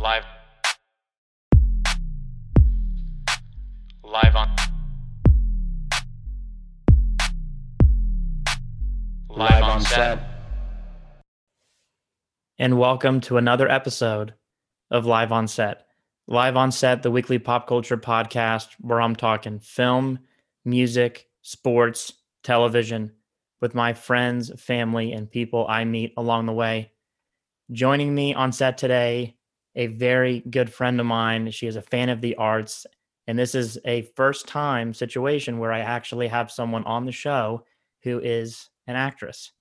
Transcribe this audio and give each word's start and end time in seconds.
Live. 0.00 0.24
Live 4.02 4.34
on. 4.34 4.48
Live, 9.28 9.62
on 9.62 9.82
set. 9.82 10.20
and 12.58 12.78
welcome 12.78 13.20
to 13.20 13.36
another 13.36 13.68
episode 13.70 14.32
of 14.90 15.04
Live 15.04 15.32
on 15.32 15.46
Set. 15.46 15.84
Live 16.26 16.56
on 16.56 16.72
Set, 16.72 17.02
the 17.02 17.10
weekly 17.10 17.38
pop 17.38 17.66
culture 17.66 17.98
podcast 17.98 18.68
where 18.80 19.02
I'm 19.02 19.14
talking 19.14 19.58
film, 19.58 20.20
music, 20.64 21.28
sports, 21.42 22.14
television 22.42 23.12
with 23.60 23.74
my 23.74 23.92
friends, 23.92 24.50
family, 24.58 25.12
and 25.12 25.30
people 25.30 25.66
I 25.68 25.84
meet 25.84 26.14
along 26.16 26.46
the 26.46 26.54
way. 26.54 26.92
Joining 27.70 28.14
me 28.14 28.32
on 28.32 28.52
set 28.52 28.78
today, 28.78 29.36
a 29.74 29.86
very 29.88 30.40
good 30.50 30.72
friend 30.72 30.98
of 31.00 31.06
mine. 31.06 31.50
She 31.50 31.66
is 31.66 31.76
a 31.76 31.82
fan 31.82 32.08
of 32.08 32.20
the 32.20 32.36
arts, 32.36 32.86
and 33.26 33.38
this 33.38 33.54
is 33.54 33.78
a 33.84 34.02
first 34.16 34.46
time 34.48 34.92
situation 34.94 35.58
where 35.58 35.72
I 35.72 35.80
actually 35.80 36.28
have 36.28 36.50
someone 36.50 36.84
on 36.84 37.06
the 37.06 37.12
show 37.12 37.64
who 38.02 38.18
is 38.18 38.68
an 38.86 38.96
actress. 38.96 39.52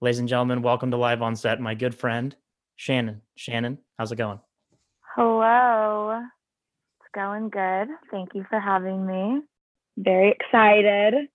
Ladies 0.00 0.20
and 0.20 0.28
gentlemen, 0.28 0.62
welcome 0.62 0.90
to 0.92 0.96
Live 0.96 1.22
on 1.22 1.34
Set, 1.36 1.60
my 1.60 1.74
good 1.74 1.94
friend, 1.94 2.34
Shannon. 2.76 3.20
Shannon, 3.36 3.78
how's 3.98 4.12
it 4.12 4.16
going? 4.16 4.40
Hello. 5.16 6.22
It's 7.00 7.08
going 7.14 7.48
good. 7.48 7.88
Thank 8.10 8.34
you 8.34 8.46
for 8.48 8.60
having 8.60 9.04
me. 9.06 9.42
Very 9.96 10.30
excited 10.30 11.28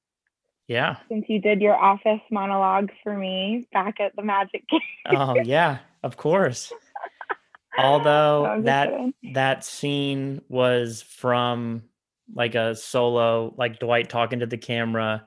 Yeah. 0.67 0.95
since 1.09 1.25
you 1.27 1.39
did 1.39 1.61
your 1.61 1.75
office 1.75 2.21
monologue 2.31 2.89
for 3.03 3.17
me 3.17 3.67
back 3.73 3.99
at 3.99 4.15
the 4.15 4.23
Magic 4.23 4.63
game. 4.69 4.79
Oh, 5.07 5.35
yeah, 5.43 5.79
of 6.01 6.15
course. 6.15 6.71
Although 7.77 8.61
that 8.63 8.89
kidding. 8.89 9.13
that 9.33 9.63
scene 9.65 10.41
was 10.47 11.01
from 11.01 11.83
like 12.33 12.55
a 12.55 12.75
solo, 12.75 13.53
like 13.57 13.79
Dwight 13.79 14.09
talking 14.09 14.39
to 14.39 14.45
the 14.45 14.57
camera 14.57 15.25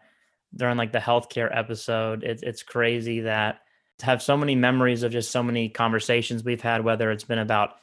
during 0.54 0.76
like 0.76 0.92
the 0.92 0.98
healthcare 0.98 1.54
episode. 1.54 2.22
It's 2.24 2.42
it's 2.42 2.62
crazy 2.62 3.20
that 3.20 3.60
to 3.98 4.06
have 4.06 4.22
so 4.22 4.36
many 4.36 4.54
memories 4.54 5.02
of 5.02 5.12
just 5.12 5.30
so 5.30 5.42
many 5.42 5.68
conversations 5.68 6.44
we've 6.44 6.60
had, 6.60 6.84
whether 6.84 7.10
it's 7.10 7.24
been 7.24 7.38
about 7.38 7.74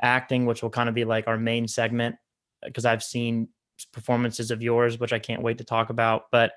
acting, 0.00 0.46
which 0.46 0.62
will 0.62 0.70
kind 0.70 0.88
of 0.88 0.94
be 0.94 1.04
like 1.04 1.26
our 1.26 1.38
main 1.38 1.66
segment, 1.68 2.16
because 2.64 2.84
I've 2.84 3.02
seen 3.02 3.48
performances 3.92 4.50
of 4.50 4.62
yours, 4.62 4.98
which 4.98 5.12
I 5.12 5.18
can't 5.18 5.42
wait 5.42 5.58
to 5.58 5.64
talk 5.64 5.90
about. 5.90 6.30
But 6.30 6.52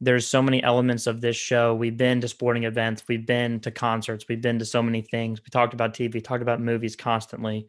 there's 0.00 0.26
so 0.26 0.40
many 0.40 0.62
elements 0.62 1.06
of 1.06 1.20
this 1.20 1.36
show. 1.36 1.74
We've 1.74 1.96
been 1.96 2.20
to 2.20 2.28
sporting 2.28 2.64
events, 2.64 3.02
we've 3.08 3.26
been 3.26 3.60
to 3.60 3.70
concerts, 3.70 4.26
we've 4.28 4.40
been 4.40 4.58
to 4.60 4.64
so 4.64 4.82
many 4.82 5.02
things. 5.02 5.40
We 5.42 5.50
talked 5.50 5.74
about 5.74 5.94
TV, 5.94 6.22
talked 6.22 6.42
about 6.42 6.60
movies 6.60 6.94
constantly. 6.96 7.66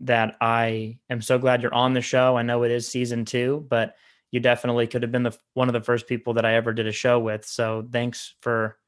That 0.00 0.36
I 0.40 0.98
am 1.10 1.22
so 1.22 1.38
glad 1.38 1.62
you're 1.62 1.72
on 1.72 1.92
the 1.92 2.00
show. 2.00 2.36
I 2.36 2.42
know 2.42 2.64
it 2.64 2.72
is 2.72 2.88
season 2.88 3.24
two, 3.24 3.64
but 3.68 3.94
you 4.32 4.40
definitely 4.40 4.88
could 4.88 5.02
have 5.02 5.12
been 5.12 5.22
the 5.22 5.38
one 5.54 5.68
of 5.68 5.74
the 5.74 5.80
first 5.80 6.08
people 6.08 6.34
that 6.34 6.44
I 6.44 6.54
ever 6.54 6.72
did 6.72 6.88
a 6.88 6.92
show 6.92 7.20
with. 7.20 7.44
So 7.44 7.86
thanks 7.92 8.34
for 8.40 8.78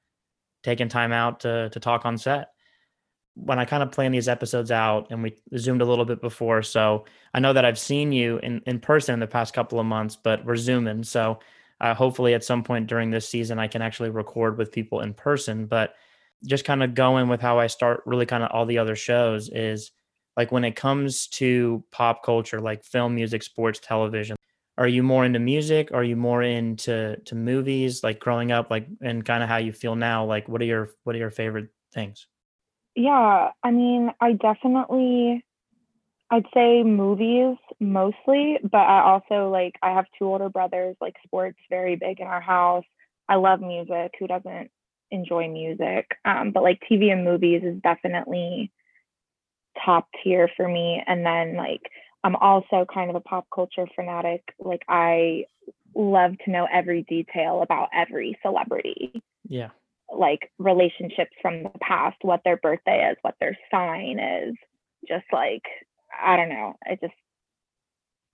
taking 0.64 0.88
time 0.88 1.12
out 1.12 1.40
to 1.40 1.68
to 1.70 1.78
talk 1.78 2.04
on 2.04 2.18
set. 2.18 2.48
When 3.34 3.60
I 3.60 3.64
kind 3.64 3.82
of 3.82 3.92
plan 3.92 4.10
these 4.10 4.28
episodes 4.28 4.72
out, 4.72 5.08
and 5.10 5.22
we 5.22 5.36
zoomed 5.56 5.82
a 5.82 5.84
little 5.84 6.04
bit 6.04 6.20
before, 6.20 6.62
so 6.62 7.04
I 7.32 7.38
know 7.38 7.52
that 7.52 7.64
I've 7.64 7.78
seen 7.78 8.10
you 8.10 8.38
in 8.38 8.62
in 8.66 8.80
person 8.80 9.12
in 9.12 9.20
the 9.20 9.28
past 9.28 9.54
couple 9.54 9.78
of 9.78 9.86
months, 9.86 10.16
but 10.16 10.44
we're 10.44 10.56
zooming. 10.56 11.04
So 11.04 11.38
uh, 11.84 11.92
hopefully, 11.92 12.32
at 12.32 12.42
some 12.42 12.64
point 12.64 12.86
during 12.86 13.10
this 13.10 13.28
season, 13.28 13.58
I 13.58 13.68
can 13.68 13.82
actually 13.82 14.08
record 14.08 14.56
with 14.56 14.72
people 14.72 15.00
in 15.00 15.12
person. 15.12 15.66
But 15.66 15.94
just 16.42 16.64
kind 16.64 16.82
of 16.82 16.94
going 16.94 17.28
with 17.28 17.42
how 17.42 17.58
I 17.58 17.66
start 17.66 18.02
really 18.06 18.24
kind 18.24 18.42
of 18.42 18.50
all 18.52 18.64
the 18.64 18.78
other 18.78 18.96
shows 18.96 19.50
is 19.50 19.92
like 20.34 20.50
when 20.50 20.64
it 20.64 20.76
comes 20.76 21.26
to 21.28 21.84
pop 21.90 22.24
culture, 22.24 22.58
like 22.58 22.84
film, 22.84 23.14
music, 23.14 23.42
sports, 23.42 23.80
television. 23.80 24.34
Are 24.78 24.88
you 24.88 25.02
more 25.02 25.26
into 25.26 25.38
music? 25.38 25.90
Are 25.92 26.02
you 26.02 26.16
more 26.16 26.42
into 26.42 27.18
to 27.22 27.34
movies? 27.34 28.02
Like 28.02 28.18
growing 28.18 28.50
up, 28.50 28.70
like 28.70 28.86
and 29.02 29.22
kind 29.22 29.42
of 29.42 29.50
how 29.50 29.58
you 29.58 29.74
feel 29.74 29.94
now. 29.94 30.24
Like 30.24 30.48
what 30.48 30.62
are 30.62 30.64
your 30.64 30.88
what 31.02 31.14
are 31.14 31.18
your 31.18 31.30
favorite 31.30 31.68
things? 31.92 32.26
Yeah, 32.96 33.50
I 33.62 33.70
mean, 33.70 34.10
I 34.22 34.32
definitely 34.32 35.44
I'd 36.34 36.46
say 36.52 36.82
movies 36.82 37.56
mostly, 37.78 38.58
but 38.62 38.78
I 38.78 39.02
also 39.02 39.50
like 39.50 39.74
I 39.82 39.90
have 39.90 40.06
two 40.18 40.26
older 40.26 40.48
brothers, 40.48 40.96
like 41.00 41.14
sports 41.24 41.58
very 41.70 41.94
big 41.94 42.18
in 42.18 42.26
our 42.26 42.40
house. 42.40 42.84
I 43.28 43.36
love 43.36 43.60
music. 43.60 44.14
Who 44.18 44.26
doesn't 44.26 44.70
enjoy 45.12 45.48
music? 45.48 46.10
Um, 46.24 46.50
but 46.50 46.64
like 46.64 46.80
TV 46.90 47.12
and 47.12 47.24
movies 47.24 47.62
is 47.64 47.80
definitely 47.82 48.72
top 49.84 50.08
tier 50.22 50.50
for 50.56 50.66
me. 50.66 51.00
And 51.06 51.24
then 51.24 51.54
like 51.56 51.82
I'm 52.24 52.34
also 52.36 52.84
kind 52.92 53.10
of 53.10 53.16
a 53.16 53.20
pop 53.20 53.46
culture 53.54 53.86
fanatic. 53.94 54.42
Like 54.58 54.82
I 54.88 55.44
love 55.94 56.32
to 56.44 56.50
know 56.50 56.66
every 56.72 57.02
detail 57.02 57.62
about 57.62 57.90
every 57.94 58.36
celebrity 58.42 59.22
Yeah, 59.48 59.70
like 60.12 60.50
relationships 60.58 61.36
from 61.40 61.62
the 61.62 61.70
past, 61.80 62.16
what 62.22 62.40
their 62.44 62.56
birthday 62.56 63.08
is, 63.08 63.16
what 63.22 63.36
their 63.38 63.56
sign 63.70 64.18
is. 64.18 64.56
Just 65.06 65.26
like 65.32 65.62
I 66.22 66.36
don't 66.36 66.48
know. 66.48 66.74
I 66.86 66.96
just 67.00 67.14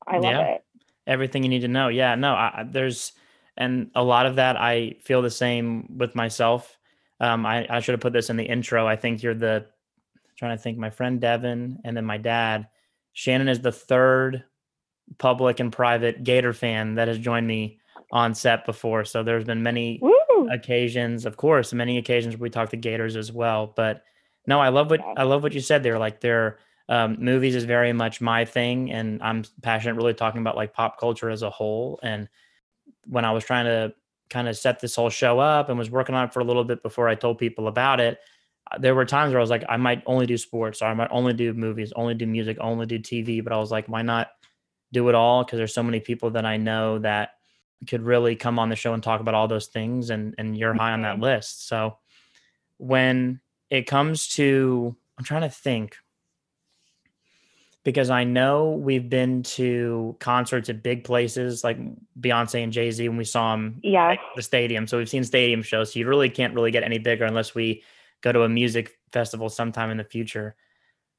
I 0.07 0.19
love 0.19 0.25
Yeah. 0.25 0.41
it. 0.57 0.65
everything 1.07 1.43
you 1.43 1.49
need 1.49 1.61
to 1.63 1.69
know. 1.69 1.89
Yeah, 1.89 2.15
no, 2.15 2.35
I, 2.35 2.65
there's 2.69 3.13
and 3.57 3.91
a 3.95 4.03
lot 4.03 4.27
of 4.27 4.37
that 4.37 4.57
I 4.57 4.97
feel 5.03 5.23
the 5.23 5.31
same 5.31 5.97
with 5.99 6.15
myself. 6.15 6.79
Um, 7.21 7.45
I, 7.45 7.67
I 7.69 7.81
should 7.81 7.93
have 7.93 8.01
put 8.01 8.13
this 8.13 8.31
in 8.31 8.37
the 8.37 8.45
intro. 8.45 8.87
I 8.87 8.97
think 8.97 9.23
you're 9.23 9.35
the 9.35 9.67
trying 10.39 10.57
to 10.57 10.63
think. 10.63 10.79
My 10.79 10.91
friend 10.91 11.21
Devin 11.21 11.81
and 11.85 11.97
then 11.97 12.05
my 12.05 12.17
dad. 12.19 12.69
Shannon 13.13 13.49
is 13.49 13.61
the 13.61 13.73
third 13.73 14.45
public 15.19 15.61
and 15.61 15.73
private 15.73 16.23
Gator 16.25 16.53
fan 16.53 16.95
that 16.95 17.09
has 17.09 17.19
joined 17.19 17.47
me 17.47 17.81
on 18.12 18.35
set 18.35 18.65
before. 18.65 19.05
So 19.05 19.23
there's 19.23 19.45
been 19.45 19.62
many 19.62 19.99
Woo! 20.01 20.49
occasions, 20.51 21.27
of 21.27 21.37
course, 21.37 21.73
many 21.73 21.99
occasions 21.99 22.37
where 22.37 22.45
we 22.45 22.51
talk 22.51 22.71
to 22.71 22.77
Gators 22.77 23.17
as 23.17 23.33
well. 23.33 23.73
But 23.77 24.05
no, 24.47 24.61
I 24.61 24.69
love 24.69 24.89
what. 24.91 25.01
I 25.17 25.25
love 25.25 25.43
what 25.43 25.53
you 25.53 25.61
said 25.61 25.83
there. 25.83 25.99
Like 25.99 26.21
their 26.21 26.59
um, 26.91 27.17
movies 27.21 27.55
is 27.55 27.65
very 27.65 27.93
much 27.93 28.21
my 28.21 28.45
thing, 28.45 28.91
and 28.91 29.23
I'm 29.23 29.45
passionate 29.62 29.95
really 29.95 30.12
talking 30.12 30.41
about 30.43 30.56
like 30.56 30.75
pop 30.75 30.99
culture 31.01 31.31
as 31.31 31.43
a 31.43 31.49
whole. 31.49 31.99
And 32.03 32.28
when 33.06 33.25
I 33.25 33.31
was 33.31 33.45
trying 33.45 33.65
to 33.65 33.95
kind 34.28 34.49
of 34.49 34.56
set 34.59 34.81
this 34.81 34.97
whole 34.97 35.09
show 35.09 35.39
up 35.39 35.69
and 35.69 35.79
was 35.79 35.91
working 35.91 36.15
on 36.15 36.27
it 36.27 36.33
for 36.34 36.41
a 36.41 36.45
little 36.45 36.65
bit 36.65 36.83
before 36.83 37.09
I 37.09 37.15
told 37.15 37.39
people 37.39 37.69
about 37.69 38.00
it, 38.00 38.19
uh, 38.71 38.79
there 38.79 38.95
were 38.95 39.05
times 39.06 39.31
where 39.33 39.41
I 39.41 39.43
was 39.43 39.50
like, 39.50 39.65
I 39.69 39.77
might 39.77 40.03
only 40.05 40.27
do 40.27 40.37
sports, 40.37 40.83
or 40.83 40.87
I 40.87 40.95
might 40.95 41.09
only 41.11 41.33
do 41.33 41.55
movies, 41.55 41.93
only 41.95 42.15
do 42.15 42.27
music, 42.27 42.59
only 42.61 42.87
do 42.87 42.99
TV. 42.99 43.43
But 43.43 43.53
I 43.53 43.59
was 43.59 43.71
like, 43.71 43.87
why 43.87 44.03
not 44.03 44.33
do 44.93 45.09
it 45.09 45.15
all? 45.15 45.45
Because 45.45 45.56
there's 45.59 45.73
so 45.75 45.83
many 45.84 46.00
people 46.00 46.31
that 46.33 46.45
I 46.45 46.56
know 46.56 46.99
that 46.99 47.31
could 47.89 48.03
really 48.03 48.37
come 48.37 48.59
on 48.59 48.69
the 48.69 48.77
show 48.77 48.95
and 48.95 49.03
talk 49.03 49.21
about 49.21 49.34
all 49.34 49.49
those 49.49 49.69
things 49.69 50.11
and 50.11 50.34
and 50.37 50.55
you're 50.59 50.75
high 50.75 50.93
on 50.93 51.00
that 51.03 51.17
Mhm. 51.17 51.23
list 51.23 51.67
so 51.67 51.97
when 52.77 53.41
it 53.71 53.87
comes 53.87 54.29
to 54.29 54.95
i'm 55.17 55.25
trying 55.25 55.41
to 55.43 55.49
think 55.49 55.97
because 57.85 58.11
i 58.11 58.25
know 58.25 58.71
we've 58.73 59.09
been 59.09 59.43
to 59.43 60.17
concerts 60.21 60.69
at 60.69 60.83
big 60.83 61.05
places 61.05 61.65
like 61.65 61.79
beyonce 62.21 62.63
and 62.63 62.73
jay-z 62.73 63.09
when 63.09 63.17
we 63.19 63.25
saw 63.25 63.53
them 63.53 63.81
Yes. 63.83 64.19
the 64.37 64.43
stadium 64.43 64.87
so 64.87 64.99
we've 64.99 65.09
seen 65.09 65.25
stadium 65.25 65.63
shows 65.63 65.93
so 65.93 65.99
you 65.99 66.07
really 66.07 66.31
can't 66.31 66.55
really 66.55 66.71
get 66.71 66.83
any 66.83 66.99
bigger 66.99 67.25
unless 67.25 67.55
we 67.55 67.83
go 68.23 68.33
to 68.33 68.43
a 68.43 68.49
music 68.49 68.99
festival 69.13 69.49
sometime 69.49 69.91
in 69.91 69.97
the 69.97 70.05
future 70.05 70.55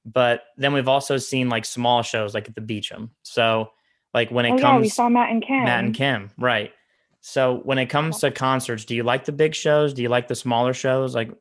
but 0.06 0.44
then 0.58 0.74
we've 0.74 0.88
also 0.88 1.18
seen 1.18 1.50
like 1.50 1.66
small 1.66 2.02
shows 2.04 2.34
like 2.34 2.48
at 2.48 2.56
the 2.56 2.62
beacham 2.62 3.10
so 3.24 3.72
like 4.14 4.30
when 4.30 4.46
it 4.46 4.52
Oh 4.54 4.58
comes 4.60 4.64
yeah, 4.64 4.80
we 4.82 4.90
saw 4.90 5.10
Matt 5.10 5.30
and 5.30 5.42
Kim. 5.42 5.64
Matt 5.64 5.84
and 5.86 5.96
Kim, 5.96 6.32
right. 6.38 6.74
So 7.22 7.62
when 7.64 7.78
it 7.78 7.86
comes 7.86 8.20
to 8.20 8.30
concerts, 8.32 8.84
do 8.84 8.94
you 8.94 9.04
like 9.04 9.24
the 9.24 9.32
big 9.32 9.56
shows? 9.56 9.94
Do 9.94 10.02
you 10.02 10.10
like 10.10 10.28
the 10.28 10.36
smaller 10.36 10.74
shows? 10.74 11.16
Like 11.16 11.32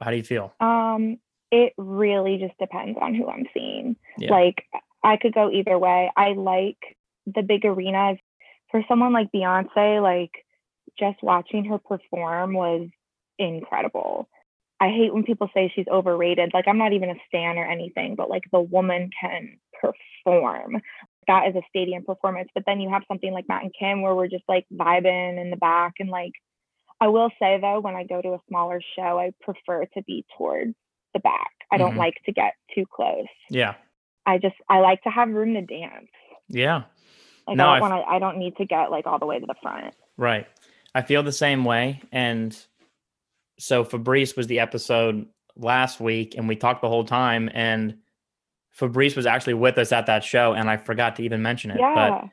how 0.00 0.10
do 0.12 0.16
you 0.16 0.22
feel? 0.22 0.54
Um, 0.60 1.18
it 1.54 1.72
really 1.78 2.38
just 2.38 2.58
depends 2.58 2.98
on 3.00 3.14
who 3.14 3.28
I'm 3.28 3.46
seeing. 3.54 3.94
Yeah. 4.18 4.32
Like 4.32 4.64
I 5.04 5.16
could 5.16 5.32
go 5.32 5.50
either 5.52 5.78
way. 5.78 6.10
I 6.16 6.32
like 6.32 6.78
the 7.26 7.42
big 7.42 7.64
arenas. 7.64 8.18
For 8.72 8.82
someone 8.88 9.12
like 9.12 9.30
Beyonce, 9.32 10.02
like 10.02 10.32
just 10.98 11.22
watching 11.22 11.64
her 11.66 11.78
perform 11.78 12.54
was 12.54 12.88
incredible. 13.38 14.28
I 14.80 14.88
hate 14.88 15.14
when 15.14 15.22
people 15.22 15.48
say 15.54 15.72
she's 15.72 15.86
overrated. 15.86 16.50
Like 16.52 16.66
I'm 16.66 16.78
not 16.78 16.92
even 16.92 17.10
a 17.10 17.14
stan 17.28 17.56
or 17.56 17.64
anything, 17.64 18.16
but 18.16 18.28
like 18.28 18.42
the 18.50 18.60
woman 18.60 19.10
can 19.20 19.58
perform. 19.80 20.82
That 21.28 21.46
is 21.48 21.54
a 21.54 21.62
stadium 21.68 22.04
performance. 22.04 22.48
But 22.52 22.64
then 22.66 22.80
you 22.80 22.90
have 22.90 23.04
something 23.06 23.32
like 23.32 23.48
Matt 23.48 23.62
and 23.62 23.74
Kim 23.78 24.02
where 24.02 24.16
we're 24.16 24.26
just 24.26 24.44
like 24.48 24.66
vibing 24.74 25.40
in 25.40 25.50
the 25.50 25.56
back 25.56 25.94
and 26.00 26.10
like 26.10 26.32
I 27.00 27.08
will 27.08 27.30
say 27.38 27.60
though, 27.60 27.80
when 27.80 27.94
I 27.94 28.04
go 28.04 28.20
to 28.20 28.30
a 28.30 28.40
smaller 28.48 28.80
show, 28.96 29.18
I 29.20 29.32
prefer 29.40 29.84
to 29.84 30.02
be 30.02 30.24
towards 30.36 30.74
the 31.14 31.20
back. 31.20 31.50
I 31.72 31.78
don't 31.78 31.94
Mhm. 31.94 31.98
like 31.98 32.14
to 32.26 32.32
get 32.32 32.54
too 32.74 32.84
close. 32.94 33.26
Yeah. 33.50 33.74
I 34.26 34.38
just 34.38 34.56
I 34.68 34.80
like 34.80 35.02
to 35.02 35.10
have 35.10 35.28
room 35.30 35.54
to 35.54 35.62
dance. 35.62 36.08
Yeah. 36.48 36.82
Like 37.46 37.56
No, 37.56 37.68
I 37.68 37.76
I 37.76 37.78
don't 37.80 37.90
want 37.90 38.04
to. 38.04 38.10
I 38.10 38.18
don't 38.18 38.38
need 38.38 38.56
to 38.56 38.64
get 38.64 38.90
like 38.90 39.06
all 39.06 39.18
the 39.18 39.26
way 39.26 39.38
to 39.40 39.46
the 39.46 39.54
front. 39.62 39.94
Right. 40.16 40.46
I 40.94 41.02
feel 41.02 41.22
the 41.22 41.32
same 41.32 41.64
way. 41.64 42.00
And 42.12 42.56
so 43.58 43.84
Fabrice 43.84 44.36
was 44.36 44.46
the 44.46 44.60
episode 44.60 45.26
last 45.56 46.00
week 46.00 46.34
and 46.36 46.48
we 46.48 46.56
talked 46.56 46.82
the 46.82 46.88
whole 46.88 47.04
time 47.04 47.50
and 47.54 47.98
Fabrice 48.72 49.14
was 49.14 49.26
actually 49.26 49.54
with 49.54 49.78
us 49.78 49.92
at 49.92 50.06
that 50.06 50.24
show, 50.24 50.52
and 50.52 50.68
I 50.68 50.76
forgot 50.78 51.14
to 51.16 51.22
even 51.22 51.42
mention 51.42 51.70
it. 51.70 51.78
Yeah. 51.78 51.94
But 52.22 52.28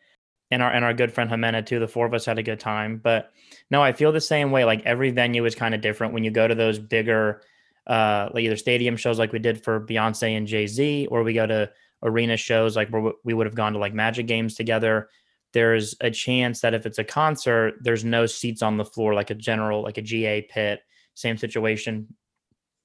and 0.50 0.64
our 0.64 0.72
and 0.72 0.84
our 0.84 0.94
good 0.94 1.14
friend 1.14 1.30
Jimena 1.30 1.64
too. 1.66 1.80
The 1.80 1.88
four 1.88 2.06
of 2.08 2.14
us 2.16 2.26
had 2.26 2.40
a 2.40 2.44
good 2.44 2.60
time. 2.60 2.98
But 2.98 3.32
no, 3.70 3.84
I 3.84 3.92
feel 3.94 4.12
the 4.12 4.20
same 4.20 4.50
way. 4.50 4.66
Like 4.66 4.82
every 4.84 5.12
venue 5.12 5.46
is 5.46 5.54
kind 5.56 5.76
of 5.76 5.82
different 5.82 6.14
when 6.14 6.24
you 6.24 6.32
go 6.32 6.48
to 6.48 6.56
those 6.56 6.80
bigger, 6.80 7.42
uh, 7.88 8.30
like 8.34 8.44
either 8.44 8.56
stadium 8.56 8.96
shows 8.96 9.20
like 9.20 9.32
we 9.32 9.40
did 9.40 9.64
for 9.64 9.86
Beyonce 9.86 10.38
and 10.38 10.48
Jay 10.48 10.68
Z, 10.68 11.08
or 11.10 11.24
we 11.24 11.34
go 11.34 11.48
to 11.48 11.72
arena 12.04 12.38
shows 12.38 12.76
like 12.76 12.90
where 12.90 13.14
we 13.24 13.34
would 13.34 13.46
have 13.48 13.56
gone 13.56 13.74
to 13.74 13.80
like 13.80 13.94
Magic 13.94 14.28
games 14.28 14.56
together. 14.56 15.10
There's 15.54 15.96
a 16.00 16.10
chance 16.10 16.62
that 16.62 16.74
if 16.74 16.86
it's 16.86 17.00
a 17.00 17.04
concert, 17.04 17.76
there's 17.82 18.06
no 18.06 18.26
seats 18.26 18.62
on 18.62 18.78
the 18.78 18.86
floor, 18.86 19.14
like 19.14 19.30
a 19.30 19.36
general, 19.36 19.82
like 19.84 19.98
a 19.98 20.02
GA 20.02 20.42
pit. 20.44 20.80
Same 21.14 21.38
situation, 21.38 22.16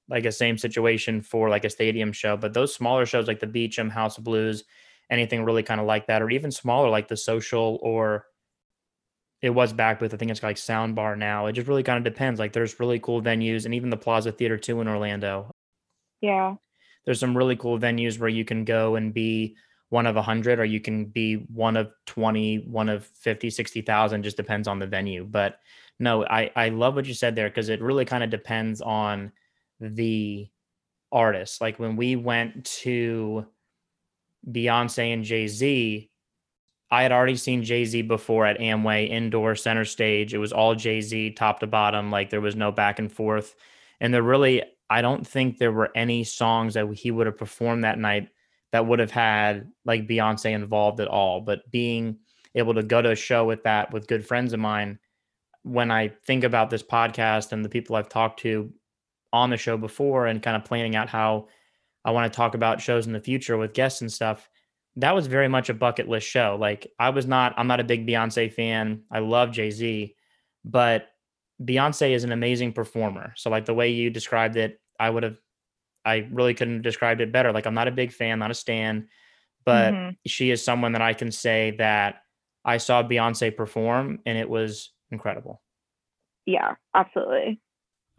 like 0.09 0.25
a 0.25 0.31
same 0.31 0.57
situation 0.57 1.21
for 1.21 1.49
like 1.49 1.63
a 1.63 1.69
stadium 1.69 2.11
show. 2.11 2.35
But 2.35 2.53
those 2.53 2.75
smaller 2.75 3.05
shows 3.05 3.27
like 3.27 3.39
the 3.39 3.47
Beacham 3.47 3.89
House 3.89 4.17
of 4.17 4.25
Blues, 4.25 4.65
anything 5.09 5.45
really 5.45 5.63
kind 5.63 5.79
of 5.79 5.87
like 5.87 6.07
that, 6.07 6.21
or 6.21 6.29
even 6.29 6.51
smaller 6.51 6.89
like 6.89 7.07
the 7.07 7.17
social 7.17 7.79
or 7.81 8.25
it 9.41 9.51
was 9.51 9.73
back 9.73 10.01
with 10.01 10.13
I 10.13 10.17
think 10.17 10.31
it's 10.31 10.43
like 10.43 10.55
Soundbar 10.55 11.17
now. 11.17 11.45
It 11.45 11.53
just 11.53 11.67
really 11.67 11.83
kind 11.83 11.97
of 11.97 12.03
depends. 12.03 12.39
Like 12.39 12.53
there's 12.53 12.79
really 12.79 12.99
cool 12.99 13.21
venues 13.21 13.65
and 13.65 13.73
even 13.73 13.89
the 13.89 13.97
Plaza 13.97 14.31
Theater 14.31 14.57
too 14.57 14.81
in 14.81 14.87
Orlando. 14.87 15.51
Yeah. 16.21 16.55
There's 17.05 17.19
some 17.19 17.37
really 17.37 17.55
cool 17.55 17.79
venues 17.79 18.19
where 18.19 18.29
you 18.29 18.43
can 18.43 18.65
go 18.65 18.95
and 18.95 19.13
be 19.13 19.55
one 19.89 20.05
of 20.05 20.17
a 20.17 20.21
hundred 20.21 20.59
or 20.59 20.65
you 20.65 20.81
can 20.81 21.05
be 21.05 21.35
one 21.53 21.77
of 21.77 21.91
20, 22.07 22.65
one 22.67 22.89
of 22.89 23.05
50, 23.05 23.49
60,000, 23.49 24.23
just 24.23 24.35
depends 24.35 24.67
on 24.67 24.79
the 24.79 24.87
venue. 24.87 25.23
But 25.23 25.59
no, 25.99 26.25
I, 26.25 26.51
I 26.55 26.69
love 26.69 26.95
what 26.95 27.05
you 27.05 27.13
said 27.13 27.35
there 27.35 27.49
because 27.49 27.69
it 27.69 27.81
really 27.81 28.05
kind 28.05 28.23
of 28.23 28.29
depends 28.29 28.81
on 28.81 29.31
the 29.79 30.49
artist. 31.11 31.61
Like 31.61 31.79
when 31.79 31.95
we 31.95 32.15
went 32.15 32.65
to 32.81 33.45
Beyonce 34.49 35.13
and 35.13 35.23
Jay 35.23 35.47
Z, 35.47 36.09
I 36.89 37.03
had 37.03 37.11
already 37.11 37.35
seen 37.35 37.63
Jay 37.63 37.83
Z 37.85 38.03
before 38.03 38.45
at 38.45 38.59
Amway 38.59 39.09
indoor 39.09 39.55
center 39.55 39.85
stage. 39.85 40.33
It 40.33 40.37
was 40.37 40.53
all 40.53 40.75
Jay 40.75 41.01
Z 41.01 41.31
top 41.31 41.59
to 41.59 41.67
bottom. 41.67 42.11
Like 42.11 42.29
there 42.29 42.41
was 42.41 42.55
no 42.55 42.71
back 42.71 42.99
and 42.99 43.11
forth. 43.11 43.55
And 43.99 44.13
there 44.13 44.23
really, 44.23 44.63
I 44.89 45.01
don't 45.01 45.27
think 45.27 45.57
there 45.57 45.71
were 45.71 45.91
any 45.95 46.23
songs 46.23 46.75
that 46.75 46.87
he 46.93 47.11
would 47.11 47.27
have 47.27 47.37
performed 47.37 47.83
that 47.83 47.99
night 47.99 48.29
that 48.71 48.85
would 48.85 48.99
have 48.99 49.11
had 49.11 49.69
like 49.85 50.07
Beyonce 50.07 50.51
involved 50.51 50.99
at 50.99 51.07
all. 51.07 51.41
But 51.41 51.69
being 51.71 52.19
able 52.55 52.73
to 52.73 52.83
go 52.83 53.01
to 53.01 53.11
a 53.11 53.15
show 53.15 53.45
with 53.45 53.63
that 53.63 53.91
with 53.91 54.07
good 54.07 54.25
friends 54.25 54.53
of 54.53 54.59
mine, 54.59 54.99
when 55.63 55.91
I 55.91 56.09
think 56.25 56.45
about 56.45 56.69
this 56.69 56.83
podcast 56.83 57.51
and 57.51 57.65
the 57.65 57.69
people 57.69 57.95
I've 57.95 58.09
talked 58.09 58.39
to 58.41 58.71
on 59.33 59.49
the 59.49 59.57
show 59.57 59.75
before 59.75 60.27
and 60.27 60.41
kind 60.41 60.55
of 60.55 60.63
planning 60.63 60.95
out 60.95 61.09
how 61.09 61.47
I 62.05 62.11
want 62.11 62.31
to 62.31 62.37
talk 62.37 62.55
about 62.55 62.79
shows 62.79 63.05
in 63.05 63.13
the 63.13 63.19
future 63.19 63.57
with 63.57 63.73
guests 63.73 63.99
and 63.99 64.11
stuff, 64.11 64.49
that 64.97 65.15
was 65.15 65.27
very 65.27 65.47
much 65.47 65.69
a 65.69 65.73
bucket 65.73 66.09
list 66.09 66.27
show. 66.27 66.57
Like 66.59 66.91
I 66.99 67.09
was 67.11 67.25
not, 67.25 67.53
I'm 67.57 67.67
not 67.67 67.79
a 67.79 67.83
big 67.83 68.07
Beyonce 68.07 68.51
fan. 68.51 69.03
I 69.11 69.19
love 69.19 69.51
Jay 69.51 69.71
Z, 69.71 70.15
but 70.65 71.07
Beyonce 71.63 72.11
is 72.11 72.23
an 72.23 72.31
amazing 72.31 72.73
performer. 72.73 73.33
So 73.35 73.49
like 73.49 73.65
the 73.65 73.73
way 73.73 73.89
you 73.89 74.09
described 74.09 74.57
it, 74.57 74.79
I 74.99 75.09
would 75.09 75.23
have, 75.23 75.37
I 76.03 76.27
really 76.31 76.53
couldn't 76.53 76.75
have 76.75 76.83
described 76.83 77.21
it 77.21 77.31
better. 77.31 77.51
Like 77.51 77.65
I'm 77.67 77.73
not 77.75 77.87
a 77.87 77.91
big 77.91 78.11
fan, 78.11 78.39
not 78.39 78.51
a 78.51 78.55
stan, 78.55 79.07
but 79.65 79.93
Mhm. 79.93 80.17
she 80.25 80.51
is 80.51 80.63
someone 80.63 80.93
that 80.93 81.01
I 81.01 81.13
can 81.13 81.31
say 81.31 81.71
that 81.77 82.23
I 82.65 82.77
saw 82.77 83.03
Beyonce 83.03 83.55
perform 83.55 84.19
and 84.25 84.37
it 84.37 84.49
was 84.49 84.93
incredible. 85.11 85.61
Yeah, 86.45 86.75
absolutely. 86.93 87.59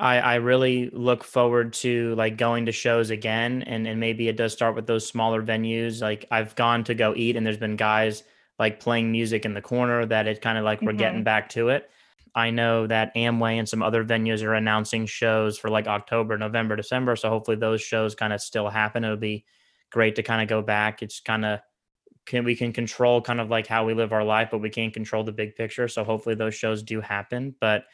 I, 0.00 0.18
I 0.18 0.34
really 0.36 0.90
look 0.92 1.24
forward 1.24 1.72
to 1.74 2.14
like 2.14 2.36
going 2.36 2.66
to 2.66 2.72
shows 2.72 3.10
again 3.10 3.62
and, 3.62 3.86
and 3.86 3.98
maybe 3.98 4.28
it 4.28 4.36
does 4.36 4.52
start 4.52 4.76
with 4.76 4.86
those 4.86 5.06
smaller 5.06 5.42
venues. 5.42 6.00
Like 6.00 6.24
I've 6.30 6.54
gone 6.54 6.84
to 6.84 6.94
go 6.94 7.14
eat 7.16 7.36
and 7.36 7.44
there's 7.44 7.56
been 7.56 7.76
guys 7.76 8.22
like 8.58 8.80
playing 8.80 9.10
music 9.10 9.44
in 9.44 9.54
the 9.54 9.62
corner 9.62 10.06
that 10.06 10.26
it 10.26 10.40
kind 10.40 10.58
of 10.58 10.64
like 10.64 10.82
we're 10.82 10.92
getting 10.92 11.18
mm-hmm. 11.18 11.24
back 11.24 11.48
to 11.50 11.68
it. 11.68 11.90
I 12.34 12.50
know 12.50 12.86
that 12.86 13.14
Amway 13.16 13.58
and 13.58 13.68
some 13.68 13.82
other 13.82 14.04
venues 14.04 14.42
are 14.44 14.54
announcing 14.54 15.06
shows 15.06 15.58
for 15.58 15.70
like 15.70 15.88
October, 15.88 16.38
November, 16.38 16.76
December. 16.76 17.16
So 17.16 17.28
hopefully 17.28 17.56
those 17.56 17.80
shows 17.80 18.14
kind 18.14 18.32
of 18.32 18.40
still 18.40 18.68
happen. 18.68 19.02
It'll 19.02 19.16
be 19.16 19.44
great 19.90 20.14
to 20.16 20.22
kind 20.22 20.42
of 20.42 20.48
go 20.48 20.62
back. 20.62 21.02
It's 21.02 21.20
kind 21.20 21.44
of 21.44 21.60
can 22.26 22.44
we 22.44 22.54
can 22.54 22.72
control 22.72 23.22
kind 23.22 23.40
of 23.40 23.48
like 23.48 23.66
how 23.66 23.84
we 23.84 23.94
live 23.94 24.12
our 24.12 24.22
life, 24.22 24.48
but 24.50 24.58
we 24.58 24.70
can't 24.70 24.92
control 24.92 25.24
the 25.24 25.32
big 25.32 25.56
picture. 25.56 25.88
So 25.88 26.04
hopefully 26.04 26.34
those 26.34 26.54
shows 26.54 26.82
do 26.82 27.00
happen. 27.00 27.56
But 27.58 27.84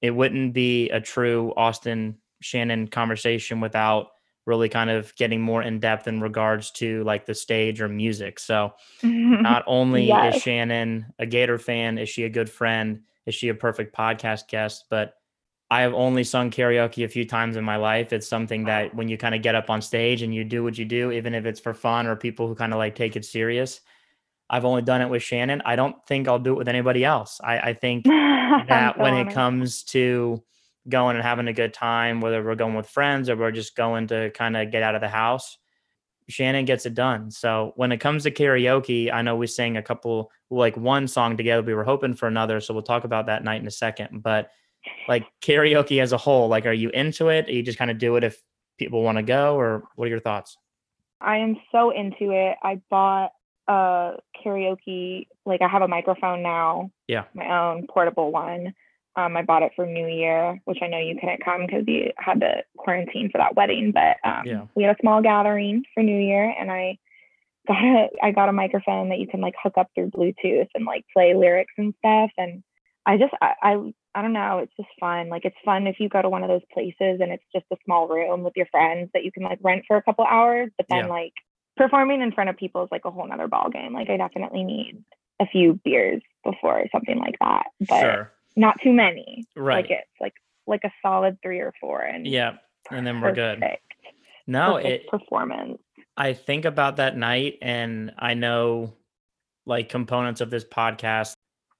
it 0.00 0.10
wouldn't 0.10 0.52
be 0.54 0.88
a 0.90 1.00
true 1.00 1.52
Austin 1.56 2.18
Shannon 2.40 2.88
conversation 2.88 3.60
without 3.60 4.08
really 4.46 4.68
kind 4.68 4.88
of 4.90 5.14
getting 5.16 5.40
more 5.42 5.62
in 5.62 5.78
depth 5.80 6.08
in 6.08 6.20
regards 6.20 6.70
to 6.70 7.04
like 7.04 7.26
the 7.26 7.34
stage 7.34 7.80
or 7.80 7.88
music. 7.88 8.38
So 8.38 8.72
not 9.02 9.64
only 9.66 10.08
Yes. 10.08 10.36
is 10.36 10.42
Shannon 10.42 11.12
a 11.18 11.26
Gator 11.26 11.58
fan, 11.58 11.98
is 11.98 12.08
she 12.08 12.24
a 12.24 12.30
good 12.30 12.48
friend? 12.48 13.00
Is 13.26 13.34
she 13.34 13.48
a 13.50 13.54
perfect 13.54 13.94
podcast 13.94 14.48
guest? 14.48 14.86
But 14.88 15.14
I 15.70 15.82
have 15.82 15.92
only 15.92 16.24
sung 16.24 16.50
karaoke 16.50 17.04
a 17.04 17.08
few 17.08 17.26
times 17.26 17.56
in 17.56 17.64
my 17.64 17.76
life. 17.76 18.14
It's 18.14 18.26
something 18.26 18.64
that 18.64 18.94
when 18.94 19.08
you 19.08 19.18
kind 19.18 19.34
of 19.34 19.42
get 19.42 19.54
up 19.54 19.68
on 19.68 19.82
stage 19.82 20.22
and 20.22 20.34
you 20.34 20.42
do 20.44 20.64
what 20.64 20.78
you 20.78 20.86
do, 20.86 21.10
even 21.12 21.34
if 21.34 21.44
it's 21.44 21.60
for 21.60 21.74
fun 21.74 22.06
or 22.06 22.16
people 22.16 22.48
who 22.48 22.54
kind 22.54 22.72
of 22.72 22.78
like 22.78 22.94
take 22.94 23.16
it 23.16 23.24
serious. 23.26 23.82
I've 24.50 24.64
only 24.64 24.82
done 24.82 25.02
it 25.02 25.10
with 25.10 25.22
Shannon. 25.22 25.62
I 25.64 25.76
don't 25.76 25.96
think 26.06 26.26
I'll 26.26 26.38
do 26.38 26.52
it 26.52 26.58
with 26.58 26.68
anybody 26.68 27.04
else. 27.04 27.40
I, 27.42 27.58
I 27.58 27.74
think 27.74 28.04
that 28.68 28.98
when 28.98 29.14
it 29.14 29.32
comes 29.32 29.82
to 29.84 30.42
going 30.88 31.16
and 31.16 31.24
having 31.24 31.48
a 31.48 31.52
good 31.52 31.74
time, 31.74 32.20
whether 32.20 32.42
we're 32.42 32.54
going 32.54 32.74
with 32.74 32.88
friends 32.88 33.28
or 33.28 33.36
we're 33.36 33.52
just 33.52 33.76
going 33.76 34.06
to 34.08 34.30
kind 34.30 34.56
of 34.56 34.70
get 34.70 34.82
out 34.82 34.94
of 34.94 35.00
the 35.00 35.08
house, 35.08 35.58
Shannon 36.28 36.64
gets 36.64 36.86
it 36.86 36.94
done. 36.94 37.30
So 37.30 37.72
when 37.76 37.92
it 37.92 37.98
comes 37.98 38.22
to 38.24 38.30
karaoke, 38.30 39.12
I 39.12 39.22
know 39.22 39.36
we 39.36 39.46
sang 39.46 39.76
a 39.76 39.82
couple, 39.82 40.30
like 40.50 40.76
one 40.76 41.08
song 41.08 41.36
together. 41.36 41.62
We 41.62 41.74
were 41.74 41.84
hoping 41.84 42.14
for 42.14 42.26
another. 42.26 42.60
So 42.60 42.74
we'll 42.74 42.82
talk 42.82 43.04
about 43.04 43.26
that 43.26 43.44
night 43.44 43.60
in 43.60 43.66
a 43.66 43.72
second. 43.72 44.22
But 44.22 44.50
like 45.08 45.26
karaoke 45.42 46.02
as 46.02 46.12
a 46.12 46.18
whole, 46.18 46.48
like, 46.48 46.66
are 46.66 46.72
you 46.72 46.90
into 46.90 47.28
it? 47.28 47.48
Or 47.48 47.52
you 47.52 47.62
just 47.62 47.78
kind 47.78 47.90
of 47.90 47.98
do 47.98 48.16
it 48.16 48.24
if 48.24 48.42
people 48.78 49.02
want 49.02 49.16
to 49.16 49.22
go, 49.22 49.56
or 49.56 49.84
what 49.96 50.06
are 50.06 50.08
your 50.08 50.20
thoughts? 50.20 50.56
I 51.20 51.38
am 51.38 51.56
so 51.72 51.90
into 51.90 52.30
it. 52.30 52.56
I 52.62 52.80
bought 52.90 53.32
a 53.68 54.16
karaoke, 54.44 55.26
like 55.46 55.62
I 55.62 55.68
have 55.68 55.82
a 55.82 55.88
microphone 55.88 56.42
now. 56.42 56.90
Yeah. 57.06 57.24
My 57.34 57.46
own 57.48 57.86
portable 57.86 58.32
one. 58.32 58.74
Um, 59.16 59.36
I 59.36 59.42
bought 59.42 59.62
it 59.62 59.72
for 59.74 59.84
New 59.84 60.06
Year, 60.06 60.60
which 60.64 60.78
I 60.80 60.86
know 60.86 60.98
you 60.98 61.16
couldn't 61.20 61.44
come 61.44 61.66
because 61.66 61.84
you 61.86 62.12
had 62.18 62.40
to 62.40 62.62
quarantine 62.76 63.30
for 63.30 63.38
that 63.38 63.56
wedding. 63.56 63.92
But 63.92 64.16
um, 64.24 64.42
Yeah. 64.46 64.66
we 64.74 64.84
had 64.84 64.94
a 64.94 65.00
small 65.00 65.20
gathering 65.22 65.84
for 65.92 66.02
New 66.02 66.18
Year, 66.18 66.54
and 66.58 66.70
I 66.70 66.98
got 67.66 67.82
a 67.82 68.08
I 68.22 68.30
got 68.30 68.48
a 68.48 68.52
microphone 68.52 69.08
that 69.10 69.18
you 69.18 69.26
can 69.26 69.40
like 69.40 69.54
hook 69.62 69.74
up 69.76 69.90
through 69.94 70.10
Bluetooth 70.10 70.68
and 70.74 70.84
like 70.84 71.04
play 71.12 71.34
lyrics 71.34 71.72
and 71.76 71.94
stuff. 71.98 72.30
And 72.38 72.62
I 73.06 73.16
just 73.18 73.34
I, 73.42 73.54
I 73.62 73.92
I 74.14 74.22
don't 74.22 74.32
know, 74.32 74.58
it's 74.58 74.72
just 74.76 74.88
fun. 75.00 75.28
Like 75.28 75.44
it's 75.44 75.56
fun 75.64 75.86
if 75.86 75.98
you 75.98 76.08
go 76.08 76.22
to 76.22 76.28
one 76.28 76.42
of 76.42 76.48
those 76.48 76.62
places 76.72 77.20
and 77.20 77.32
it's 77.32 77.44
just 77.52 77.66
a 77.72 77.76
small 77.84 78.08
room 78.08 78.42
with 78.42 78.54
your 78.56 78.66
friends 78.66 79.10
that 79.14 79.24
you 79.24 79.32
can 79.32 79.42
like 79.42 79.58
rent 79.62 79.84
for 79.86 79.96
a 79.96 80.02
couple 80.02 80.24
hours, 80.24 80.70
but 80.76 80.86
then 80.88 81.06
Yeah. 81.06 81.10
like 81.12 81.32
performing 81.78 82.20
in 82.20 82.32
front 82.32 82.50
of 82.50 82.56
people 82.56 82.82
is 82.82 82.88
like 82.90 83.04
a 83.04 83.10
whole 83.10 83.26
nother 83.26 83.48
ball 83.48 83.70
game. 83.70 83.94
Like 83.94 84.10
I 84.10 84.16
definitely 84.16 84.64
need 84.64 85.02
a 85.40 85.46
few 85.46 85.80
beers 85.84 86.20
before 86.44 86.84
something 86.92 87.18
like 87.18 87.36
that. 87.40 87.66
But 87.80 88.00
sure. 88.00 88.32
not 88.56 88.76
too 88.82 88.92
many. 88.92 89.44
Right. 89.56 89.84
Like 89.84 89.90
it's 89.90 90.20
like 90.20 90.34
like 90.66 90.82
a 90.84 90.92
solid 91.00 91.38
three 91.42 91.60
or 91.60 91.72
four 91.80 92.02
and 92.02 92.26
yeah. 92.26 92.56
And 92.90 93.06
then 93.06 93.20
we're 93.20 93.32
good. 93.32 93.60
perfect, 93.60 93.82
No, 94.46 94.74
perfect 94.74 95.04
it, 95.04 95.08
performance. 95.08 95.78
I 96.16 96.32
think 96.32 96.64
about 96.64 96.96
that 96.96 97.16
night 97.16 97.58
and 97.62 98.12
I 98.18 98.34
know 98.34 98.94
like 99.66 99.88
components 99.88 100.40
of 100.40 100.50
this 100.50 100.64
podcast 100.64 101.34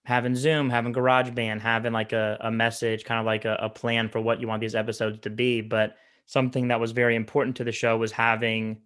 having 0.05 0.35
Zoom, 0.35 0.71
having 0.71 0.95
GarageBand, 0.95 1.61
having 1.61 1.93
like 1.93 2.13
a, 2.13 2.39
a 2.41 2.51
message, 2.51 3.05
kind 3.05 3.21
of 3.21 3.27
like 3.27 3.45
a, 3.45 3.59
a 3.61 3.69
plan 3.69 4.09
for 4.09 4.21
what 4.21 4.41
you 4.41 4.49
want 4.49 4.61
these 4.61 4.75
episodes 4.75 5.19
to 5.21 5.31
be. 5.31 5.61
But 5.61 5.97
something 6.27 6.69
that 6.69 6.81
was 6.81 6.93
very 6.93 7.15
important 7.15 7.57
to 7.57 7.65
the 7.65 7.73
show 7.73 7.97
was 7.97 8.13
having 8.13 8.81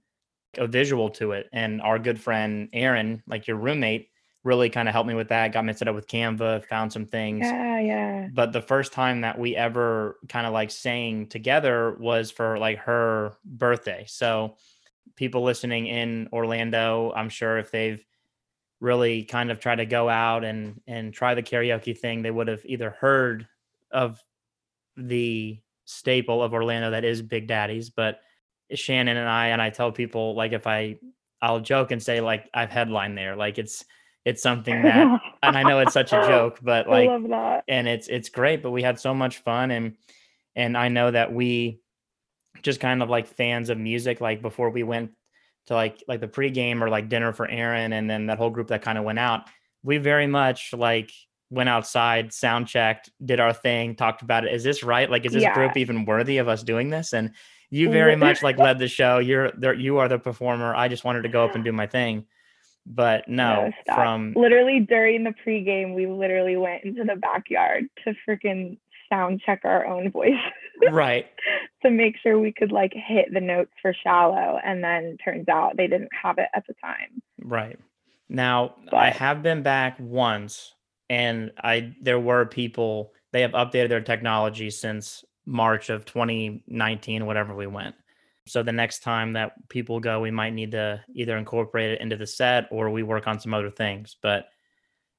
a 0.57 0.67
visual 0.67 1.11
to 1.11 1.33
it. 1.33 1.49
And 1.53 1.81
our 1.83 1.99
good 1.99 2.21
friend 2.21 2.69
Aaron, 2.73 3.23
like 3.27 3.47
your 3.47 3.57
roommate, 3.57 4.09
really 4.45 4.69
kind 4.69 4.89
of 4.89 4.93
helped 4.93 5.09
me 5.09 5.15
with 5.15 5.29
that, 5.29 5.53
got 5.53 5.65
me 5.65 5.73
set 5.73 5.87
up 5.89 5.95
with 5.95 6.09
Canva, 6.09 6.65
found 6.65 6.93
some 6.93 7.07
things 7.07 7.47
Yeah, 7.47 7.79
yeah. 7.79 8.29
but 8.33 8.53
the 8.53 8.61
first 8.61 8.93
time 8.93 9.21
that 9.21 9.39
we 9.39 9.55
ever 9.55 10.19
kind 10.29 10.47
of 10.47 10.53
like 10.53 10.71
sang 10.73 11.27
together 11.29 11.97
was 12.01 12.31
for 12.33 12.59
like 12.59 12.79
her 12.79 13.37
birthday. 13.45 14.05
So 14.09 14.57
people 15.15 15.43
listening 15.45 15.87
in 15.87 16.29
Orlando, 16.33 17.13
I'm 17.15 17.29
sure 17.29 17.59
if 17.59 17.71
they've 17.71 18.05
really 18.81 19.23
kind 19.23 19.53
of 19.53 19.61
tried 19.61 19.77
to 19.77 19.87
go 19.87 20.09
out 20.09 20.43
and 20.43 20.81
and 20.89 21.15
try 21.15 21.35
the 21.35 21.43
karaoke 21.43 21.97
thing, 21.97 22.23
they 22.23 22.31
would 22.33 22.49
have 22.49 22.63
either 22.65 22.91
heard 22.91 23.47
of 23.93 24.21
the 24.97 25.61
staple 25.85 26.43
of 26.43 26.53
Orlando 26.53 26.91
that 26.91 27.05
is 27.05 27.23
Big 27.23 27.47
Daddy's, 27.47 27.91
but 27.91 28.21
Shannon 28.79 29.17
and 29.17 29.29
I 29.29 29.49
and 29.49 29.61
I 29.63 29.71
tell 29.71 29.93
people 29.93 30.35
like 30.35 30.53
if 30.53 30.67
I 30.67 30.99
I'll 31.41 31.61
joke 31.61 31.91
and 31.91 32.03
say 32.03 32.21
like 32.21 32.49
I've 32.55 32.71
headlined 32.71 33.17
there, 33.19 33.37
like 33.37 33.59
it's 33.59 33.85
it's 34.25 34.43
something 34.43 34.83
that 34.83 35.21
and 35.43 35.57
I 35.57 35.63
know 35.65 35.81
it's 35.81 35.93
such 35.93 36.13
a 36.13 36.27
joke, 36.27 36.59
but 36.63 36.89
like 36.89 37.09
I 37.09 37.13
love 37.13 37.29
that. 37.29 37.65
and 37.69 37.89
it's 37.89 38.09
it's 38.09 38.29
great 38.29 38.63
but 38.63 38.71
we 38.71 38.83
had 38.83 38.99
so 39.01 39.13
much 39.15 39.39
fun 39.39 39.71
and 39.71 39.97
and 40.55 40.77
i 40.77 40.89
know 40.89 41.11
that 41.11 41.33
we 41.33 41.81
just 42.63 42.81
kind 42.81 43.03
of 43.03 43.09
like 43.09 43.27
fans 43.27 43.71
of 43.71 43.79
music 43.79 44.21
like 44.21 44.43
before 44.43 44.71
we 44.71 44.83
went 44.83 45.13
to 45.67 45.75
like 45.75 46.03
like 46.09 46.21
the 46.21 46.29
pregame 46.29 46.81
or 46.83 46.89
like 46.89 47.09
dinner 47.09 47.33
for 47.33 47.49
Aaron 47.49 47.93
and 47.93 48.09
then 48.09 48.27
that 48.27 48.39
whole 48.39 48.51
group 48.51 48.69
that 48.69 48.83
kind 48.83 48.99
of 48.99 49.05
went 49.05 49.19
out, 49.19 49.43
we 49.83 49.99
very 49.99 50.27
much 50.27 50.73
like 50.73 51.11
went 51.51 51.69
outside, 51.69 52.33
sound 52.33 52.67
checked, 52.67 53.11
did 53.25 53.39
our 53.41 53.53
thing, 53.53 53.95
talked 53.95 54.23
about 54.23 54.45
it. 54.45 54.53
Is 54.55 54.65
this 54.65 54.83
right? 54.83 55.11
Like, 55.11 55.25
is 55.27 55.33
this 55.33 55.43
Yeah. 55.43 55.55
group 55.55 55.77
even 55.77 56.05
worthy 56.05 56.39
of 56.39 56.49
us 56.49 56.63
doing 56.63 56.89
this? 56.91 57.13
And 57.13 57.33
you 57.73 57.91
very 57.91 58.17
much 58.17 58.43
like 58.43 58.59
led 58.59 58.79
the 58.79 58.87
show. 58.87 59.19
You're 59.19 59.51
there. 59.53 59.73
You 59.73 59.97
are 59.99 60.09
the 60.09 60.19
performer. 60.19 60.75
I 60.75 60.89
just 60.89 61.05
wanted 61.05 61.23
to 61.23 61.31
go 61.31 61.43
up 61.43 61.55
and 61.55 61.65
do 61.65 61.73
my 61.73 61.87
thing. 61.87 62.27
But 62.85 63.29
no, 63.29 63.71
stop. 63.83 63.97
from 63.97 64.35
literally 64.37 64.81
during 64.81 65.25
the 65.25 65.35
pregame, 65.47 65.95
we 65.95 66.07
literally 66.07 66.57
went 66.57 66.85
into 66.85 67.05
the 67.05 67.17
backyard 67.17 67.87
to 68.05 68.15
freaking 68.29 68.77
sound 69.09 69.41
check 69.45 69.63
our 69.65 69.87
own 69.87 70.11
voice 70.11 70.33
right. 70.91 71.27
to 71.83 71.91
make 71.91 72.17
sure 72.23 72.39
we 72.39 72.53
could 72.53 72.73
like 72.73 72.93
hit 72.93 73.33
the 73.33 73.41
notes 73.41 73.71
for 73.81 73.95
shallow. 74.03 74.59
And 74.63 74.85
then 74.85 75.17
turns 75.25 75.49
out 75.49 75.77
they 75.77 75.87
didn't 75.87 76.11
have 76.21 76.37
it 76.39 76.49
at 76.55 76.67
the 76.67 76.75
time. 76.83 77.23
Right. 77.43 77.79
Now, 78.29 78.75
I 78.93 79.11
have 79.11 79.43
been 79.43 79.63
back 79.63 79.97
once 79.99 80.75
and 81.09 81.53
I 81.59 81.95
there 82.03 82.21
were 82.21 82.45
people 82.45 83.13
they 83.33 83.43
have 83.43 83.53
updated 83.53 83.89
their 83.89 84.01
technology 84.01 84.71
since 84.71 85.25
March 85.47 85.91
of 85.91 86.05
2019 86.05 87.27
whatever 87.27 87.55
we 87.55 87.67
went. 87.67 87.95
So 88.47 88.63
the 88.63 88.73
next 88.73 89.01
time 89.01 89.35
that 89.35 89.69
people 89.69 90.01
go 90.01 90.21
we 90.21 90.31
might 90.31 90.55
need 90.55 90.73
to 90.73 91.03
either 91.15 91.37
incorporate 91.37 91.93
it 91.93 92.01
into 92.01 92.17
the 92.17 92.27
set 92.27 92.69
or 92.71 92.91
we 92.91 93.03
work 93.03 93.27
on 93.27 93.41
some 93.41 93.55
other 93.55 93.71
things. 93.71 94.17
But 94.21 94.47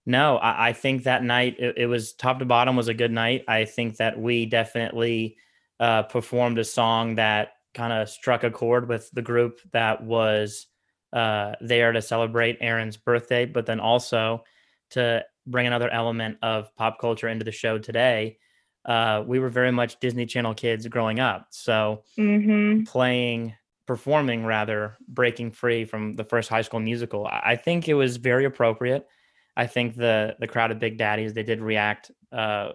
no, 0.05 0.37
I, 0.37 0.69
I 0.69 0.73
think 0.73 1.03
that 1.03 1.23
night 1.23 1.55
it, 1.59 1.77
it 1.77 1.85
was 1.87 2.13
top 2.13 2.39
to 2.39 2.45
bottom 2.45 2.75
was 2.75 2.87
a 2.87 2.93
good 2.93 3.11
night. 3.11 3.45
I 3.47 3.65
think 3.65 3.97
that 3.97 4.19
we 4.19 4.45
definitely 4.45 5.37
uh, 5.79 6.03
performed 6.03 6.59
a 6.59 6.63
song 6.63 7.15
that 7.15 7.53
kind 7.73 7.93
of 7.93 8.09
struck 8.09 8.43
a 8.43 8.51
chord 8.51 8.87
with 8.87 9.09
the 9.11 9.21
group 9.21 9.59
that 9.71 10.03
was 10.03 10.67
uh, 11.11 11.53
there 11.61 11.91
to 11.91 12.01
celebrate 12.01 12.57
Aaron's 12.61 12.97
birthday, 12.97 13.45
but 13.45 13.65
then 13.65 13.79
also 13.79 14.43
to 14.91 15.23
bring 15.45 15.67
another 15.67 15.89
element 15.89 16.37
of 16.41 16.75
pop 16.75 16.99
culture 16.99 17.27
into 17.27 17.45
the 17.45 17.51
show 17.51 17.77
today. 17.77 18.37
Uh, 18.85 19.23
we 19.25 19.39
were 19.39 19.49
very 19.49 19.71
much 19.71 19.99
Disney 19.99 20.25
Channel 20.25 20.53
kids 20.53 20.87
growing 20.87 21.19
up. 21.19 21.47
So 21.51 22.03
Mm-hmm. 22.17 22.83
playing, 22.83 23.55
performing 23.87 24.45
rather, 24.45 24.97
breaking 25.07 25.51
free 25.51 25.85
from 25.85 26.13
the 26.15 26.23
first 26.23 26.49
high 26.49 26.61
school 26.61 26.79
musical, 26.79 27.25
I 27.27 27.55
think 27.55 27.87
it 27.87 27.93
was 27.95 28.17
very 28.17 28.45
appropriate. 28.45 29.07
I 29.55 29.67
think 29.67 29.95
the 29.95 30.35
the 30.39 30.47
crowd 30.47 30.71
of 30.71 30.79
Big 30.79 30.97
Daddy's 30.97 31.33
they 31.33 31.43
did 31.43 31.61
react 31.61 32.11
uh, 32.31 32.73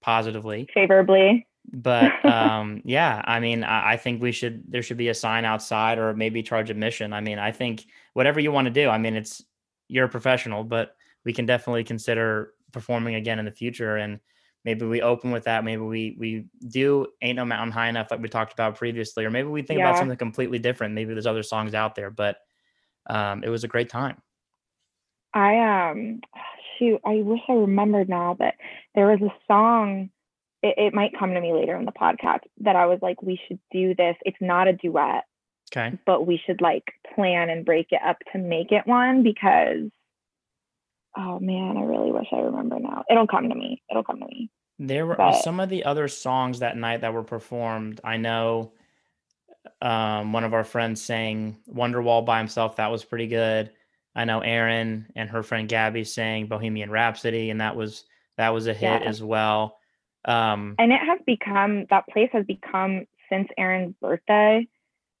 positively 0.00 0.68
Favorably. 0.72 1.46
but 1.72 2.24
um 2.28 2.80
yeah 2.84 3.22
i 3.26 3.38
mean 3.38 3.62
I, 3.64 3.92
I 3.92 3.96
think 3.96 4.22
we 4.22 4.32
should 4.32 4.64
there 4.66 4.82
should 4.82 4.96
be 4.96 5.08
a 5.08 5.14
sign 5.14 5.44
outside 5.44 5.98
or 5.98 6.14
maybe 6.14 6.42
charge 6.42 6.70
admission 6.70 7.12
i 7.12 7.20
mean 7.20 7.38
i 7.38 7.52
think 7.52 7.84
whatever 8.14 8.40
you 8.40 8.50
want 8.50 8.64
to 8.66 8.70
do 8.70 8.88
i 8.88 8.96
mean 8.98 9.14
it's 9.14 9.44
you're 9.88 10.06
a 10.06 10.08
professional 10.08 10.64
but 10.64 10.96
we 11.24 11.32
can 11.32 11.44
definitely 11.46 11.84
consider 11.84 12.54
performing 12.72 13.14
again 13.16 13.38
in 13.38 13.44
the 13.44 13.50
future 13.50 13.96
and 13.96 14.20
maybe 14.64 14.86
we 14.86 15.00
open 15.02 15.30
with 15.30 15.44
that 15.44 15.64
maybe 15.64 15.82
we 15.82 16.16
we 16.18 16.44
do 16.68 17.06
ain't 17.22 17.36
no 17.36 17.44
mountain 17.44 17.72
high 17.72 17.88
enough 17.88 18.10
like 18.10 18.20
we 18.20 18.28
talked 18.28 18.52
about 18.52 18.76
previously 18.76 19.24
or 19.24 19.30
maybe 19.30 19.48
we 19.48 19.62
think 19.62 19.80
about 19.80 19.96
something 19.96 20.16
completely 20.16 20.58
different 20.58 20.94
maybe 20.94 21.12
there's 21.12 21.26
other 21.26 21.42
songs 21.42 21.74
out 21.74 21.94
there 21.94 22.10
but 22.10 22.38
um 23.08 23.42
it 23.42 23.48
was 23.48 23.64
a 23.64 23.68
great 23.68 23.88
time 23.88 24.20
I 25.32 25.90
um 25.90 26.20
shoot, 26.78 27.00
I 27.04 27.16
wish 27.22 27.40
I 27.48 27.52
remembered 27.52 28.08
now, 28.08 28.34
but 28.38 28.54
there 28.94 29.06
was 29.06 29.20
a 29.22 29.32
song. 29.46 30.10
It, 30.62 30.74
it 30.76 30.94
might 30.94 31.16
come 31.18 31.32
to 31.34 31.40
me 31.40 31.52
later 31.52 31.76
in 31.76 31.84
the 31.84 31.92
podcast 31.92 32.40
that 32.58 32.76
I 32.76 32.86
was 32.86 32.98
like, 33.00 33.22
we 33.22 33.40
should 33.46 33.60
do 33.70 33.94
this. 33.94 34.16
It's 34.22 34.40
not 34.40 34.68
a 34.68 34.72
duet, 34.72 35.24
okay 35.72 35.96
but 36.04 36.26
we 36.26 36.40
should 36.44 36.60
like 36.60 36.84
plan 37.14 37.48
and 37.50 37.64
break 37.64 37.88
it 37.90 38.00
up 38.04 38.18
to 38.32 38.38
make 38.38 38.72
it 38.72 38.86
one 38.86 39.22
because 39.22 39.90
oh 41.16 41.38
man, 41.40 41.76
I 41.76 41.82
really 41.82 42.12
wish 42.12 42.28
I 42.32 42.38
remember 42.40 42.78
now. 42.78 43.04
It'll 43.10 43.26
come 43.26 43.48
to 43.48 43.54
me. 43.54 43.82
It'll 43.90 44.04
come 44.04 44.20
to 44.20 44.26
me. 44.26 44.50
There 44.78 45.06
were 45.06 45.16
But- 45.16 45.32
some 45.42 45.60
of 45.60 45.68
the 45.68 45.84
other 45.84 46.08
songs 46.08 46.60
that 46.60 46.76
night 46.76 47.02
that 47.02 47.12
were 47.12 47.22
performed. 47.24 48.00
I 48.04 48.16
know 48.16 48.72
um, 49.82 50.32
one 50.32 50.44
of 50.44 50.54
our 50.54 50.64
friends 50.64 51.02
sang 51.02 51.58
Wonderwall 51.68 52.24
by 52.24 52.38
himself. 52.38 52.76
That 52.76 52.90
was 52.90 53.04
pretty 53.04 53.26
good. 53.26 53.70
I 54.14 54.24
know 54.24 54.40
Erin 54.40 55.06
and 55.14 55.28
her 55.30 55.42
friend 55.42 55.68
Gabby 55.68 56.04
sang 56.04 56.46
Bohemian 56.46 56.90
Rhapsody, 56.90 57.50
and 57.50 57.60
that 57.60 57.76
was 57.76 58.04
that 58.36 58.50
was 58.50 58.66
a 58.66 58.72
hit 58.74 59.02
Yeah. 59.02 59.08
as 59.08 59.22
well. 59.22 59.78
Um, 60.24 60.74
And 60.78 60.92
it 60.92 61.00
has 61.00 61.18
become 61.26 61.84
that 61.90 62.06
place 62.08 62.30
has 62.32 62.46
become 62.46 63.06
since 63.28 63.48
Aaron's 63.58 63.94
birthday 64.00 64.66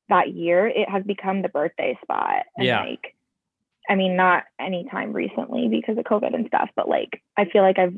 that 0.08 0.32
year, 0.32 0.66
it 0.66 0.88
has 0.88 1.04
become 1.04 1.42
the 1.42 1.48
birthday 1.50 1.96
spot. 2.02 2.46
And 2.56 2.66
Yeah. 2.66 2.80
like 2.82 3.14
I 3.90 3.96
mean, 3.96 4.16
not 4.16 4.44
anytime 4.60 5.12
recently 5.12 5.68
because 5.68 5.98
of 5.98 6.04
COVID 6.04 6.34
and 6.34 6.46
stuff, 6.46 6.70
but 6.76 6.88
like 6.88 7.20
I 7.36 7.44
feel 7.44 7.62
like 7.62 7.78
I've 7.78 7.94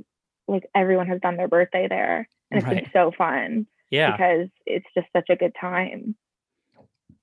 like 0.48 0.64
everyone 0.74 1.06
has 1.08 1.20
done 1.20 1.36
their 1.36 1.46
birthday 1.48 1.86
there. 1.86 2.26
And 2.50 2.58
it's 2.58 2.66
Right. 2.66 2.82
been 2.82 2.90
so 2.92 3.12
fun 3.16 3.66
yeah, 3.90 4.12
because 4.12 4.48
it's 4.66 4.86
just 4.94 5.06
such 5.14 5.28
a 5.30 5.36
good 5.36 5.54
time. 5.60 6.16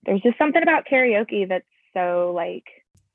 There's 0.04 0.22
just 0.22 0.38
something 0.38 0.62
about 0.64 0.86
karaoke 0.90 1.48
that's 1.50 1.66
so 1.94 2.32
like 2.36 2.64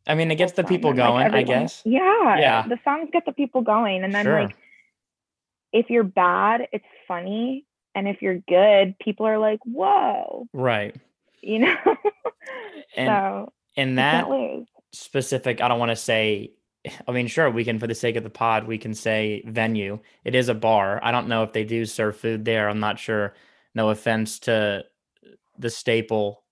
I 0.07 0.15
mean, 0.15 0.31
it 0.31 0.37
gets 0.37 0.53
the 0.53 0.65
people 0.65 0.91
and, 0.91 0.99
like, 0.99 1.31
going. 1.33 1.35
I 1.35 1.43
guess. 1.45 1.83
Yeah. 1.87 2.37
Yeah. 2.39 2.67
The 2.69 2.79
songs 2.85 3.09
get 3.13 3.25
the 3.25 3.33
people 3.33 3.63
going. 3.63 4.05
And 4.05 4.15
then 4.15 4.25
Sure. 4.27 4.43
like 4.43 4.57
if 5.73 5.89
you're 5.89 6.05
bad, 6.05 6.69
it's 6.73 6.85
funny. 7.09 7.65
And 7.95 8.07
if 8.09 8.21
you're 8.23 8.39
good, 8.49 8.99
people 8.99 9.25
are 9.27 9.39
like, 9.39 9.61
whoa, 9.65 10.47
Right. 10.53 10.95
you 11.43 11.61
know? 11.61 11.77
And 12.97 13.09
so 13.09 13.53
and 13.77 13.99
that. 13.99 14.27
Specific 14.95 15.61
i 15.61 15.69
don't 15.69 15.79
want 15.79 15.91
to 15.91 15.97
say 15.97 16.53
i 17.09 17.13
mean 17.13 17.27
sure 17.27 17.51
we 17.51 17.65
can 17.65 17.79
for 17.79 17.87
the 17.87 17.95
sake 17.95 18.17
of 18.17 18.23
the 18.25 18.31
pod 18.31 18.67
we 18.67 18.79
can 18.79 18.95
say 18.95 19.43
venue. 19.47 19.99
It 20.25 20.35
is 20.35 20.49
a 20.49 20.55
bar. 20.55 21.01
I 21.03 21.13
don't 21.13 21.29
know 21.29 21.43
if 21.43 21.53
they 21.53 21.65
do 21.65 21.87
serve 21.87 22.17
food 22.17 22.45
there. 22.45 22.69
I'm 22.69 22.81
not 22.81 22.99
sure. 22.99 23.35
No 23.75 23.91
offense 23.91 24.39
to 24.41 24.85
the 25.59 25.71
staple 25.71 26.45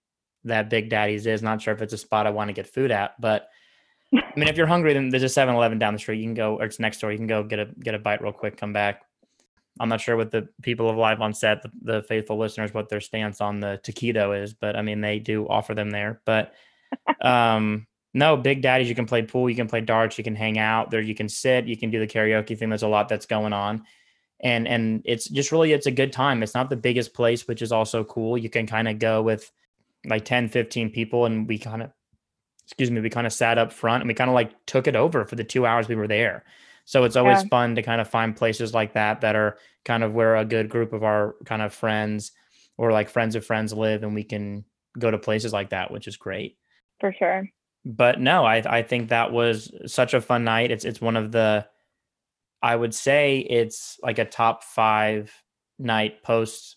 that 0.45 0.71
big 0.71 0.89
daddy's 0.89 1.27
is. 1.27 1.43
Not 1.43 1.61
sure 1.61 1.75
if 1.75 1.83
it's 1.83 1.93
a 1.93 1.99
spot 1.99 2.27
i 2.27 2.31
want 2.31 2.49
to 2.49 2.55
get 2.55 2.67
food 2.67 2.91
at 2.91 3.21
but 3.21 3.49
i 4.15 4.23
mean 4.37 4.49
if 4.49 4.57
you're 4.57 4.67
hungry 4.67 4.93
then 4.93 5.11
there's 5.11 5.23
a 5.23 5.27
7-eleven 5.27 5.79
down 5.79 5.93
the 5.93 5.99
street. 5.99 6.19
You 6.19 6.25
can 6.25 6.35
go 6.35 6.59
or 6.59 6.65
it's 6.65 6.81
next 6.81 7.01
door. 7.01 7.13
You 7.13 7.19
can 7.19 7.27
go 7.27 7.43
get 7.43 7.59
a 7.59 7.67
get 7.67 7.95
a 7.95 7.99
bite 7.99 8.23
real 8.23 8.33
quick 8.33 8.57
come 8.57 8.73
back. 8.73 9.03
I'm 9.81 9.89
not 9.89 10.01
sure 10.01 10.17
what 10.17 10.31
the 10.31 10.49
people 10.63 10.91
of 10.91 10.97
live 10.97 11.23
on 11.23 11.33
set 11.33 11.63
the, 11.63 11.71
the 11.83 12.03
faithful 12.03 12.39
listeners 12.39 12.75
what 12.75 12.89
their 12.89 13.01
stance 13.01 13.41
on 13.41 13.61
the 13.61 13.81
taquito 13.83 14.43
is 14.43 14.53
but 14.55 14.77
i 14.77 14.83
mean 14.83 15.01
they 15.01 15.19
do 15.19 15.47
offer 15.47 15.75
them 15.75 15.91
there. 15.91 16.21
But 16.25 16.55
um 17.21 17.87
no 18.15 18.37
big 18.37 18.63
daddy's 18.63 18.89
you 18.89 18.95
can 18.95 19.07
play 19.07 19.23
pool 19.23 19.49
you 19.49 19.57
can 19.57 19.69
play 19.69 19.81
darts 19.81 20.19
you 20.19 20.25
can 20.25 20.35
hang 20.37 20.59
out 20.59 20.91
there 20.91 21.01
you 21.01 21.15
can 21.15 21.29
sit 21.29 21.67
you 21.67 21.77
can 21.77 21.91
do 21.91 21.99
the 21.99 22.07
karaoke 22.07 22.57
thing 22.59 22.69
there's 22.69 22.83
a 22.83 22.89
lot 22.89 23.09
that's 23.09 23.27
going 23.27 23.53
on. 23.53 23.85
And 24.45 24.67
and 24.67 25.03
it's 25.05 25.29
just 25.29 25.53
really 25.53 25.73
it's 25.73 25.87
a 25.87 25.93
good 25.93 26.13
time. 26.13 26.43
It's 26.43 26.55
not 26.55 26.69
the 26.69 26.77
biggest 26.77 27.15
place 27.15 27.47
which 27.47 27.63
is 27.63 27.71
also 27.71 28.03
cool. 28.03 28.37
You 28.37 28.51
can 28.51 28.67
kind 28.67 28.89
of 28.89 28.99
go 28.99 29.23
with 29.23 29.51
like 30.05 30.25
10 30.25 30.49
15 30.49 30.91
people 30.91 31.27
and 31.27 31.47
we 31.47 31.59
kind 31.59 31.81
of 31.83 31.91
excuse 32.67 32.91
me 32.91 33.01
we 33.01 33.09
kind 33.11 33.27
of 33.27 33.33
sat 33.33 33.57
up 33.57 33.73
front 33.73 34.03
and 34.03 34.09
we 34.09 34.15
kind 34.15 34.29
of 34.29 34.35
like 34.35 34.51
took 34.67 34.87
it 34.89 34.97
over 34.97 35.25
for 35.25 35.37
the 35.37 35.45
two 35.45 35.65
hours 35.65 35.87
we 35.89 35.95
were 35.95 36.09
there. 36.09 36.45
So 36.85 37.05
it's 37.05 37.15
always 37.15 37.43
Yeah. 37.43 37.49
fun 37.51 37.77
to 37.77 37.83
kind 37.83 38.01
of 38.01 38.09
find 38.09 38.35
places 38.35 38.75
like 38.75 38.95
that 38.95 39.21
that 39.21 39.37
are 39.37 39.59
kind 39.85 40.03
of 40.03 40.13
where 40.13 40.35
a 40.37 40.45
good 40.45 40.69
group 40.69 40.93
of 40.93 41.05
our 41.05 41.37
kind 41.45 41.63
of 41.63 41.73
friends 41.73 42.33
or 42.77 42.91
like 42.91 43.09
friends 43.09 43.37
of 43.37 43.47
friends 43.47 43.73
live 43.73 44.03
and 44.03 44.13
we 44.15 44.25
can 44.25 44.65
go 44.99 45.11
to 45.11 45.19
places 45.19 45.53
like 45.53 45.71
that 45.71 45.93
which 45.93 46.09
is 46.09 46.17
great. 46.17 46.57
For 46.99 47.13
sure. 47.17 47.49
But 47.85 48.21
no, 48.21 48.45
I 48.45 48.63
I 48.79 48.83
think 48.83 49.09
that 49.09 49.33
was 49.33 49.73
such 49.87 50.15
a 50.15 50.21
fun 50.21 50.45
night. 50.45 50.71
It's 50.71 50.85
it's 50.85 51.01
one 51.01 51.17
of 51.17 51.33
the 51.33 51.67
I 52.63 52.77
would 52.77 52.95
say 52.95 53.39
it's 53.39 53.99
like 54.03 54.19
a 54.19 54.25
top 54.25 54.63
five 54.63 55.33
night 55.79 56.23
post 56.23 56.77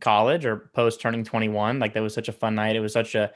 college 0.00 0.44
or 0.44 0.70
post 0.74 1.00
turning 1.00 1.24
21. 1.24 1.78
Like 1.78 1.94
that 1.94 2.02
was 2.02 2.14
such 2.14 2.28
a 2.28 2.32
fun 2.32 2.54
night. 2.54 2.76
It 2.76 2.80
was 2.80 2.92
such 2.92 3.14
a 3.14 3.32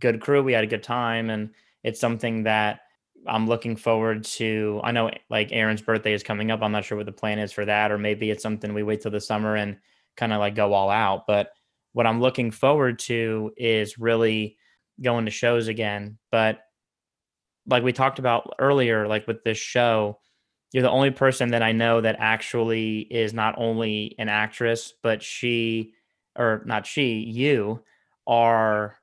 good 0.00 0.20
crew. 0.20 0.42
We 0.42 0.52
had 0.52 0.64
a 0.64 0.68
good 0.68 0.82
time. 0.82 1.30
And 1.30 1.50
it's 1.82 2.00
something 2.00 2.44
that 2.44 2.80
I'm 3.26 3.46
looking 3.46 3.76
forward 3.76 4.24
to. 4.24 4.80
I 4.82 4.92
know 4.92 5.10
like 5.30 5.52
Aaron's 5.52 5.82
birthday 5.82 6.12
is 6.12 6.22
coming 6.22 6.50
up. 6.50 6.62
I'm 6.62 6.72
not 6.72 6.84
sure 6.84 6.96
what 6.96 7.06
the 7.06 7.12
plan 7.12 7.38
is 7.38 7.52
for 7.52 7.64
that, 7.64 7.92
or 7.92 7.98
maybe 7.98 8.30
it's 8.30 8.42
something 8.42 8.74
we 8.74 8.82
wait 8.82 9.00
till 9.00 9.10
the 9.10 9.20
summer 9.20 9.56
and 9.56 9.76
kind 10.16 10.32
of 10.32 10.40
like 10.40 10.54
go 10.54 10.72
all 10.72 10.90
out. 10.90 11.26
But 11.26 11.52
what 11.92 12.06
I'm 12.06 12.20
looking 12.20 12.50
forward 12.50 12.98
to 13.00 13.52
is 13.56 13.98
really 13.98 14.56
going 15.00 15.24
to 15.24 15.30
shows 15.30 15.68
again. 15.68 16.18
But 16.30 16.60
like 17.66 17.82
we 17.82 17.92
talked 17.92 18.18
about 18.18 18.54
earlier, 18.58 19.06
like 19.06 19.26
with 19.26 19.44
this 19.44 19.58
show, 19.58 20.18
you're 20.72 20.82
the 20.82 20.90
only 20.90 21.10
person 21.10 21.50
that 21.50 21.62
I 21.62 21.72
know 21.72 22.00
that 22.00 22.16
actually 22.18 23.00
is 23.00 23.34
not 23.34 23.54
only 23.58 24.14
an 24.18 24.28
actress, 24.28 24.94
but 25.02 25.22
she, 25.22 25.92
or 26.36 26.62
not 26.64 26.86
she, 26.86 27.18
you 27.18 27.82
are 28.26 28.96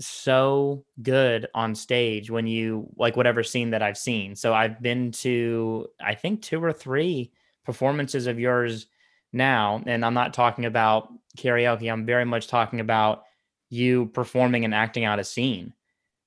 so 0.00 0.84
good 1.02 1.46
on 1.54 1.74
stage 1.74 2.30
when 2.30 2.46
you 2.46 2.88
like 2.96 3.16
whatever 3.16 3.42
scene 3.42 3.70
that 3.70 3.82
I've 3.82 3.98
seen. 3.98 4.34
So 4.34 4.54
I've 4.54 4.80
been 4.82 5.12
to, 5.12 5.86
I 6.00 6.14
think, 6.14 6.42
two 6.42 6.62
or 6.62 6.72
three 6.72 7.30
performances 7.64 8.26
of 8.26 8.40
yours 8.40 8.86
now. 9.32 9.82
And 9.86 10.04
I'm 10.04 10.14
not 10.14 10.34
talking 10.34 10.64
about 10.64 11.08
karaoke, 11.36 11.90
I'm 11.90 12.06
very 12.06 12.24
much 12.24 12.48
talking 12.48 12.80
about 12.80 13.24
you 13.72 14.06
performing 14.06 14.66
and 14.66 14.74
acting 14.74 15.04
out 15.06 15.18
a 15.18 15.24
scene. 15.24 15.72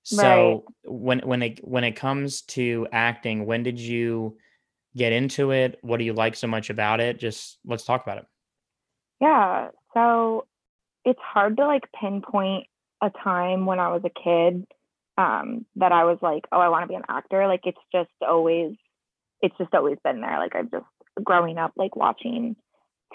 So 0.02 0.66
when 0.84 1.20
when 1.20 1.44
it 1.44 1.68
when 1.68 1.84
it 1.84 1.96
comes 1.96 2.42
to 2.42 2.88
acting, 2.92 3.46
when 3.46 3.62
did 3.62 3.80
you 3.80 4.38
get 4.98 5.14
into 5.14 5.52
it? 5.52 5.78
What 5.82 5.98
do 5.98 6.06
you 6.06 6.14
like 6.14 6.36
so 6.36 6.48
much 6.48 6.72
about 6.72 7.00
it? 7.00 7.20
Just 7.20 7.60
let's 7.64 7.86
talk 7.86 8.04
about 8.04 8.18
it. 8.18 8.26
Yeah. 9.22 9.70
So 9.94 10.48
it's 11.06 11.20
hard 11.22 11.58
to 11.58 11.68
like 11.68 11.84
pinpoint 12.00 12.66
a 13.02 13.12
time 13.24 13.68
when 13.68 13.80
I 13.80 13.90
was 13.90 14.02
a 14.04 14.10
kid 14.10 14.66
um, 15.18 15.66
that 15.76 15.92
I 15.92 16.04
was 16.06 16.18
like, 16.22 16.46
oh, 16.52 16.60
I 16.60 16.70
want 16.70 16.84
to 16.84 16.88
be 16.88 16.96
an 16.96 17.04
actor. 17.08 17.48
Like 17.48 17.62
it's 17.66 17.78
just 17.92 18.10
always, 18.28 18.74
it's 19.42 19.58
just 19.58 19.74
always 19.74 19.98
been 20.04 20.22
there. 20.22 20.40
Like 20.40 20.56
I've 20.56 20.72
just 20.72 20.86
growing 21.24 21.58
up, 21.58 21.74
like 21.78 21.96
watching 21.96 22.56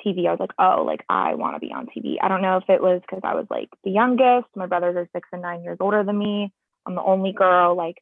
TV, 0.05 0.27
I 0.27 0.33
was 0.33 0.41
like, 0.41 0.53
oh, 0.59 0.85
like 0.87 1.05
I 1.09 1.35
want 1.35 1.57
to 1.57 1.61
be 1.61 1.73
on 1.73 1.87
TV. 1.87 2.17
I 2.23 2.29
don't 2.29 2.43
know 2.43 2.57
if 2.57 2.69
it 2.69 2.83
was 2.83 3.01
because 3.03 3.21
I 3.25 3.35
was 3.35 3.47
like 3.51 3.69
the 3.85 3.91
youngest. 3.91 4.49
My 4.57 4.67
brothers 4.67 4.97
are 4.97 5.09
six 5.15 5.29
and 5.33 5.43
nine 5.43 5.63
years 5.63 5.79
older 5.81 6.03
than 6.05 6.19
me. 6.19 6.53
I'm 6.87 6.95
the 6.95 7.03
only 7.03 7.33
girl. 7.33 7.77
Like 7.77 7.97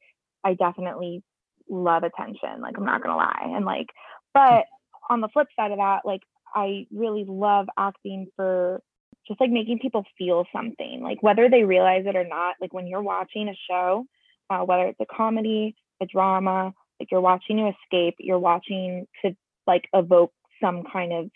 I 0.45 0.55
definitely 0.55 1.23
love 1.69 2.03
attention. 2.03 2.61
Like 2.61 2.77
I'm 2.77 2.85
not 2.85 3.03
gonna 3.03 3.17
lie. 3.17 3.53
And 3.57 3.65
like, 3.65 3.89
but 4.35 4.65
on 5.11 5.21
the 5.21 5.29
flip 5.29 5.49
side 5.57 5.73
of 5.73 5.79
that, 5.79 6.01
like 6.05 6.23
I 6.55 6.87
really 6.91 7.25
love 7.27 7.67
acting 7.79 8.29
for 8.37 8.81
just 9.27 9.41
like 9.41 9.51
making 9.51 9.79
people 9.79 10.05
feel 10.17 10.47
something, 10.55 11.01
like 11.03 11.23
whether 11.23 11.49
they 11.51 11.65
realize 11.65 12.05
it 12.07 12.17
or 12.17 12.27
not. 12.27 12.57
Like 12.61 12.73
when 12.73 12.87
you're 12.87 13.03
watching 13.03 13.49
a 13.49 13.57
show, 13.71 14.07
uh, 14.51 14.61
whether 14.61 14.87
it's 14.87 15.01
a 15.01 15.07
comedy, 15.07 15.75
a 16.01 16.07
drama, 16.07 16.73
like 16.99 17.11
you're 17.11 17.21
watching 17.21 17.59
to 17.59 17.69
escape, 17.69 18.17
you're 18.19 18.39
watching 18.39 19.07
to 19.25 19.37
like 19.67 19.85
evoke 19.93 20.33
some 20.61 20.83
kind 20.91 21.13
of 21.13 21.31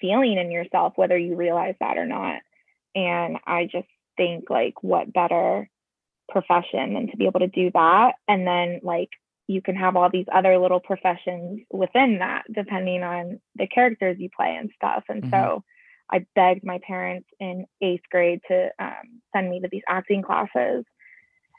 feeling 0.00 0.38
in 0.38 0.50
yourself, 0.50 0.94
whether 0.96 1.16
you 1.16 1.36
realize 1.36 1.74
that 1.80 1.98
or 1.98 2.06
not. 2.06 2.40
And 2.94 3.38
I 3.46 3.64
just 3.64 3.88
think 4.16 4.50
like 4.50 4.82
what 4.82 5.12
better 5.12 5.68
profession 6.28 6.94
than 6.94 7.08
to 7.08 7.16
be 7.16 7.26
able 7.26 7.40
to 7.40 7.48
do 7.48 7.70
that. 7.72 8.12
And 8.28 8.46
then 8.46 8.80
like 8.82 9.10
you 9.46 9.60
can 9.60 9.74
have 9.76 9.96
all 9.96 10.08
these 10.10 10.26
other 10.32 10.58
little 10.58 10.80
professions 10.80 11.60
within 11.72 12.18
that, 12.18 12.44
depending 12.52 13.02
on 13.02 13.40
the 13.56 13.66
characters 13.66 14.16
you 14.18 14.28
play 14.34 14.56
and 14.56 14.70
stuff. 14.76 15.04
And 15.08 15.22
mm-hmm. 15.22 15.30
so 15.30 15.64
I 16.10 16.24
begged 16.34 16.64
my 16.64 16.80
parents 16.86 17.28
in 17.40 17.66
eighth 17.80 18.04
grade 18.10 18.40
to 18.48 18.70
um, 18.78 19.20
send 19.34 19.50
me 19.50 19.60
to 19.60 19.68
these 19.70 19.82
acting 19.88 20.22
classes. 20.22 20.84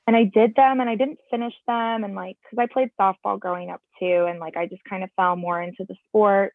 And 0.07 0.15
I 0.15 0.23
did 0.23 0.55
them 0.55 0.79
and 0.79 0.89
I 0.89 0.95
didn't 0.95 1.19
finish 1.29 1.53
them. 1.67 2.03
And 2.03 2.15
like, 2.15 2.37
cause 2.49 2.57
I 2.59 2.65
played 2.71 2.89
softball 2.99 3.39
growing 3.39 3.69
up 3.69 3.81
too. 3.99 4.25
And 4.27 4.39
like, 4.39 4.57
I 4.57 4.67
just 4.67 4.83
kind 4.83 5.03
of 5.03 5.09
fell 5.15 5.35
more 5.35 5.61
into 5.61 5.85
the 5.87 5.95
sport 6.07 6.53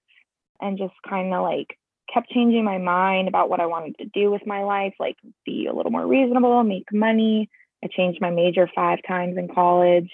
and 0.61 0.79
just 0.79 0.95
kind 1.09 1.33
of 1.33 1.43
like 1.43 1.79
kept 2.13 2.31
changing 2.31 2.65
my 2.65 2.79
mind 2.79 3.29
about 3.29 3.51
what 3.51 3.61
I 3.61 3.67
wanted 3.67 3.99
to 3.99 4.07
do 4.07 4.31
with 4.31 4.47
my 4.47 4.63
life, 4.63 4.95
like 4.99 5.17
be 5.45 5.67
a 5.67 5.75
little 5.75 5.93
more 5.93 6.07
reasonable, 6.07 6.63
make 6.63 6.93
money. 6.93 7.51
I 7.85 7.89
changed 7.89 8.21
my 8.21 8.31
major 8.31 8.71
five 8.75 8.99
times 9.07 9.37
in 9.37 9.49
college, 9.49 10.11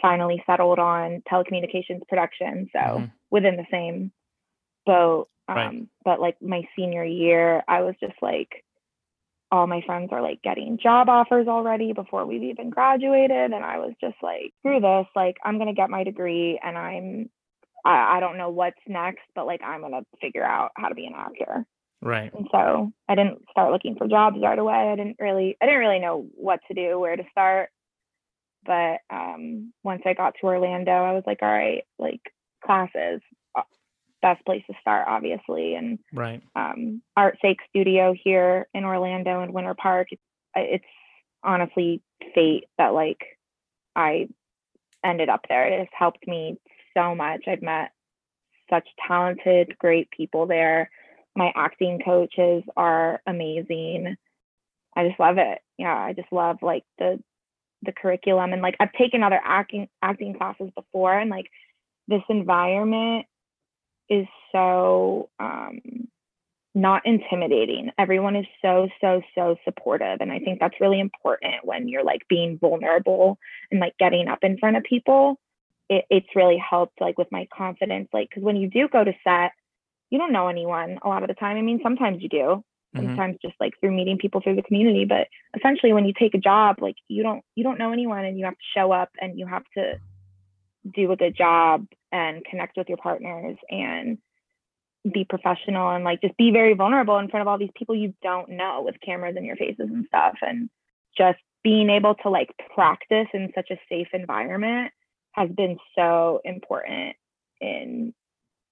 finally 0.00 0.42
settled 0.46 0.78
on 0.78 1.22
telecommunications 1.30 2.06
production. 2.08 2.68
So 2.72 2.78
mm-hmm. 2.78 3.04
within 3.30 3.56
the 3.56 3.66
same 3.70 4.12
boat. 4.86 5.28
Um, 5.48 5.56
right. 5.56 5.86
But 6.04 6.20
like 6.20 6.36
my 6.40 6.62
senior 6.76 7.04
year, 7.04 7.62
I 7.68 7.82
was 7.82 7.94
just 8.00 8.20
like, 8.22 8.64
all 9.52 9.66
my 9.66 9.82
friends 9.84 10.10
are 10.12 10.22
like 10.22 10.40
getting 10.42 10.78
job 10.80 11.08
offers 11.08 11.48
already 11.48 11.92
before 11.92 12.24
we've 12.24 12.42
even 12.42 12.70
graduated. 12.70 13.52
And 13.52 13.64
I 13.64 13.78
was 13.78 13.94
just 14.00 14.16
like, 14.22 14.52
screw 14.60 14.80
this. 14.80 15.06
Like, 15.16 15.36
I'm 15.44 15.56
going 15.56 15.66
to 15.66 15.74
get 15.74 15.90
my 15.90 16.04
degree 16.04 16.60
and 16.62 16.78
I'm, 16.78 17.30
I, 17.84 18.16
I 18.16 18.20
don't 18.20 18.38
know 18.38 18.50
what's 18.50 18.80
next, 18.86 19.22
but 19.34 19.46
like, 19.46 19.62
I'm 19.62 19.82
to 19.82 20.04
figure 20.20 20.44
out 20.44 20.70
how 20.76 20.88
to 20.88 20.94
be 20.94 21.06
an 21.06 21.14
actor. 21.16 21.64
Right. 22.02 22.32
And 22.32 22.46
so 22.50 22.92
I 23.08 23.14
didn't 23.14 23.42
start 23.50 23.72
looking 23.72 23.96
for 23.96 24.08
jobs 24.08 24.38
right 24.42 24.58
away. 24.58 24.90
I 24.92 24.96
didn't 24.96 25.16
really, 25.18 25.56
I 25.60 25.66
didn't 25.66 25.80
really 25.80 26.00
know 26.00 26.26
what 26.34 26.60
to 26.68 26.74
do, 26.74 26.98
where 26.98 27.16
to 27.16 27.24
start. 27.30 27.70
But 28.64 28.98
um, 29.10 29.72
once 29.82 30.02
I 30.04 30.14
got 30.14 30.34
to 30.40 30.46
Orlando, 30.46 30.92
I 30.92 31.12
was 31.12 31.24
like, 31.26 31.38
all 31.42 31.48
right, 31.48 31.84
like 31.98 32.20
classes, 32.64 33.20
best 34.22 34.44
place 34.44 34.62
to 34.66 34.74
start, 34.80 35.06
obviously. 35.08 35.74
And 35.74 35.98
right, 36.12 36.42
um, 36.54 37.02
Art 37.16 37.38
Sake 37.42 37.58
Studio 37.68 38.14
here 38.22 38.68
in 38.74 38.84
Orlando 38.84 39.40
and 39.40 39.54
Winter 39.54 39.74
Park. 39.74 40.08
It's, 40.10 40.22
it's 40.54 40.84
honestly 41.42 42.02
fate 42.34 42.64
that 42.76 42.92
like 42.92 43.18
I 43.96 44.28
ended 45.04 45.28
up 45.28 45.46
there. 45.48 45.66
It 45.66 45.78
has 45.78 45.88
helped 45.92 46.26
me 46.26 46.58
so 46.96 47.14
much. 47.14 47.44
I've 47.46 47.62
met 47.62 47.92
such 48.68 48.86
talented, 49.06 49.76
great 49.78 50.10
people 50.10 50.46
there. 50.46 50.90
My 51.36 51.52
acting 51.54 52.00
coaches 52.04 52.62
are 52.76 53.20
amazing. 53.26 54.16
I 54.96 55.08
just 55.08 55.20
love 55.20 55.38
it. 55.38 55.58
Yeah, 55.78 55.96
I 55.96 56.12
just 56.12 56.32
love 56.32 56.58
like 56.62 56.84
the 56.98 57.22
the 57.82 57.92
curriculum 57.92 58.52
and 58.52 58.60
like 58.60 58.76
I've 58.78 58.92
taken 58.92 59.22
other 59.22 59.40
acting 59.42 59.88
acting 60.02 60.34
classes 60.34 60.70
before 60.74 61.18
and 61.18 61.30
like 61.30 61.46
this 62.08 62.22
environment 62.28 63.26
is 64.10 64.26
so 64.52 65.30
um, 65.38 65.80
not 66.74 67.02
intimidating. 67.04 67.90
Everyone 67.98 68.36
is 68.36 68.46
so, 68.62 68.88
so, 69.00 69.22
so 69.34 69.56
supportive. 69.64 70.18
And 70.20 70.30
I 70.30 70.38
think 70.40 70.60
that's 70.60 70.80
really 70.80 71.00
important 71.00 71.64
when 71.64 71.88
you're 71.88 72.04
like 72.04 72.22
being 72.28 72.58
vulnerable 72.58 73.38
and 73.70 73.80
like 73.80 73.96
getting 73.98 74.28
up 74.28 74.40
in 74.42 74.58
front 74.58 74.76
of 74.76 74.82
people. 74.82 75.38
It, 75.90 76.06
it's 76.08 76.34
really 76.34 76.56
helped 76.56 77.00
like 77.00 77.18
with 77.18 77.28
my 77.30 77.46
confidence. 77.54 78.08
Like, 78.12 78.30
because 78.30 78.42
when 78.42 78.56
you 78.56 78.70
do 78.70 78.88
go 78.88 79.04
to 79.04 79.12
set, 79.22 79.52
you 80.08 80.18
don't 80.18 80.32
know 80.32 80.48
anyone 80.48 80.98
a 81.02 81.08
lot 81.08 81.22
of 81.22 81.28
the 81.28 81.34
time. 81.34 81.58
I 81.58 81.62
mean, 81.62 81.80
sometimes 81.82 82.22
you 82.22 82.28
do, 82.30 82.36
mm-hmm. 82.36 82.98
sometimes 83.06 83.34
mm-hmm. 83.34 83.48
just 83.48 83.60
like 83.60 83.74
through 83.80 83.92
meeting 83.92 84.16
people 84.16 84.40
through 84.40 84.56
the 84.56 84.62
community. 84.62 85.04
But 85.04 85.28
essentially, 85.54 85.92
when 85.92 86.06
you 86.06 86.14
take 86.18 86.34
a 86.34 86.38
job, 86.38 86.76
like 86.80 86.96
you 87.08 87.22
don't 87.22 87.42
you 87.56 87.64
don't 87.64 87.78
know 87.78 87.92
anyone, 87.92 88.24
and 88.24 88.38
you 88.38 88.46
have 88.46 88.54
to 88.54 88.70
show 88.74 88.92
up 88.92 89.10
and 89.20 89.38
you 89.38 89.46
have 89.46 89.64
to 89.76 89.98
do 90.94 91.12
a 91.12 91.16
good 91.16 91.36
job 91.36 91.86
and 92.10 92.44
connect 92.44 92.76
with 92.76 92.88
your 92.88 92.98
partners 92.98 93.56
and 93.68 94.18
be 95.12 95.24
professional 95.24 95.90
and 95.90 96.04
like 96.04 96.20
just 96.20 96.36
be 96.36 96.50
very 96.50 96.74
vulnerable 96.74 97.18
in 97.18 97.28
front 97.28 97.42
of 97.42 97.48
all 97.48 97.58
these 97.58 97.70
people 97.74 97.94
you 97.94 98.12
don't 98.22 98.50
know 98.50 98.82
with 98.84 98.94
cameras 99.04 99.34
in 99.36 99.44
your 99.44 99.56
faces 99.56 99.88
and 99.88 100.04
stuff 100.06 100.34
and 100.42 100.68
just 101.16 101.38
being 101.62 101.88
able 101.88 102.14
to 102.14 102.28
like 102.28 102.50
practice 102.74 103.26
in 103.32 103.50
such 103.54 103.70
a 103.70 103.78
safe 103.88 104.08
environment 104.12 104.92
has 105.40 105.50
been 105.50 105.78
so 105.96 106.40
important 106.44 107.16
in 107.60 108.14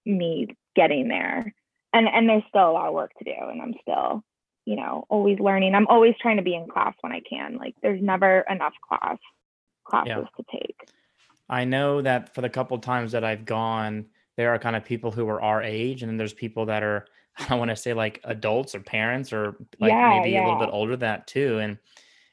me 0.07 0.48
getting 0.76 1.09
there 1.09 1.54
and 1.92 2.09
and 2.09 2.28
there's 2.28 2.42
still 2.48 2.70
a 2.70 2.72
lot 2.72 2.88
of 2.88 2.94
work 2.94 3.12
to 3.18 3.24
do 3.24 3.35
and 3.50 3.61
i'm 3.61 3.74
still 3.83 4.22
you 4.64 4.76
know 4.76 5.04
always 5.09 5.38
learning 5.38 5.74
i'm 5.74 5.87
always 5.88 6.14
trying 6.20 6.37
to 6.37 6.42
be 6.42 6.54
in 6.54 6.68
class 6.68 6.94
when 7.00 7.12
i 7.12 7.20
can 7.28 7.57
like 7.57 7.74
there's 7.83 8.02
never 8.02 8.44
enough 8.48 8.74
class 8.88 9.18
classes 9.85 10.09
yeah. 10.09 10.24
to 10.37 10.44
take 10.52 10.88
I 11.48 11.64
know 11.64 12.02
that 12.02 12.35
for 12.35 12.40
the 12.42 12.50
couple 12.50 12.78
times 12.78 13.12
that 13.12 13.24
I've 13.24 13.44
gone, 13.44 14.07
there 14.37 14.52
are 14.52 14.59
kind 14.59 14.76
of 14.76 14.85
people 14.85 15.11
who 15.11 15.28
are 15.28 15.40
our 15.40 15.62
age, 15.62 16.02
and 16.02 16.11
then 16.11 16.16
there's 16.16 16.35
people 16.35 16.66
that 16.66 16.83
are 16.83 17.07
I 17.38 17.46
don't 17.48 17.59
want 17.59 17.70
to 17.70 17.76
say 17.76 17.94
like 17.94 18.20
adults 18.24 18.74
or 18.74 18.81
parents 18.81 19.33
or 19.33 19.57
like 19.78 19.90
yeah, 19.90 20.18
maybe 20.18 20.33
yeah. 20.33 20.42
a 20.42 20.44
little 20.44 20.61
bit 20.61 20.70
older 20.72 20.92
than 20.92 21.00
that 21.00 21.26
too. 21.26 21.59
And 21.59 21.78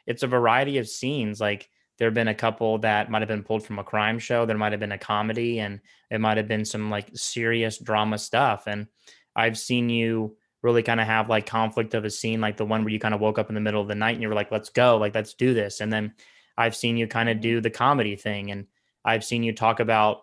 it's 0.08 0.24
a 0.24 0.28
variety 0.28 0.78
of 0.78 0.88
scenes. 0.88 1.40
Like 1.40 1.70
there 1.98 2.08
have 2.08 2.14
been 2.14 2.28
a 2.28 2.36
couple 2.36 2.78
that 2.80 3.10
might 3.10 3.22
have 3.22 3.30
been 3.30 3.44
pulled 3.44 3.66
from 3.66 3.80
a 3.80 3.84
crime 3.84 4.20
show. 4.20 4.46
There 4.46 4.58
might 4.58 4.74
have 4.74 4.80
been 4.80 4.92
a 4.92 4.98
comedy, 4.98 5.60
and 5.60 5.80
it 6.12 6.20
might 6.20 6.38
have 6.38 6.48
been 6.48 6.66
some 6.66 6.90
like 6.90 7.10
serious 7.14 7.78
drama 7.78 8.18
stuff. 8.18 8.64
And 8.68 8.88
I've 9.36 9.58
seen 9.58 9.90
you 9.90 10.38
really 10.62 10.84
kind 10.84 11.00
of 11.00 11.08
have 11.08 11.30
like 11.30 11.46
conflict 11.46 11.94
of 11.94 12.06
a 12.06 12.10
scene, 12.10 12.42
like 12.42 12.58
the 12.58 12.66
one 12.66 12.84
where 12.84 12.92
you 12.92 13.00
kind 13.00 13.14
of 13.14 13.22
woke 13.22 13.38
up 13.40 13.50
in 13.50 13.56
the 13.56 13.62
middle 13.62 13.82
of 13.82 13.88
the 13.88 13.96
night 13.96 14.14
and 14.14 14.22
you 14.22 14.28
were 14.28 14.36
like, 14.36 14.52
"Let's 14.52 14.70
go, 14.70 14.98
like 14.98 15.16
let's 15.16 15.34
do 15.34 15.54
this." 15.54 15.80
And 15.80 15.92
then 15.94 16.14
I've 16.58 16.76
seen 16.76 16.98
you 16.98 17.08
kind 17.08 17.30
of 17.30 17.42
do 17.42 17.62
the 17.62 17.70
comedy 17.70 18.16
thing 18.16 18.52
and 18.52 18.68
I've 19.04 19.24
seen 19.24 19.44
you 19.44 19.54
talk 19.54 19.80
about 19.80 20.22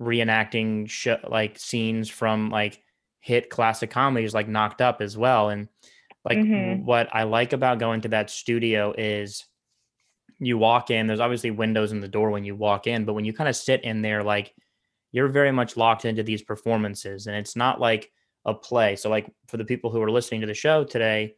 reenacting 0.00 0.88
sh- 0.88 1.08
like 1.26 1.58
scenes 1.58 2.08
from 2.08 2.50
like 2.50 2.82
hit 3.20 3.48
classic 3.48 3.90
comedies 3.90 4.34
like 4.34 4.48
Knocked 4.48 4.82
Up 4.82 5.00
as 5.00 5.16
well. 5.16 5.48
And 5.48 5.68
like 6.24 6.38
mm-hmm. 6.38 6.84
what 6.84 7.08
I 7.12 7.22
like 7.22 7.52
about 7.52 7.78
going 7.78 8.02
to 8.02 8.08
that 8.08 8.30
studio 8.30 8.92
is 8.96 9.44
you 10.38 10.58
walk 10.58 10.90
in, 10.90 11.06
there's 11.06 11.20
obviously 11.20 11.50
windows 11.50 11.92
in 11.92 12.00
the 12.00 12.08
door 12.08 12.30
when 12.30 12.44
you 12.44 12.54
walk 12.54 12.86
in, 12.86 13.04
but 13.04 13.14
when 13.14 13.24
you 13.24 13.32
kind 13.32 13.48
of 13.48 13.56
sit 13.56 13.84
in 13.84 14.02
there, 14.02 14.22
like 14.22 14.54
you're 15.12 15.28
very 15.28 15.52
much 15.52 15.76
locked 15.76 16.04
into 16.04 16.22
these 16.22 16.42
performances 16.42 17.26
and 17.26 17.36
it's 17.36 17.56
not 17.56 17.80
like 17.80 18.10
a 18.44 18.54
play. 18.54 18.96
So 18.96 19.08
like 19.10 19.30
for 19.46 19.56
the 19.56 19.64
people 19.64 19.90
who 19.90 20.02
are 20.02 20.10
listening 20.10 20.40
to 20.40 20.46
the 20.46 20.54
show 20.54 20.84
today, 20.84 21.34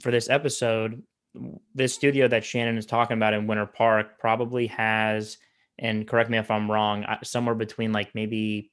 for 0.00 0.10
this 0.10 0.28
episode, 0.28 1.02
this 1.74 1.94
studio 1.94 2.28
that 2.28 2.44
Shannon 2.44 2.78
is 2.78 2.86
talking 2.86 3.16
about 3.16 3.34
in 3.34 3.46
Winter 3.46 3.66
Park 3.66 4.18
probably 4.18 4.66
has 4.68 5.38
and 5.78 6.06
correct 6.06 6.30
me 6.30 6.38
if 6.38 6.50
I'm 6.50 6.70
wrong, 6.70 7.04
uh, 7.04 7.18
somewhere 7.22 7.54
between 7.54 7.92
like 7.92 8.14
maybe, 8.14 8.70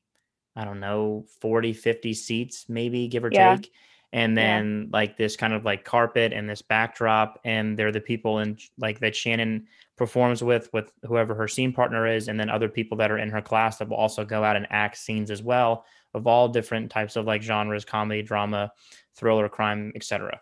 I 0.56 0.66
don't 0.66 0.80
know, 0.80 1.26
40, 1.42 1.74
50 1.74 2.14
seats, 2.14 2.66
maybe 2.70 3.08
give 3.08 3.26
or 3.26 3.30
yeah. 3.32 3.58
take. 3.58 3.72
And 4.14 4.38
then 4.38 4.84
yeah. 4.84 4.98
like 4.98 5.18
this 5.18 5.36
kind 5.36 5.54
of 5.54 5.66
like 5.66 5.84
carpet 5.84 6.32
and 6.32 6.48
this 6.48 6.62
backdrop. 6.62 7.40
And 7.44 7.78
they're 7.78 7.92
the 7.92 8.00
people 8.00 8.40
in 8.40 8.58
like 8.78 9.00
that 9.00 9.16
Shannon 9.16 9.68
performs 9.98 10.44
with, 10.44 10.72
with 10.72 10.94
whoever 11.04 11.34
her 11.34 11.48
scene 11.48 11.74
partner 11.74 12.08
is. 12.08 12.28
And 12.28 12.40
then 12.40 12.50
other 12.50 12.70
people 12.70 12.96
that 12.98 13.12
are 13.12 13.18
in 13.18 13.32
her 13.32 13.42
class 13.42 13.80
that 13.80 13.90
will 13.90 13.98
also 13.98 14.24
go 14.24 14.44
out 14.44 14.56
and 14.56 14.68
act 14.70 14.98
scenes 14.98 15.32
as 15.32 15.42
well 15.42 15.86
of 16.14 16.28
all 16.28 16.48
different 16.48 16.92
types 16.92 17.16
of 17.16 17.26
like 17.26 17.42
genres, 17.42 17.86
comedy, 17.86 18.22
drama, 18.22 18.72
thriller, 19.16 19.50
crime, 19.50 19.92
etc. 19.96 20.40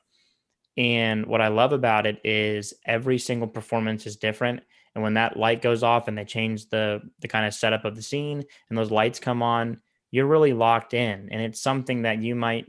And 0.78 1.26
what 1.26 1.42
I 1.42 1.48
love 1.48 1.72
about 1.72 2.06
it 2.06 2.20
is 2.26 2.74
every 2.86 3.18
single 3.20 3.48
performance 3.48 4.06
is 4.06 4.18
different. 4.18 4.62
And 4.96 5.04
when 5.04 5.14
that 5.14 5.38
light 5.38 5.62
goes 5.62 5.84
off 5.84 6.10
and 6.10 6.18
they 6.18 6.26
change 6.26 6.68
the 6.70 7.02
the 7.22 7.30
kind 7.30 7.46
of 7.46 7.54
setup 7.54 7.86
of 7.86 7.96
the 7.96 8.02
scene 8.02 8.44
and 8.70 8.78
those 8.78 8.92
lights 8.92 9.20
come 9.20 9.42
on, 9.42 9.80
you're 10.12 10.28
really 10.28 10.52
locked 10.52 10.94
in. 10.94 11.30
And 11.32 11.42
it's 11.42 11.62
something 11.62 12.02
that 12.02 12.22
you 12.22 12.36
might 12.36 12.66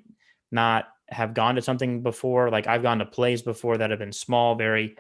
not 0.53 0.89
have 1.13 1.35
gone 1.35 1.55
to 1.57 1.63
something 1.63 2.03
before. 2.03 2.51
Like 2.51 2.67
I've 2.67 2.83
gone 2.83 2.99
to 2.99 3.07
plays 3.07 3.43
before 3.43 3.79
that 3.79 3.91
have 3.91 3.99
been 3.99 4.13
small, 4.13 4.55
very 4.55 4.97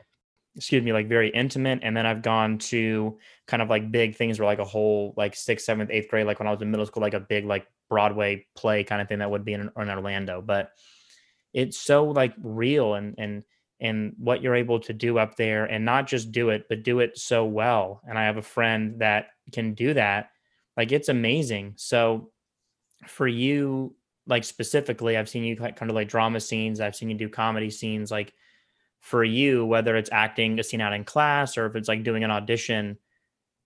excuse 0.55 0.83
me, 0.83 0.93
like 0.93 1.09
very 1.09 1.31
intimate. 1.31 1.81
And 1.83 1.97
then 1.97 2.05
I've 2.05 2.23
gone 2.23 2.59
to 2.59 3.19
kind 3.47 3.63
of 3.63 3.71
like 3.71 3.91
big 3.91 4.17
things 4.17 4.39
where 4.39 4.47
like 4.47 4.59
a 4.59 4.65
whole 4.65 5.15
like 5.17 5.35
sixth, 5.35 5.65
seventh, 5.65 5.91
eighth 5.91 6.09
grade, 6.09 6.27
like 6.27 6.39
when 6.39 6.47
I 6.47 6.51
was 6.51 6.61
in 6.61 6.71
middle 6.71 6.85
school, 6.85 7.03
like 7.03 7.15
a 7.15 7.21
big 7.21 7.47
like 7.47 7.67
Broadway 7.89 8.47
play 8.55 8.85
kind 8.85 9.01
of 9.01 9.09
thing 9.09 9.21
that 9.21 9.31
would 9.31 9.45
be 9.45 9.55
in, 9.55 9.63
in 9.63 9.91
Orlando. 9.91 10.43
But 10.43 10.73
it's 11.53 11.79
so 11.79 12.05
like 12.05 12.35
real 12.43 12.95
and 12.95 13.15
and 13.19 13.43
and 13.81 14.15
what 14.17 14.43
you're 14.43 14.55
able 14.55 14.79
to 14.79 14.93
do 14.93 15.19
up 15.19 15.37
there 15.37 15.65
and 15.65 15.85
not 15.85 16.07
just 16.07 16.33
do 16.33 16.51
it 16.51 16.67
but 16.69 16.83
do 16.83 17.01
it 17.01 17.19
so 17.19 17.45
well 17.45 18.01
and 18.09 18.19
i 18.19 18.25
have 18.25 18.37
a 18.37 18.43
friend 18.43 19.01
that 19.01 19.27
can 19.53 19.75
do 19.75 19.93
that 19.93 20.31
like 20.77 20.93
it's 20.93 21.09
amazing 21.09 21.75
so 21.77 22.31
for 23.07 23.27
you 23.27 23.95
like 24.27 24.45
specifically 24.45 25.17
i've 25.17 25.29
seen 25.29 25.45
you 25.45 25.57
kind 25.57 25.83
of 25.83 25.95
like 25.95 26.09
drama 26.09 26.41
scenes 26.41 26.81
i've 26.81 26.97
seen 26.97 27.11
you 27.11 27.17
do 27.17 27.29
comedy 27.29 27.71
scenes 27.71 28.11
like 28.11 28.33
for 29.01 29.25
you 29.25 29.67
whether 29.67 29.97
it's 29.97 30.11
acting 30.13 30.59
a 30.59 30.63
scene 30.63 30.81
out 30.81 30.93
in 30.93 31.05
class 31.05 31.57
or 31.59 31.67
if 31.67 31.75
it's 31.75 31.89
like 31.89 32.05
doing 32.05 32.25
an 32.25 32.31
audition 32.31 32.97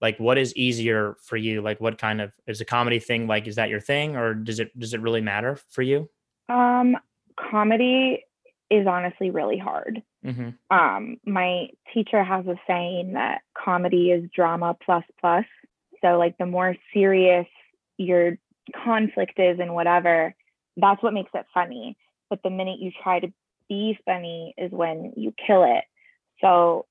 like 0.01 0.19
what 0.19 0.37
is 0.37 0.55
easier 0.55 1.15
for 1.21 1.37
you 1.37 1.61
like 1.61 1.79
what 1.79 1.97
kind 1.97 2.21
of 2.21 2.31
is 2.47 2.61
a 2.61 2.65
comedy 2.65 2.99
thing 2.99 3.27
like 3.27 3.47
is 3.47 3.55
that 3.55 3.69
your 3.69 3.79
thing 3.79 4.15
or 4.15 4.33
does 4.33 4.59
it 4.59 4.77
does 4.79 4.93
it 4.93 5.01
really 5.01 5.21
matter 5.21 5.57
for 5.69 5.83
you 5.83 6.09
um 6.49 6.95
comedy 7.37 8.23
is 8.69 8.87
honestly 8.87 9.29
really 9.29 9.57
hard. 9.57 10.01
mm-hmm. 10.25 10.49
Um, 10.75 11.17
my 11.25 11.67
teacher 11.93 12.23
has 12.23 12.45
a 12.47 12.55
saying 12.67 13.13
that 13.13 13.41
comedy 13.57 14.11
is 14.11 14.29
drama 14.35 14.75
plus 14.83 15.03
plus. 15.19 15.45
So 16.01 16.17
like 16.17 16.37
the 16.37 16.45
more 16.45 16.75
serious 16.93 17.47
your 17.97 18.37
conflict 18.83 19.39
is 19.39 19.59
and 19.59 19.73
whatever, 19.73 20.35
that's 20.77 21.03
what 21.03 21.13
makes 21.13 21.31
it 21.33 21.45
funny. 21.53 21.97
But 22.29 22.43
the 22.43 22.49
minute 22.49 22.79
you 22.79 22.91
try 23.03 23.19
to 23.19 23.31
be 23.67 23.97
funny 24.05 24.53
is 24.57 24.71
when 24.71 25.13
you 25.15 25.33
kill 25.45 25.63
it. 25.63 25.83
So 26.41 26.85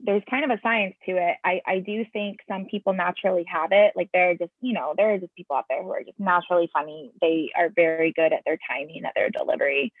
there's 0.00 0.22
kind 0.28 0.44
of 0.44 0.50
a 0.50 0.60
science 0.62 0.94
to 1.06 1.12
it. 1.12 1.36
I, 1.44 1.60
I 1.66 1.78
do 1.78 2.04
think 2.12 2.40
some 2.48 2.66
people 2.66 2.92
naturally 2.92 3.44
have 3.48 3.70
it. 3.72 3.92
Like 3.96 4.10
there 4.12 4.30
are 4.30 4.34
just, 4.34 4.52
you 4.60 4.72
know, 4.72 4.94
there 4.96 5.14
are 5.14 5.18
just 5.18 5.34
people 5.34 5.56
out 5.56 5.64
there 5.68 5.82
who 5.82 5.90
are 5.92 6.02
just 6.02 6.18
naturally 6.18 6.68
funny. 6.72 7.12
They 7.20 7.50
are 7.56 7.70
very 7.74 8.12
good 8.12 8.32
at 8.32 8.42
their 8.44 8.58
timing, 8.68 9.04
at 9.04 9.12
their 9.14 9.30
delivery. 9.30 9.92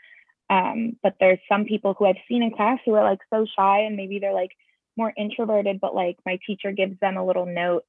Um, 0.50 0.96
but 1.02 1.14
there's 1.20 1.38
some 1.48 1.64
people 1.64 1.94
who 1.94 2.06
I've 2.06 2.16
seen 2.28 2.42
in 2.42 2.54
class 2.54 2.78
who 2.84 2.94
are 2.94 3.04
like 3.04 3.20
so 3.32 3.46
shy 3.56 3.80
and 3.80 3.96
maybe 3.96 4.18
they're 4.18 4.34
like 4.34 4.50
more 4.96 5.12
introverted, 5.16 5.80
but 5.80 5.94
like 5.94 6.18
my 6.26 6.38
teacher 6.46 6.72
gives 6.72 6.98
them 7.00 7.16
a 7.16 7.24
little 7.24 7.46
note, 7.46 7.84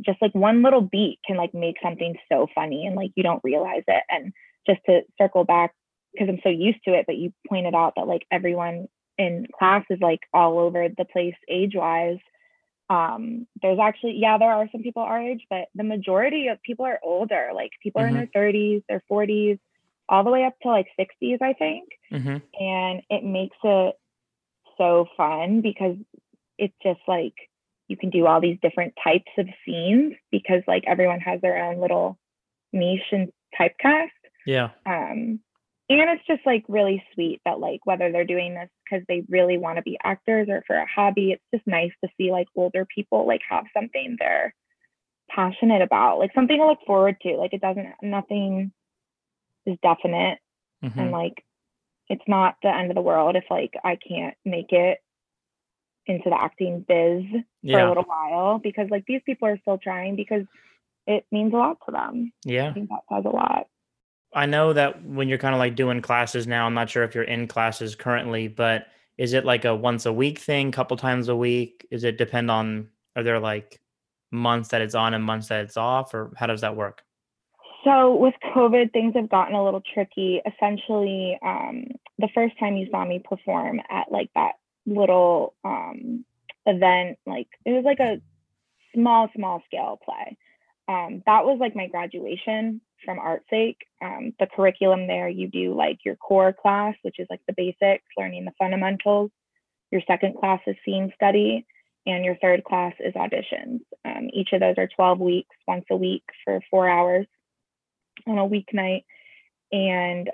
just 0.00 0.22
like 0.22 0.34
one 0.34 0.62
little 0.62 0.80
beat 0.80 1.18
can 1.26 1.36
like 1.36 1.54
make 1.54 1.76
something 1.82 2.16
so 2.30 2.46
funny 2.54 2.86
and 2.86 2.96
like 2.96 3.10
you 3.14 3.22
don't 3.22 3.44
realize 3.44 3.84
it. 3.86 4.02
And 4.08 4.32
just 4.68 4.80
to 4.86 5.02
circle 5.18 5.44
back, 5.44 5.72
because 6.12 6.28
I'm 6.28 6.40
so 6.42 6.48
used 6.48 6.82
to 6.84 6.94
it, 6.94 7.06
but 7.06 7.16
you 7.16 7.32
pointed 7.48 7.74
out 7.74 7.94
that 7.96 8.06
like 8.06 8.22
everyone 8.30 8.88
in 9.16 9.46
class 9.56 9.84
is 9.90 9.98
like 10.00 10.20
all 10.32 10.58
over 10.58 10.88
the 10.96 11.04
place 11.04 11.34
age 11.48 11.72
wise. 11.74 12.18
Um, 12.90 13.46
there's 13.60 13.78
actually, 13.78 14.16
yeah, 14.18 14.38
there 14.38 14.52
are 14.52 14.68
some 14.72 14.82
people 14.82 15.02
our 15.02 15.20
age, 15.20 15.42
but 15.50 15.66
the 15.74 15.84
majority 15.84 16.48
of 16.48 16.62
people 16.62 16.86
are 16.86 17.00
older. 17.02 17.50
Like 17.54 17.70
people 17.82 18.00
mm-hmm. 18.00 18.16
are 18.16 18.20
in 18.22 18.28
their 18.32 18.42
30s, 18.42 18.82
their 18.88 19.02
40s, 19.10 19.58
all 20.08 20.24
the 20.24 20.30
way 20.30 20.44
up 20.44 20.54
to 20.62 20.68
like 20.68 20.86
60s, 20.98 21.42
I 21.42 21.52
think. 21.52 21.88
Mm-hmm. 22.12 22.36
And 22.64 23.02
it 23.10 23.24
makes 23.24 23.56
it 23.62 23.94
so 24.78 25.06
fun 25.16 25.60
because 25.60 25.96
it's 26.56 26.74
just 26.82 27.00
like 27.06 27.34
you 27.88 27.96
can 27.96 28.10
do 28.10 28.26
all 28.26 28.40
these 28.40 28.58
different 28.62 28.94
types 29.02 29.30
of 29.38 29.46
scenes 29.64 30.14
because 30.30 30.62
like 30.66 30.84
everyone 30.86 31.20
has 31.20 31.40
their 31.40 31.62
own 31.64 31.80
little 31.80 32.18
niche 32.72 33.00
and 33.12 33.32
typecast. 33.58 34.08
Yeah. 34.48 34.70
Um, 34.86 35.40
and 35.90 36.10
it's 36.10 36.26
just 36.26 36.44
like 36.46 36.64
really 36.68 37.02
sweet 37.12 37.40
that 37.44 37.60
like 37.60 37.80
whether 37.84 38.10
they're 38.10 38.24
doing 38.24 38.54
this 38.54 38.68
because 38.84 39.04
they 39.08 39.22
really 39.28 39.58
want 39.58 39.76
to 39.76 39.82
be 39.82 39.98
actors 40.02 40.48
or 40.48 40.62
for 40.66 40.76
a 40.76 40.86
hobby 40.86 41.32
it's 41.32 41.42
just 41.54 41.66
nice 41.66 41.92
to 42.02 42.10
see 42.16 42.30
like 42.30 42.46
older 42.56 42.86
people 42.94 43.26
like 43.26 43.40
have 43.48 43.64
something 43.74 44.16
they're 44.18 44.54
passionate 45.30 45.82
about 45.82 46.18
like 46.18 46.30
something 46.34 46.58
to 46.58 46.66
look 46.66 46.78
forward 46.86 47.16
to 47.22 47.36
like 47.36 47.52
it 47.52 47.60
doesn't 47.60 47.88
nothing 48.02 48.72
is 49.66 49.76
definite 49.82 50.38
mm-hmm. 50.82 50.98
and 50.98 51.10
like 51.10 51.44
it's 52.08 52.24
not 52.26 52.56
the 52.62 52.74
end 52.74 52.90
of 52.90 52.94
the 52.94 53.02
world 53.02 53.36
if 53.36 53.44
like 53.50 53.72
i 53.84 53.96
can't 53.96 54.36
make 54.44 54.72
it 54.72 54.98
into 56.06 56.30
the 56.30 56.40
acting 56.40 56.84
biz 56.88 57.24
yeah. 57.62 57.76
for 57.76 57.84
a 57.84 57.88
little 57.88 58.04
while 58.04 58.58
because 58.58 58.88
like 58.90 59.04
these 59.06 59.20
people 59.26 59.48
are 59.48 59.58
still 59.60 59.78
trying 59.78 60.16
because 60.16 60.44
it 61.06 61.24
means 61.30 61.52
a 61.52 61.56
lot 61.56 61.78
to 61.84 61.92
them 61.92 62.32
yeah 62.44 62.68
i 62.68 62.72
think 62.72 62.88
that 62.88 63.00
says 63.10 63.24
a 63.26 63.28
lot 63.28 63.66
I 64.34 64.46
know 64.46 64.72
that 64.72 65.04
when 65.04 65.28
you're 65.28 65.38
kind 65.38 65.54
of 65.54 65.58
like 65.58 65.74
doing 65.74 66.02
classes 66.02 66.46
now, 66.46 66.66
I'm 66.66 66.74
not 66.74 66.90
sure 66.90 67.02
if 67.02 67.14
you're 67.14 67.24
in 67.24 67.48
classes 67.48 67.94
currently, 67.94 68.48
but 68.48 68.86
is 69.16 69.32
it 69.32 69.44
like 69.44 69.64
a 69.64 69.74
once 69.74 70.06
a 70.06 70.12
week 70.12 70.38
thing, 70.38 70.70
couple 70.70 70.96
times 70.96 71.28
a 71.28 71.36
week? 71.36 71.86
Is 71.90 72.04
it 72.04 72.18
depend 72.18 72.50
on 72.50 72.88
are 73.16 73.22
there 73.22 73.40
like 73.40 73.80
months 74.30 74.68
that 74.68 74.82
it's 74.82 74.94
on 74.94 75.14
and 75.14 75.24
months 75.24 75.48
that 75.48 75.64
it's 75.64 75.76
off 75.76 76.14
or 76.14 76.32
how 76.36 76.46
does 76.46 76.60
that 76.60 76.76
work? 76.76 77.02
So 77.84 78.14
with 78.14 78.34
COVID, 78.54 78.92
things 78.92 79.14
have 79.14 79.28
gotten 79.28 79.54
a 79.54 79.64
little 79.64 79.82
tricky. 79.94 80.42
Essentially, 80.44 81.38
um, 81.42 81.86
the 82.18 82.28
first 82.34 82.58
time 82.58 82.76
you 82.76 82.88
saw 82.90 83.04
me 83.04 83.20
perform 83.24 83.80
at 83.88 84.10
like 84.12 84.30
that 84.34 84.52
little 84.84 85.54
um, 85.64 86.24
event, 86.66 87.18
like 87.26 87.48
it 87.64 87.70
was 87.70 87.84
like 87.84 88.00
a 88.00 88.20
small, 88.94 89.30
small 89.34 89.62
scale 89.66 89.98
play. 90.04 90.36
Um, 90.88 91.22
that 91.26 91.44
was 91.44 91.58
like 91.60 91.76
my 91.76 91.86
graduation 91.86 92.80
from 93.04 93.18
ArtSake. 93.18 93.76
Um, 94.02 94.32
the 94.38 94.46
curriculum 94.46 95.06
there, 95.06 95.28
you 95.28 95.48
do 95.48 95.74
like 95.74 95.98
your 96.04 96.16
core 96.16 96.52
class, 96.52 96.94
which 97.02 97.18
is 97.18 97.26
like 97.30 97.40
the 97.46 97.54
basics, 97.56 98.04
learning 98.16 98.44
the 98.44 98.52
fundamentals. 98.58 99.30
Your 99.90 100.02
second 100.06 100.36
class 100.38 100.60
is 100.66 100.76
scene 100.84 101.12
study, 101.14 101.66
and 102.06 102.24
your 102.24 102.36
third 102.36 102.64
class 102.64 102.94
is 103.00 103.14
auditions. 103.14 103.80
Um, 104.04 104.28
each 104.32 104.50
of 104.52 104.60
those 104.60 104.74
are 104.78 104.88
12 104.88 105.18
weeks, 105.20 105.56
once 105.66 105.84
a 105.90 105.96
week 105.96 106.24
for 106.44 106.60
four 106.70 106.88
hours 106.88 107.26
on 108.26 108.38
a 108.38 108.48
weeknight. 108.48 109.04
And 109.72 110.30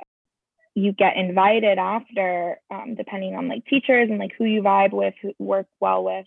you 0.75 0.93
get 0.93 1.17
invited 1.17 1.79
after, 1.79 2.59
um, 2.71 2.95
depending 2.97 3.37
on 3.37 3.49
like 3.49 3.65
teachers 3.67 4.09
and 4.11 4.19
like 4.19 4.33
who 4.37 4.45
you 4.45 4.63
vibe 4.63 4.93
with, 4.93 5.15
who 5.23 5.33
work 5.39 5.67
well 5.81 6.05
with. 6.05 6.27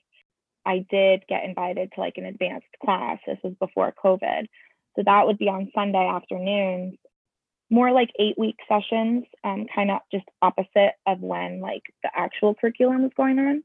I 0.65 0.85
did 0.89 1.23
get 1.27 1.45
invited 1.45 1.91
to 1.93 2.01
like 2.01 2.17
an 2.17 2.25
advanced 2.25 2.67
class. 2.83 3.19
This 3.25 3.37
was 3.43 3.53
before 3.59 3.93
COVID. 4.03 4.47
So 4.97 5.03
that 5.05 5.27
would 5.27 5.37
be 5.37 5.47
on 5.47 5.71
Sunday 5.75 6.07
afternoons, 6.07 6.97
more 7.69 7.91
like 7.91 8.09
eight 8.19 8.37
week 8.37 8.57
sessions, 8.67 9.25
um, 9.43 9.67
kind 9.73 9.91
of 9.91 9.99
just 10.11 10.25
opposite 10.41 10.93
of 11.05 11.19
when 11.19 11.61
like 11.61 11.83
the 12.03 12.09
actual 12.15 12.55
curriculum 12.55 13.03
was 13.03 13.11
going 13.15 13.37
on. 13.39 13.63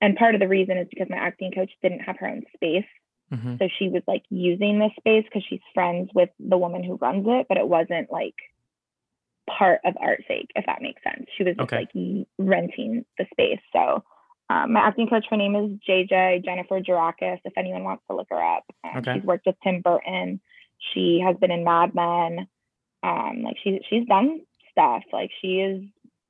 And 0.00 0.16
part 0.16 0.34
of 0.34 0.40
the 0.40 0.48
reason 0.48 0.78
is 0.78 0.86
because 0.88 1.08
my 1.10 1.16
acting 1.16 1.50
coach 1.50 1.70
didn't 1.82 2.00
have 2.00 2.16
her 2.18 2.28
own 2.28 2.42
space. 2.54 2.86
Mm-hmm. 3.32 3.56
So 3.58 3.68
she 3.78 3.88
was 3.88 4.02
like 4.06 4.22
using 4.30 4.78
this 4.78 4.92
space 4.98 5.24
because 5.24 5.42
she's 5.48 5.60
friends 5.74 6.10
with 6.14 6.30
the 6.38 6.56
woman 6.56 6.84
who 6.84 6.96
runs 6.96 7.26
it, 7.26 7.46
but 7.48 7.58
it 7.58 7.66
wasn't 7.66 8.10
like 8.10 8.36
part 9.48 9.80
of 9.84 9.94
Art 10.00 10.22
ArtSake, 10.30 10.48
if 10.54 10.66
that 10.66 10.80
makes 10.80 11.02
sense. 11.02 11.26
She 11.36 11.42
was 11.42 11.56
just 11.56 11.72
okay. 11.72 11.88
like 11.92 12.26
renting 12.38 13.04
the 13.18 13.26
space. 13.32 13.60
So 13.72 14.04
um, 14.50 14.72
my 14.72 14.80
acting 14.80 15.08
coach, 15.08 15.26
her 15.30 15.36
name 15.36 15.56
is 15.56 15.78
JJ 15.88 16.44
Jennifer 16.44 16.80
Jurakis. 16.80 17.40
If 17.44 17.52
anyone 17.56 17.84
wants 17.84 18.04
to 18.08 18.16
look 18.16 18.28
her 18.30 18.42
up, 18.42 18.64
um, 18.84 18.98
okay. 18.98 19.14
she's 19.14 19.24
worked 19.24 19.46
with 19.46 19.56
Tim 19.62 19.82
Burton. 19.82 20.40
She 20.92 21.20
has 21.24 21.36
been 21.36 21.50
in 21.50 21.64
Mad 21.64 21.94
Men. 21.94 22.46
Um, 23.02 23.42
like 23.42 23.56
she 23.62 23.80
she's 23.88 24.06
done 24.06 24.40
stuff. 24.70 25.02
Like 25.12 25.30
she 25.40 25.60
is 25.60 25.84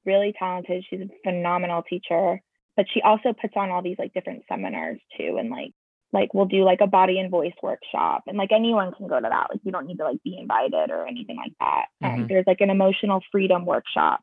really 0.05 0.35
talented. 0.39 0.85
She's 0.89 1.01
a 1.01 1.09
phenomenal 1.25 1.83
teacher. 1.83 2.41
But 2.77 2.87
she 2.93 3.03
also 3.03 3.33
puts 3.33 3.55
on 3.57 3.71
all 3.71 3.83
these 3.83 3.99
like 3.99 4.15
different 4.15 4.45
seminars 4.49 5.01
too, 5.17 5.37
and 5.39 5.51
like 5.51 5.73
like 6.13 6.33
we'll 6.33 6.47
do 6.47 6.63
like 6.65 6.81
a 6.81 6.87
body 6.87 7.19
and 7.19 7.31
voice 7.31 7.53
workshop, 7.63 8.23
and 8.27 8.39
like 8.39 8.53
anyone 8.53 8.93
can 8.95 9.09
go 9.09 9.17
to 9.21 9.29
that. 9.29 9.49
Like 9.51 9.61
you 9.65 9.73
don't 9.73 9.87
need 9.87 9.99
to 9.99 10.05
like 10.05 10.23
be 10.23 10.39
invited 10.39 10.91
or 10.91 11.07
anything 11.07 11.37
like 11.37 11.53
that. 11.61 11.87
Um, 12.03 12.21
Mhm. 12.25 12.29
there's 12.29 12.47
like 12.47 12.61
an 12.61 12.71
emotional 12.71 13.21
freedom 13.33 13.67
workshop, 13.67 14.21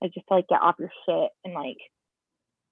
like 0.00 0.12
just 0.12 0.26
to 0.28 0.34
like 0.34 0.48
get 0.48 0.60
off 0.60 0.76
your 0.78 0.90
shit 1.06 1.30
and 1.44 1.54
like 1.54 1.78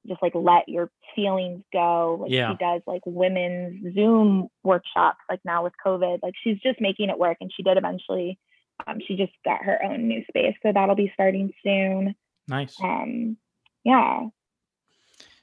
just 0.07 0.23
like 0.23 0.35
let 0.35 0.69
your 0.69 0.91
feelings 1.15 1.63
go. 1.73 2.19
Like 2.23 2.31
Yeah. 2.31 2.53
she 2.53 2.57
does 2.57 2.83
like 2.87 3.03
women's 3.07 3.95
Zoom 3.95 4.49
workshops, 4.63 5.19
like 5.29 5.41
now 5.45 5.65
with 5.65 5.73
COVID. 5.85 6.21
Like 6.23 6.35
she's 6.43 6.59
just 6.61 6.81
making 6.81 7.11
it 7.11 7.19
work 7.19 7.39
and 7.41 7.53
she 7.55 7.63
did 7.63 7.77
eventually. 7.77 8.39
Um, 8.87 8.99
she 9.07 9.17
just 9.17 9.33
got 9.45 9.63
her 9.63 9.83
own 9.85 10.09
new 10.09 10.23
space. 10.29 10.55
So 10.63 10.73
that'll 10.73 10.95
be 10.95 11.11
starting 11.15 11.53
soon. 11.63 12.15
Nice. 12.49 12.77
Um, 12.83 13.37
yeah. 13.85 14.27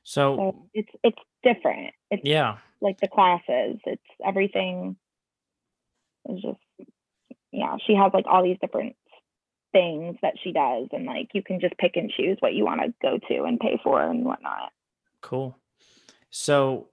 So 0.04 0.36
So 0.36 0.70
it's 0.74 0.92
it's 1.04 1.20
different. 1.44 1.94
It's 2.10 2.24
yeah. 2.26 2.58
like 2.82 3.00
the 3.00 3.08
classes. 3.08 3.78
It's 3.86 4.02
everything 4.26 4.96
is 6.30 6.42
just 6.42 6.60
yeah, 7.52 7.78
she 7.86 7.94
has 7.96 8.12
like 8.14 8.26
all 8.28 8.44
these 8.44 8.58
different 8.60 8.96
things 9.72 10.16
that 10.22 10.34
she 10.44 10.52
does 10.52 10.88
and 10.92 11.06
like 11.06 11.30
you 11.34 11.44
can 11.44 11.60
just 11.60 11.78
pick 11.78 11.96
and 11.96 12.10
choose 12.12 12.38
what 12.40 12.54
you 12.54 12.64
want 12.66 12.82
to 12.82 12.94
go 13.02 13.18
to 13.28 13.44
and 13.44 13.60
pay 13.60 13.80
for 13.84 14.02
and 14.02 14.24
whatnot 14.26 14.72
Cool. 15.22 15.58
So 16.30 16.88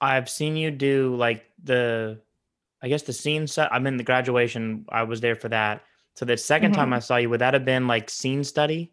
I've 0.00 0.28
seen 0.28 0.56
you 0.56 0.70
do 0.70 1.14
like 1.14 1.44
the, 1.62 2.20
I 2.82 2.88
guess 2.88 3.02
the 3.02 3.12
scene 3.12 3.46
set. 3.46 3.72
I'm 3.72 3.86
in 3.86 3.96
the 3.96 4.02
graduation. 4.02 4.86
I 4.88 5.02
was 5.04 5.20
there 5.20 5.36
for 5.36 5.48
that. 5.50 5.82
So 6.14 6.24
the 6.24 6.36
2nd 6.36 6.72
time 6.72 6.90
Mhm. 6.90 6.94
I 6.96 6.98
saw 7.00 7.16
you, 7.16 7.28
would 7.30 7.40
that 7.40 7.54
have 7.54 7.64
been 7.64 7.86
like 7.86 8.10
scene 8.10 8.42
study? 8.44 8.92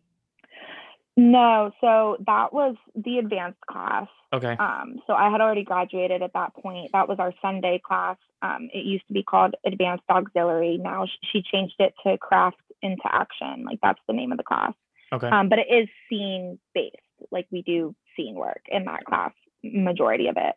no 1.17 1.71
so 1.81 2.17
that 2.25 2.53
was 2.53 2.75
the 2.95 3.17
advanced 3.17 3.59
class 3.69 4.07
Okay. 4.33 4.55
um, 4.59 5.01
so 5.05 5.13
i 5.13 5.29
had 5.29 5.41
already 5.41 5.63
graduated 5.63 6.21
at 6.21 6.31
that 6.33 6.53
point 6.55 6.89
that 6.93 7.09
was 7.09 7.19
our 7.19 7.33
sunday 7.41 7.81
class 7.85 8.15
um, 8.41 8.69
it 8.73 8.85
used 8.85 9.05
to 9.07 9.13
be 9.13 9.21
called 9.21 9.53
advanced 9.65 10.03
auxiliary 10.09 10.77
now 10.77 11.05
she 11.31 11.41
changed 11.41 11.75
it 11.79 11.93
to 12.03 12.17
craft 12.17 12.57
into 12.81 13.03
action. 13.05 13.65
Like 13.65 13.79
that's 13.81 14.01
the 14.07 14.13
name 14.13 14.31
of 14.31 14.37
the 14.37 14.43
class. 14.43 14.73
Okay. 15.13 15.27
um, 15.27 15.49
but 15.49 15.59
it 15.59 15.67
is 15.69 15.89
scene 16.09 16.57
based 16.73 16.95
like 17.31 17.45
we 17.51 17.61
do 17.61 17.93
scene 18.15 18.35
work 18.35 18.61
in 18.69 18.85
that 18.85 19.03
class 19.05 19.31
majority 19.63 20.27
of 20.27 20.37
it. 20.37 20.55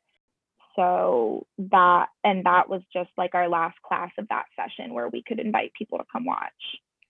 So 0.76 1.46
that 1.58 2.06
and 2.22 2.44
that 2.46 2.68
was 2.68 2.82
just 2.92 3.10
like 3.16 3.34
our 3.34 3.48
last 3.48 3.76
class 3.86 4.10
of 4.18 4.28
that 4.28 4.44
session 4.56 4.92
where 4.94 5.08
we 5.08 5.22
could 5.26 5.38
invite 5.38 5.72
people 5.78 5.98
to 5.98 6.04
come 6.12 6.24
watch. 6.24 6.52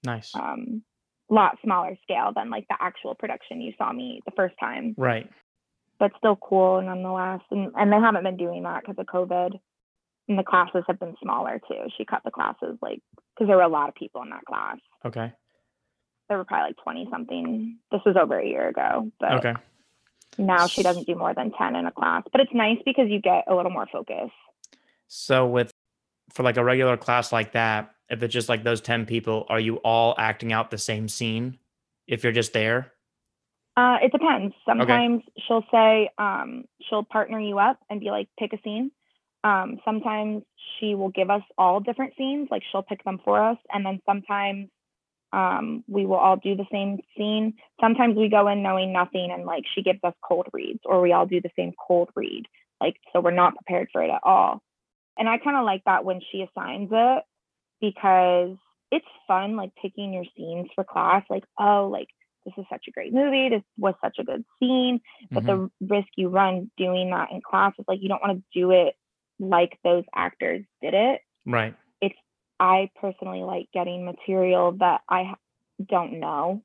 Nice. 0.05 0.35
um 0.35 0.83
lot 1.31 1.57
smaller 1.65 1.97
scale 2.03 2.33
than 2.35 2.51
like 2.51 2.67
the 2.69 2.77
actual 2.79 3.15
production 3.15 3.61
you 3.61 3.73
saw 3.79 3.93
me 3.93 4.21
the 4.27 4.33
first 4.37 4.55
time. 4.61 4.95
Right. 4.99 5.29
but 5.99 6.13
still 6.19 6.37
cool 6.37 6.83
nonetheless. 6.83 7.41
And 7.51 7.73
and 7.77 7.93
they 7.93 7.97
haven't 7.97 8.25
been 8.25 8.37
doing 8.37 8.63
that 8.65 8.83
because 8.83 8.97
of 8.99 9.07
covid. 9.07 9.59
And 10.29 10.39
the 10.39 10.43
classes 10.43 10.85
have 10.87 10.99
been 10.99 11.15
smaller 11.23 11.61
too. 11.69 11.85
She 11.97 12.05
cut 12.05 12.23
the 12.25 12.31
classes 12.31 12.79
like 12.83 13.01
because 13.35 13.49
there 13.49 13.57
were 13.57 13.63
a 13.63 13.69
lot 13.69 13.89
of 13.89 13.95
people 13.95 14.23
in 14.23 14.31
that 14.31 14.45
class 14.47 14.79
Okay. 15.05 15.33
there 16.29 16.39
were 16.39 16.45
probably 16.45 16.69
like 16.71 16.77
20 16.83 17.09
something 17.11 17.79
this 17.91 18.01
was 18.07 18.17
over 18.21 18.39
a 18.39 18.47
year 18.47 18.69
ago 18.69 19.11
but 19.21 19.33
Okay. 19.35 19.55
now 20.39 20.67
she 20.69 20.83
doesn't 20.83 21.07
do 21.07 21.15
more 21.15 21.35
than 21.35 21.53
10 21.53 21.77
in 21.77 21.87
a 21.87 21.93
class 21.93 22.23
but 22.33 22.41
it's 22.41 22.53
nice 22.55 22.79
because 22.85 23.09
you 23.09 23.21
get 23.21 23.45
a 23.49 23.55
little 23.55 23.71
more 23.71 23.87
focus 23.93 24.31
So 25.09 25.47
with, 25.47 25.71
for 26.33 26.43
like 26.43 26.57
a 26.57 26.65
regular 26.65 26.97
class 26.97 27.33
like 27.33 27.53
that, 27.53 27.95
if 28.09 28.23
it's 28.23 28.33
just 28.33 28.49
like 28.49 28.65
those 28.65 28.81
10 28.81 29.07
people, 29.07 29.47
are 29.49 29.61
you 29.61 29.77
all 29.77 30.15
acting 30.19 30.53
out 30.53 30.71
the 30.71 30.79
same 30.79 31.09
scene 31.09 31.59
if 32.07 32.23
you're 32.25 32.33
just 32.33 32.53
there? 32.53 32.93
uh, 33.77 33.99
it 34.03 34.13
depends 34.13 34.55
sometimes 34.67 35.23
she'll 35.47 35.65
say 35.71 36.09
um, 36.19 36.65
she'll 36.89 37.03
partner 37.05 37.41
you 37.41 37.59
up 37.59 37.79
and 37.91 38.01
be 38.01 38.11
like 38.11 38.29
pick 38.39 38.53
a 38.53 38.59
scene 38.63 38.91
um, 39.43 39.79
sometimes 39.85 40.43
she 40.79 40.95
will 40.95 41.11
give 41.11 41.29
us 41.31 41.43
all 41.59 41.81
different 41.81 42.15
scenes 42.17 42.49
like 42.51 42.63
she'll 42.71 42.83
pick 42.83 43.05
them 43.05 43.21
for 43.25 43.43
us 43.43 43.59
and 43.73 43.85
then 43.85 44.01
sometimes 44.07 44.69
um, 45.35 45.83
we 45.89 46.07
will 46.07 46.17
all 46.17 46.37
do 46.37 46.55
the 46.55 46.67
same 46.71 46.99
scene 47.17 47.55
sometimes 47.81 48.17
we 48.17 48.29
go 48.29 48.47
in 48.49 48.63
knowing 48.63 48.93
nothing 48.93 49.31
and 49.33 49.45
like 49.45 49.65
she 49.75 49.83
gives 49.83 49.99
us 50.05 50.15
cold 50.27 50.47
reads 50.53 50.81
or 50.85 51.01
we 51.01 51.13
all 51.13 51.27
do 51.27 51.41
the 51.41 51.51
same 51.59 51.73
cold 51.87 52.09
read 52.15 52.45
like 52.81 52.95
so 53.13 53.21
we're 53.21 53.33
not 53.33 53.57
prepared 53.57 53.89
for 53.93 54.03
it 54.03 54.11
at 54.11 54.21
all 54.23 54.63
and 55.19 55.29
i 55.29 55.37
kind 55.39 55.57
of 55.57 55.65
like 55.65 55.83
that 55.85 56.05
when 56.05 56.21
she 56.31 56.43
assigns 56.43 56.89
it 56.93 57.25
because 57.81 58.57
it's 58.93 59.07
fun 59.27 59.57
like 59.57 59.73
picking 59.81 60.13
your 60.13 60.25
scenes 60.37 60.69
for 60.75 60.85
class 60.85 61.25
like 61.29 61.45
oh 61.59 61.89
like 61.91 62.09
this 62.47 62.55
is 62.57 62.65
such 62.71 62.85
a 62.87 62.93
great 62.93 63.13
movie 63.13 63.49
this 63.49 63.63
was 63.77 63.95
such 64.01 64.17
a 64.21 64.25
good 64.25 64.45
scene 64.61 65.01
but 65.33 65.43
Mhm. 65.45 65.71
the 65.81 65.87
risk 65.95 66.09
you 66.17 66.29
run 66.29 66.71
doing 66.77 67.11
that 67.11 67.33
in 67.33 67.41
class 67.41 67.73
is 67.79 67.85
like 67.89 68.01
you 68.01 68.09
don't 68.09 68.23
want 68.23 68.39
to 68.39 68.61
do 68.61 68.71
it 68.71 68.95
like 69.41 69.77
those 69.83 70.05
actors 70.15 70.65
did 70.81 70.95
it 70.95 71.23
right. 71.45 71.75
I 72.65 72.91
personally 73.01 73.43
like 73.43 73.69
getting 73.73 74.05
material 74.05 74.73
that 74.73 75.03
i 75.09 75.33
don't 75.89 76.19
know 76.19 76.63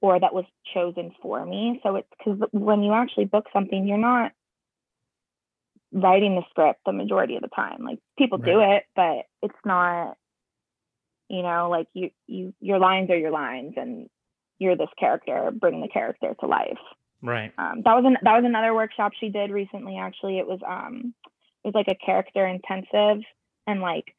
or 0.00 0.18
that 0.18 0.34
was 0.34 0.44
chosen 0.74 1.12
for 1.22 1.44
me 1.44 1.80
so 1.82 1.96
it's 1.96 2.08
because 2.18 2.40
when 2.52 2.82
you 2.82 2.92
actually 2.92 3.24
book 3.24 3.46
something 3.52 3.86
you're 3.86 3.98
not 3.98 4.32
writing 5.92 6.34
the 6.34 6.42
script 6.50 6.80
the 6.86 6.92
majority 6.92 7.36
of 7.36 7.42
the 7.42 7.48
time 7.48 7.84
like 7.84 7.98
people 8.18 8.38
do 8.38 8.60
it 8.60 8.84
but 8.96 9.26
it's 9.42 9.54
not 9.64 10.16
you 11.28 11.42
know 11.42 11.68
like 11.70 11.86
you 11.92 12.10
you 12.26 12.54
your 12.60 12.78
lines 12.78 13.10
are 13.10 13.18
your 13.18 13.30
lines 13.30 13.74
and 13.76 14.08
you're 14.58 14.76
this 14.76 14.88
character 14.98 15.52
bring 15.52 15.80
the 15.80 15.88
character 15.88 16.34
to 16.40 16.46
life 16.46 16.78
Right. 17.22 17.52
um, 17.56 17.82
that 17.84 17.94
was 17.94 18.04
an, 18.04 18.16
that 18.22 18.34
was 18.34 18.44
another 18.44 18.74
workshop 18.74 19.12
she 19.18 19.28
did 19.28 19.52
recently. 19.52 19.96
Actually, 19.96 20.38
it 20.38 20.46
was 20.46 20.58
um, 20.66 21.14
it 21.62 21.68
was 21.68 21.74
like 21.74 21.86
a 21.88 22.04
character 22.04 22.44
intensive, 22.44 23.22
and 23.68 23.80
like 23.80 24.12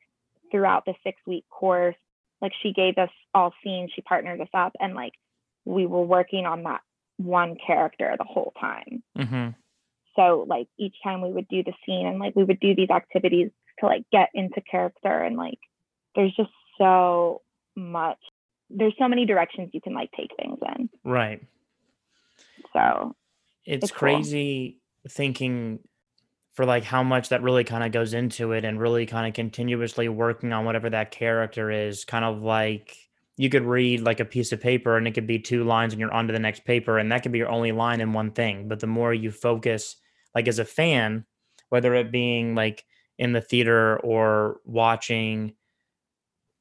throughout 0.53 0.85
the 0.85 0.93
six 1.03 1.19
week 1.25 1.43
course, 1.49 1.95
like 2.41 2.51
she 2.61 2.71
gave 2.71 2.97
us 2.97 3.09
all 3.33 3.53
scenes. 3.63 3.91
She 3.95 4.01
partnered 4.03 4.39
us 4.39 4.47
up, 4.53 4.73
and 4.79 4.93
like 4.93 5.13
we 5.65 5.85
were 5.85 6.03
working 6.03 6.45
on 6.45 6.63
that 6.63 6.81
one 7.17 7.57
character 7.65 8.15
the 8.17 8.23
whole 8.23 8.53
time. 8.59 9.01
Mm-hmm. 9.17 9.49
So 10.15 10.45
like 10.47 10.67
each 10.77 10.95
time 11.03 11.21
we 11.21 11.31
would 11.31 11.47
do 11.47 11.63
the 11.63 11.73
scene, 11.85 12.05
and 12.05 12.19
like 12.19 12.35
we 12.35 12.43
would 12.43 12.59
do 12.59 12.75
these 12.75 12.91
activities 12.91 13.49
to 13.79 13.87
like 13.87 14.03
get 14.11 14.29
into 14.33 14.61
character, 14.61 15.19
and 15.19 15.35
like 15.35 15.59
there's 16.15 16.35
just 16.35 16.51
so 16.77 17.41
much. 17.75 18.19
There's 18.69 18.93
so 18.99 19.07
many 19.07 19.25
directions 19.25 19.71
you 19.73 19.81
can 19.81 19.93
like 19.95 20.11
take 20.15 20.29
things 20.37 20.59
in. 20.77 20.89
Right. 21.03 21.41
So 22.73 23.15
it's 23.65 23.85
It's 23.85 23.91
cool. 23.91 23.99
crazy 23.99 24.79
thinking 25.07 25.79
for 26.53 26.65
like 26.65 26.83
how 26.83 27.03
much 27.03 27.29
that 27.29 27.41
really 27.41 27.63
kind 27.63 27.83
of 27.83 27.91
goes 27.91 28.13
into 28.13 28.51
it 28.51 28.63
and 28.63 28.79
really 28.79 29.05
kind 29.05 29.27
of 29.27 29.33
continuously 29.33 30.07
working 30.07 30.53
on 30.53 30.65
whatever 30.65 30.89
that 30.89 31.11
character 31.11 31.71
is 31.71 32.05
kind 32.05 32.23
of 32.23 32.41
like 32.41 32.97
you 33.37 33.49
could 33.49 33.63
read 33.63 34.01
like 34.01 34.19
a 34.19 34.25
piece 34.25 34.51
of 34.51 34.61
paper 34.61 34.95
and 34.95 35.07
it 35.07 35.13
could 35.13 35.25
be 35.25 35.39
two 35.39 35.63
lines 35.63 35.93
and 35.93 35.99
you're 35.99 36.13
on 36.13 36.27
to 36.27 36.33
the 36.33 36.39
next 36.39 36.63
paper 36.65 36.97
and 36.97 37.11
that 37.11 37.23
could 37.23 37.31
be 37.31 37.39
your 37.39 37.49
only 37.49 37.71
line 37.71 38.01
in 38.01 38.13
one 38.13 38.31
thing 38.31 38.67
but 38.67 38.79
the 38.79 38.87
more 38.87 39.13
you 39.13 39.31
focus 39.31 39.95
like 40.35 40.47
as 40.47 40.59
a 40.59 40.65
fan 40.65 41.25
whether 41.69 41.95
it 41.95 42.11
being 42.11 42.53
like 42.53 42.85
in 43.17 43.33
the 43.33 43.41
theater 43.41 43.99
or 44.01 44.59
watching 44.65 45.53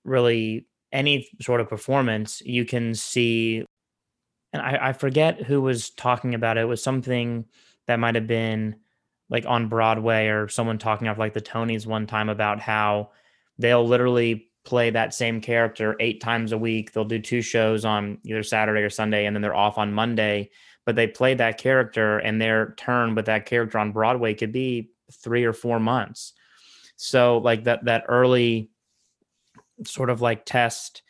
really 0.05 0.67
any 0.91 1.29
sort 1.41 1.61
of 1.61 1.69
performance 1.69 2.41
you 2.45 2.65
can 2.65 2.95
see 2.95 3.65
and 4.53 4.63
I, 4.63 4.89
I 4.89 4.93
forget 4.93 5.43
who 5.43 5.61
was 5.61 5.91
talking 5.91 6.35
about 6.35 6.59
it. 6.59 6.63
It 6.63 6.67
was 6.67 6.83
something 6.83 7.47
that 7.87 7.99
might 7.99 8.15
have 8.15 8.27
been 8.27 8.77
like 9.33 9.47
on 9.47 9.69
Broadway 9.69 10.29
or 10.29 10.47
someone 10.47 10.79
talking 10.79 11.09
off 11.09 11.19
like 11.19 11.33
the 11.33 11.41
Tonys 11.41 11.87
one 11.87 12.07
time 12.07 12.29
about 12.29 12.61
how 12.61 13.11
they'll 13.59 13.87
literally 13.87 14.49
play 14.65 14.91
that 14.91 15.15
same 15.15 15.41
character 15.41 15.97
eight 15.99 16.21
times 16.21 16.53
a 16.53 16.59
week. 16.59 16.93
They'll 16.93 17.07
do 17.07 17.19
two 17.19 17.41
shows 17.41 17.87
on 17.87 18.19
either 18.25 18.43
Saturday 18.43 18.83
or 18.83 18.91
Sunday, 18.91 19.25
and 19.25 19.35
then 19.35 19.41
they're 19.41 19.57
off 19.57 19.79
on 19.79 19.95
Monday. 19.95 20.51
But 20.85 20.97
they 20.97 21.07
play 21.07 21.35
that 21.35 21.59
character, 21.59 22.19
and 22.19 22.41
their 22.41 22.75
turn 22.77 23.15
with 23.15 23.27
that 23.27 23.47
character 23.47 23.79
on 23.79 23.93
Broadway 23.93 24.35
could 24.35 24.53
be 24.53 24.91
three 25.11 25.45
or 25.45 25.55
four 25.55 25.81
months. 25.81 26.35
So 26.97 27.39
like 27.39 27.65
that 27.65 27.87
that 27.87 28.05
early 28.09 28.71
sort 29.85 30.11
of 30.11 30.21
like 30.21 30.45
test 30.45 31.03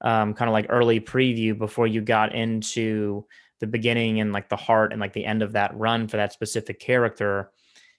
um, 0.00 0.34
kind 0.34 0.48
of 0.48 0.52
like 0.52 0.66
early 0.70 1.00
preview 1.00 1.56
before 1.56 1.86
you 1.86 2.00
got 2.00 2.34
into 2.34 3.26
the 3.60 3.66
beginning 3.66 4.20
and 4.20 4.32
like 4.32 4.48
the 4.48 4.56
heart 4.56 4.92
and 4.92 5.00
like 5.00 5.12
the 5.12 5.24
end 5.24 5.42
of 5.42 5.52
that 5.52 5.76
run 5.76 6.08
for 6.08 6.16
that 6.16 6.32
specific 6.32 6.80
character. 6.80 7.52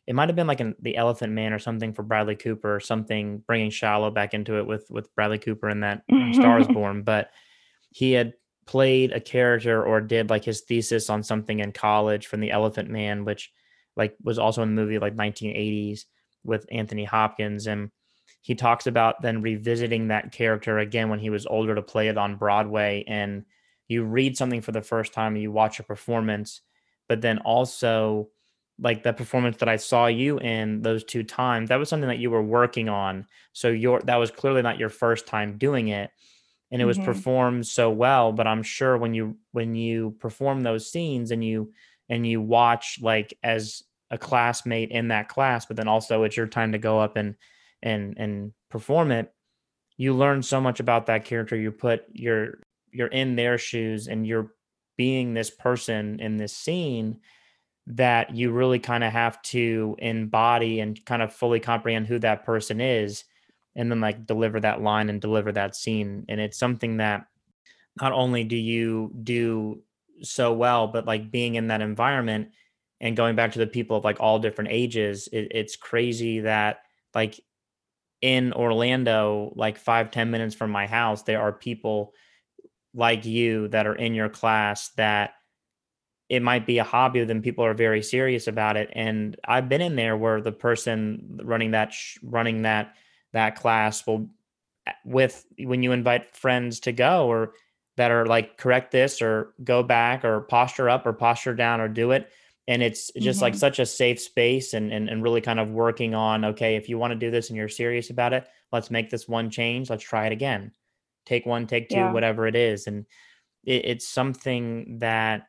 It 0.08 0.16
might 0.16 0.30
have 0.30 0.36
been 0.36 0.48
like 0.48 0.60
an, 0.60 0.76
the 0.80 0.98
Elephant 0.98 1.34
Man 1.34 1.54
or 1.54 1.60
something 1.60 1.94
for 1.94 2.04
Bradley 2.04 2.36
Cooper, 2.36 2.76
or 2.76 2.80
something 2.80 3.44
bringing 3.46 3.70
Shallow 3.70 4.12
back 4.12 4.34
into 4.34 4.58
it 4.58 4.66
with 4.66 4.88
with 4.90 5.14
Bradley 5.16 5.38
Cooper 5.38 5.70
and 5.70 5.84
that 5.84 6.04
um, 6.12 6.34
Star 6.34 6.60
is 6.60 6.68
Born. 6.68 7.04
But 7.04 7.30
he 7.92 8.14
had 8.14 8.34
played 8.66 9.12
a 9.12 9.20
character 9.20 9.84
or 9.84 10.02
did 10.02 10.30
like 10.30 10.44
his 10.44 10.62
thesis 10.62 11.10
on 11.10 11.24
something 11.24 11.60
in 11.60 11.72
college 11.72 12.28
from 12.28 12.40
the 12.40 12.52
Elephant 12.52 12.90
Man, 12.90 13.26
which 13.26 13.52
like 13.96 14.16
was 14.24 14.40
also 14.40 14.62
in 14.64 14.76
the 14.76 14.82
movie 14.82 15.00
like 15.00 15.16
1980s 15.16 16.06
with 16.44 16.66
Anthony 16.72 17.04
Hopkins 17.04 17.68
and 17.68 17.92
he 18.42 18.56
talks 18.56 18.88
about 18.88 19.22
then 19.22 19.42
revisiting 19.42 20.08
that 20.08 20.32
character 20.32 20.80
again 20.80 21.10
when 21.10 21.20
he 21.20 21.30
was 21.30 21.46
older 21.46 21.76
to 21.76 21.82
play 21.82 22.08
it 22.08 22.18
on 22.18 22.38
Broadway. 22.38 23.04
And 23.08 23.46
you 23.88 24.04
read 24.04 24.36
something 24.36 24.62
for 24.62 24.72
the 24.72 24.82
first 24.82 25.14
time, 25.14 25.36
you 25.36 25.52
watch 25.52 25.80
a 25.80 25.84
performance, 25.84 26.62
but 27.08 27.22
then 27.22 27.38
also 27.40 28.30
like 28.82 29.04
the 29.04 29.14
performance 29.14 29.58
that 29.60 29.70
I 29.70 29.78
saw 29.78 30.08
you 30.08 30.40
in 30.40 30.82
those 30.84 31.04
two 31.06 31.24
times, 31.24 31.70
that 31.70 31.78
was 31.78 31.90
something 31.90 32.10
that 32.10 32.20
you 32.20 32.32
were 32.32 32.44
working 32.44 32.90
on. 32.90 33.28
So 33.54 33.70
your 33.70 34.02
that 34.02 34.18
was 34.18 34.32
clearly 34.32 34.64
not 34.64 34.80
your 34.80 34.90
first 34.90 35.28
time 35.28 35.58
doing 35.58 35.90
it. 35.90 36.12
And 36.72 36.82
it 36.82 36.86
was 36.86 36.98
Mhm. 36.98 37.00
performed 37.00 37.68
so 37.68 37.90
well. 37.90 38.32
But 38.32 38.48
I'm 38.48 38.64
sure 38.64 38.98
when 38.98 39.14
you 39.14 39.38
when 39.52 39.76
you 39.76 40.12
perform 40.20 40.62
those 40.64 40.92
scenes 40.92 41.32
and 41.32 41.44
you 41.44 41.74
and 42.10 42.26
you 42.28 42.42
watch 42.42 43.00
like 43.02 43.38
as 43.44 43.84
a 44.10 44.18
classmate 44.18 44.92
in 44.92 45.10
that 45.10 45.30
class, 45.30 45.66
but 45.66 45.78
then 45.78 45.88
also 45.88 46.24
it's 46.24 46.38
your 46.38 46.48
time 46.48 46.72
to 46.74 46.78
go 46.78 47.00
up 47.00 47.18
and 47.18 47.36
and 47.84 48.16
and 48.18 48.54
perform 48.70 49.12
it 49.12 49.34
you 49.98 50.14
learn 50.16 50.42
so 50.42 50.60
much 50.62 50.80
about 50.80 51.06
that 51.06 51.26
character 51.26 51.56
you 51.56 51.72
put 51.72 52.06
you're 52.12 52.60
you're 52.92 53.08
in 53.08 53.36
their 53.36 53.58
shoes 53.58 54.08
and 54.08 54.26
you're 54.28 54.54
being 54.98 55.34
this 55.34 55.50
person 55.50 56.20
in 56.20 56.38
this 56.38 56.56
scene 56.56 57.20
that 57.88 58.36
you 58.36 58.52
really 58.52 58.80
kind 58.80 59.04
of 59.04 59.12
have 59.12 59.42
to 59.42 59.96
embody 60.00 60.80
and 60.80 61.04
kind 61.06 61.22
of 61.22 61.34
fully 61.34 61.60
comprehend 61.60 62.08
who 62.08 62.20
that 62.20 62.46
person 62.46 62.80
is 62.80 63.24
and 63.76 63.90
then 63.90 64.02
like 64.02 64.26
deliver 64.26 64.60
that 64.60 64.82
line 64.82 65.10
and 65.10 65.22
deliver 65.22 65.52
that 65.52 65.76
scene. 65.76 66.26
And 66.30 66.40
it's 66.40 66.58
something 66.58 66.98
that 66.98 67.26
not 68.00 68.12
only 68.12 68.44
do 68.44 68.56
you 68.56 69.12
do 69.24 69.82
so 70.22 70.54
well, 70.54 70.88
but 70.88 71.06
like 71.06 71.32
being 71.32 71.56
in 71.56 71.68
that 71.68 71.82
environment 71.82 72.50
and 73.00 73.18
going 73.18 73.36
back 73.36 73.54
to 73.54 73.60
the 73.60 73.68
people 73.68 73.98
of 73.98 74.04
like 74.04 74.20
all 74.20 74.40
different 74.40 74.72
ages, 74.72 75.28
it, 75.32 75.48
it's 75.52 75.76
crazy 75.76 76.42
that 76.42 76.82
like 77.16 77.40
in 78.22 78.54
Orlando, 78.54 79.52
like 79.56 79.78
five 79.78 80.12
ten 80.12 80.30
minutes 80.30 80.54
from 80.54 80.70
my 80.70 80.86
house, 80.86 81.24
there 81.24 81.42
are 81.42 81.52
people 81.52 82.14
like 82.94 83.26
you 83.26 83.68
that 83.70 83.88
are 83.88 83.96
in 83.96 84.14
your 84.14 84.30
class 84.30 84.90
that 84.90 85.34
it 86.32 86.42
might 86.42 86.66
be 86.66 86.78
a 86.78 86.84
hobby 86.84 87.24
then 87.26 87.42
people 87.42 87.66
are 87.66 87.74
very 87.74 88.02
serious 88.02 88.48
about 88.48 88.78
it 88.78 88.90
and 88.94 89.36
i've 89.46 89.68
been 89.68 89.82
in 89.82 89.98
there 89.98 90.16
where 90.16 90.42
the 90.42 90.52
person 90.52 91.40
running 91.44 91.72
that 91.72 91.94
sh- 91.94 92.18
running 92.24 92.62
that 92.62 92.96
that 93.34 93.56
class 93.58 94.08
will 94.08 94.28
with 95.04 95.46
when 95.60 95.84
you 95.84 95.92
invite 95.92 96.34
friends 96.36 96.80
to 96.80 96.94
go 96.94 97.28
or 97.28 97.54
that 97.98 98.12
are 98.12 98.26
like 98.26 98.58
correct 98.58 98.92
this 98.92 99.22
or 99.22 99.54
go 99.64 99.84
back 99.84 100.24
or 100.24 100.42
posture 100.42 100.90
up 100.90 101.06
or 101.06 101.12
posture 101.12 101.54
down 101.54 101.82
or 101.82 101.90
do 101.90 102.12
it 102.12 102.32
and 102.68 102.82
it's 102.82 103.12
just 103.20 103.38
mm-hmm. 103.38 103.44
like 103.44 103.56
such 103.56 103.80
a 103.80 103.86
safe 103.86 104.20
space 104.20 104.74
and, 104.74 104.94
and 104.94 105.10
and 105.10 105.22
really 105.22 105.42
kind 105.42 105.60
of 105.60 105.70
working 105.70 106.16
on 106.16 106.46
okay 106.46 106.78
if 106.78 106.88
you 106.88 106.98
want 106.98 107.12
to 107.12 107.20
do 107.20 107.30
this 107.30 107.50
and 107.50 107.58
you're 107.58 107.68
serious 107.68 108.10
about 108.10 108.32
it 108.32 108.48
let's 108.72 108.90
make 108.90 109.10
this 109.10 109.28
one 109.28 109.50
change 109.50 109.90
let's 109.90 110.04
try 110.04 110.26
it 110.28 110.32
again 110.32 110.72
take 111.26 111.46
one 111.46 111.68
take 111.68 111.90
two 111.90 111.96
yeah. 111.96 112.12
whatever 112.14 112.48
it 112.48 112.56
is 112.56 112.88
and 112.88 113.06
it, 113.66 113.86
it's 113.86 114.08
something 114.08 114.98
that 115.00 115.48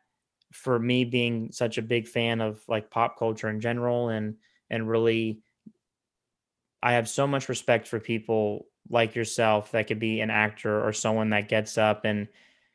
for 0.52 0.78
me 0.78 1.04
being 1.04 1.50
such 1.50 1.78
a 1.78 1.82
big 1.82 2.06
fan 2.06 2.40
of 2.40 2.62
like 2.68 2.90
pop 2.90 3.18
culture 3.18 3.48
in 3.48 3.60
general 3.60 4.08
and 4.08 4.36
and 4.70 4.88
really 4.88 5.40
I 6.82 6.94
have 6.94 7.08
so 7.08 7.26
much 7.26 7.48
respect 7.48 7.86
for 7.86 8.00
people 8.00 8.66
like 8.90 9.14
yourself 9.14 9.72
that 9.72 9.86
could 9.86 10.00
be 10.00 10.20
an 10.20 10.30
actor 10.30 10.84
or 10.84 10.92
someone 10.92 11.30
that 11.30 11.48
gets 11.48 11.78
up 11.78 12.04
and 12.04 12.28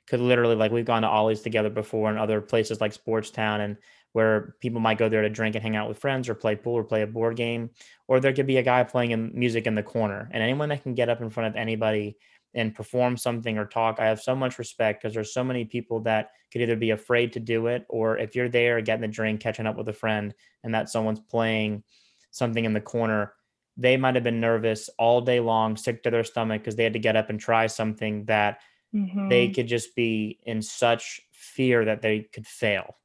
could 0.07 0.21
literally 0.21 0.55
like 0.55 0.71
we've 0.71 0.85
gone 0.85 1.01
to 1.01 1.07
Ollie's 1.07 1.41
together 1.41 1.69
before 1.69 2.09
and 2.09 2.17
other 2.17 2.39
places 2.41 2.79
like 2.79 2.93
Sports 2.93 3.29
Town 3.29 3.61
and 3.61 3.77
where 4.13 4.55
people 4.61 4.79
might 4.79 4.97
go 4.97 5.09
there 5.09 5.21
to 5.21 5.29
drink 5.29 5.55
and 5.55 5.61
hang 5.61 5.75
out 5.75 5.89
with 5.89 5.99
friends 5.99 6.29
or 6.29 6.33
play 6.33 6.55
pool 6.55 6.73
or 6.73 6.83
play 6.83 7.01
a 7.01 7.07
board 7.07 7.35
game 7.35 7.69
or 8.07 8.19
there 8.19 8.33
could 8.33 8.47
be 8.47 8.57
a 8.57 8.63
guy 8.63 8.83
playing 8.83 9.31
music 9.33 9.67
in 9.67 9.75
the 9.75 9.83
corner 9.83 10.29
and 10.31 10.41
anyone 10.41 10.69
that 10.69 10.81
can 10.81 10.95
get 10.95 11.09
up 11.09 11.21
in 11.21 11.29
front 11.29 11.49
of 11.49 11.55
anybody 11.55 12.17
and 12.57 12.73
perform 12.73 13.15
something 13.15 13.57
or 13.57 13.65
talk, 13.65 13.99
I 13.99 14.07
have 14.07 14.19
so 14.19 14.35
much 14.35 14.57
respect 14.57 15.01
because 15.01 15.13
there's 15.13 15.33
so 15.33 15.43
many 15.43 15.63
people 15.63 16.01
that 16.01 16.31
could 16.51 16.61
either 16.61 16.75
be 16.75 16.89
afraid 16.89 17.31
to 17.33 17.39
do 17.39 17.67
it 17.67 17.85
or 17.87 18.17
if 18.17 18.35
you're 18.35 18.49
there 18.49 18.81
getting 18.81 19.03
the 19.03 19.07
drink, 19.07 19.39
catching 19.39 19.67
up 19.67 19.77
with 19.77 19.87
a 19.89 19.93
friend, 19.93 20.33
and 20.63 20.73
that 20.73 20.89
someone's 20.89 21.19
playing 21.19 21.83
something 22.31 22.65
in 22.65 22.73
the 22.73 22.81
corner, 22.81 23.33
they 23.77 23.95
might 23.95 24.15
have 24.15 24.23
been 24.23 24.41
nervous 24.41 24.89
all 24.97 25.21
day 25.21 25.39
long, 25.39 25.77
sick 25.77 26.01
to 26.03 26.09
their 26.09 26.23
stomach 26.23 26.63
because 26.63 26.75
they 26.75 26.83
had 26.83 26.93
to 26.93 26.99
get 26.99 27.15
up 27.15 27.29
and 27.29 27.39
try 27.39 27.67
something 27.67 28.25
that 28.25 28.59
mm-hmm. 28.93 29.29
they 29.29 29.49
could 29.49 29.67
just 29.67 29.95
be 29.95 30.39
in 30.43 30.61
such 30.61 31.21
fear 31.31 31.85
that 31.85 32.01
they 32.01 32.21
could 32.21 32.47
fail 32.47 32.95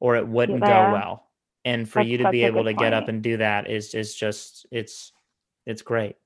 or 0.00 0.16
it 0.16 0.26
wouldn't 0.26 0.60
yeah. 0.60 0.86
go 0.86 0.92
well. 0.94 1.28
And 1.66 1.86
for 1.86 1.98
That's 1.98 2.08
you 2.08 2.18
to 2.18 2.30
be 2.30 2.44
able 2.44 2.64
to 2.64 2.70
point. 2.70 2.78
get 2.78 2.94
up 2.94 3.08
and 3.08 3.22
do 3.22 3.36
that 3.36 3.68
is 3.68 3.92
is 3.92 4.14
just 4.14 4.66
it's 4.70 5.12
it's 5.66 5.82
great. 5.82 6.16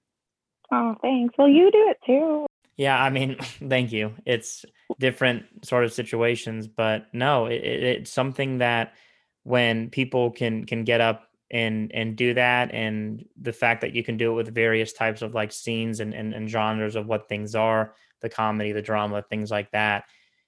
Oh, 0.71 0.95
thanks. 1.03 1.35
Well, 1.37 1.49
you 1.49 1.71
do 1.71 1.89
it 1.91 1.99
too. 2.07 2.47
Yeah, 2.77 3.03
I 3.03 3.11
mean, 3.11 3.37
thank 3.69 3.93
you. 3.93 4.15
It's 4.25 4.65
different 4.99 5.45
sort 5.65 5.85
of 5.85 5.93
situations, 5.93 6.67
but 6.67 7.07
no, 7.13 7.47
it, 7.47 7.63
it, 7.63 7.83
it's 7.83 8.13
something 8.13 8.59
that 8.59 8.95
when 9.43 9.91
people 9.91 10.31
can 10.31 10.65
can 10.65 10.85
get 10.85 11.01
up 11.01 11.29
and 11.51 11.91
and 11.93 12.17
do 12.17 12.35
that, 12.35 12.73
and 12.73 13.25
the 13.41 13.53
fact 13.53 13.81
that 13.81 13.95
you 13.95 14.05
can 14.05 14.17
do 14.17 14.33
it 14.33 14.35
with 14.35 14.55
various 14.55 14.93
types 14.93 15.23
of 15.23 15.35
like 15.35 15.53
scenes 15.53 16.01
and 16.01 16.15
and, 16.15 16.33
and 16.33 16.49
genres 16.49 16.97
of 16.97 17.07
what 17.07 17.29
things 17.29 17.55
are, 17.55 17.95
the 18.21 18.29
comedy, 18.29 18.73
the 18.73 18.83
drama, 18.83 19.23
things 19.23 19.51
like 19.51 19.71
that. 19.73 20.05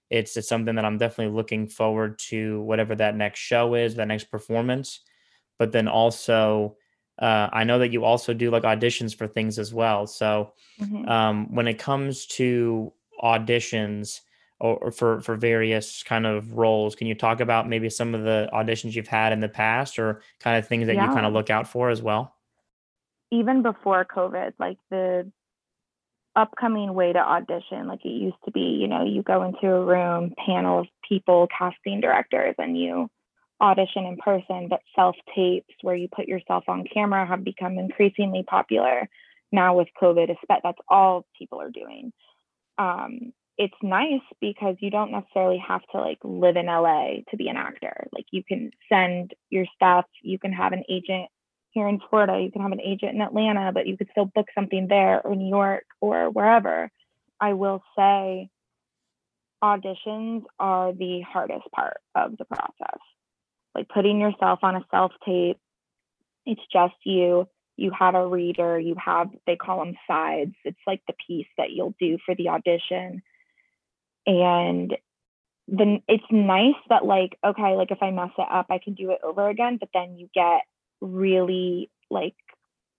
It's 0.08 0.36
it's 0.36 0.48
something 0.48 0.76
that 0.76 0.84
I'm 0.84 0.98
definitely 0.98 1.34
looking 1.34 1.68
forward 1.68 2.18
to 2.30 2.62
whatever 2.62 2.94
that 2.94 3.16
next 3.16 3.40
show 3.40 3.74
is, 3.74 3.96
that 3.96 4.08
next 4.08 4.30
performance, 4.30 5.00
but 5.58 5.72
then 5.72 5.88
also 5.88 6.76
uh, 7.18 7.48
I 7.52 7.64
know 7.64 7.78
that 7.78 7.92
you 7.92 8.04
also 8.04 8.32
do 8.32 8.50
like 8.50 8.62
auditions 8.62 9.14
for 9.14 9.26
things 9.26 9.58
as 9.58 9.72
well. 9.72 10.06
So 10.06 10.52
mm-hmm. 10.80 11.08
um, 11.08 11.54
when 11.54 11.68
it 11.68 11.78
comes 11.78 12.26
to 12.26 12.92
auditions 13.22 14.20
or, 14.58 14.76
or, 14.76 14.90
for 14.90 15.20
for 15.20 15.36
various 15.36 16.02
kind 16.02 16.26
of 16.26 16.52
roles, 16.52 16.94
can 16.94 17.06
you 17.06 17.14
talk 17.14 17.40
about 17.40 17.68
maybe 17.68 17.90
some 17.90 18.14
of 18.14 18.22
the 18.22 18.48
auditions 18.52 18.94
you've 18.94 19.08
had 19.08 19.32
in 19.32 19.40
the 19.40 19.48
past 19.48 19.98
or 19.98 20.22
kind 20.40 20.56
of 20.56 20.66
things 20.66 20.86
that 20.86 20.94
yeah. 20.94 21.08
you 21.08 21.14
kind 21.14 21.26
of 21.26 21.32
look 21.32 21.50
out 21.50 21.68
for 21.68 21.90
as 21.90 22.00
well? 22.00 22.34
Even 23.30 23.62
before 23.62 24.04
COVID, 24.04 24.52
like 24.58 24.78
the 24.90 25.30
upcoming 26.34 26.94
way 26.94 27.12
to 27.12 27.18
audition, 27.18 27.88
like 27.88 28.04
it 28.04 28.08
used 28.08 28.36
to 28.44 28.50
be, 28.50 28.60
you 28.60 28.88
know, 28.88 29.04
you 29.04 29.22
go 29.22 29.42
into 29.42 29.66
a 29.66 29.84
room, 29.84 30.34
panel 30.46 30.80
of 30.80 30.86
people, 31.06 31.46
casting 31.56 32.00
directors, 32.00 32.54
and 32.58 32.78
you 32.78 33.08
audition 33.62 34.04
in 34.04 34.16
person, 34.16 34.66
but 34.68 34.80
self 34.94 35.16
tapes 35.34 35.74
where 35.82 35.94
you 35.94 36.08
put 36.14 36.26
yourself 36.26 36.64
on 36.68 36.84
camera 36.92 37.26
have 37.26 37.44
become 37.44 37.78
increasingly 37.78 38.42
popular 38.42 39.08
now 39.52 39.76
with 39.76 39.88
COVID. 40.00 40.34
That's 40.48 40.78
all 40.88 41.26
people 41.38 41.60
are 41.60 41.70
doing. 41.70 42.12
Um, 42.78 43.32
it's 43.58 43.74
nice 43.82 44.22
because 44.40 44.76
you 44.80 44.90
don't 44.90 45.12
necessarily 45.12 45.62
have 45.66 45.82
to 45.92 46.00
like 46.00 46.18
live 46.24 46.56
in 46.56 46.66
LA 46.66 47.18
to 47.30 47.36
be 47.36 47.48
an 47.48 47.56
actor. 47.56 48.08
Like 48.12 48.26
you 48.32 48.42
can 48.42 48.72
send 48.88 49.34
your 49.50 49.66
stuff, 49.74 50.06
you 50.22 50.38
can 50.38 50.52
have 50.52 50.72
an 50.72 50.82
agent 50.88 51.28
here 51.70 51.88
in 51.88 52.00
Florida, 52.10 52.40
you 52.42 52.50
can 52.50 52.62
have 52.62 52.72
an 52.72 52.80
agent 52.80 53.14
in 53.14 53.20
Atlanta, 53.20 53.70
but 53.72 53.86
you 53.86 53.96
could 53.96 54.08
still 54.10 54.26
book 54.26 54.46
something 54.54 54.88
there 54.88 55.24
or 55.24 55.36
New 55.36 55.48
York 55.48 55.84
or 56.00 56.30
wherever. 56.30 56.90
I 57.40 57.52
will 57.54 57.82
say 57.96 58.48
auditions 59.62 60.42
are 60.58 60.92
the 60.92 61.20
hardest 61.20 61.70
part 61.74 61.98
of 62.14 62.36
the 62.36 62.44
process 62.44 62.98
like 63.74 63.88
putting 63.88 64.20
yourself 64.20 64.60
on 64.62 64.76
a 64.76 64.84
self 64.90 65.12
tape. 65.24 65.58
It's 66.44 66.60
just 66.72 66.94
you. 67.04 67.48
You 67.76 67.90
have 67.98 68.14
a 68.14 68.26
reader. 68.26 68.78
You 68.78 68.96
have, 69.02 69.30
they 69.46 69.56
call 69.56 69.78
them 69.78 69.96
sides. 70.06 70.54
It's 70.64 70.80
like 70.86 71.00
the 71.06 71.14
piece 71.26 71.46
that 71.56 71.70
you'll 71.70 71.94
do 71.98 72.18
for 72.24 72.34
the 72.34 72.48
audition. 72.48 73.22
And 74.26 74.96
then 75.68 76.02
it's 76.06 76.24
nice 76.30 76.74
that, 76.90 77.04
like, 77.04 77.38
okay, 77.44 77.74
like 77.74 77.90
if 77.90 78.02
I 78.02 78.10
mess 78.10 78.30
it 78.36 78.46
up, 78.50 78.66
I 78.70 78.78
can 78.78 78.94
do 78.94 79.10
it 79.12 79.20
over 79.22 79.48
again. 79.48 79.78
But 79.78 79.88
then 79.94 80.16
you 80.16 80.28
get 80.34 80.62
really 81.00 81.90
like 82.10 82.34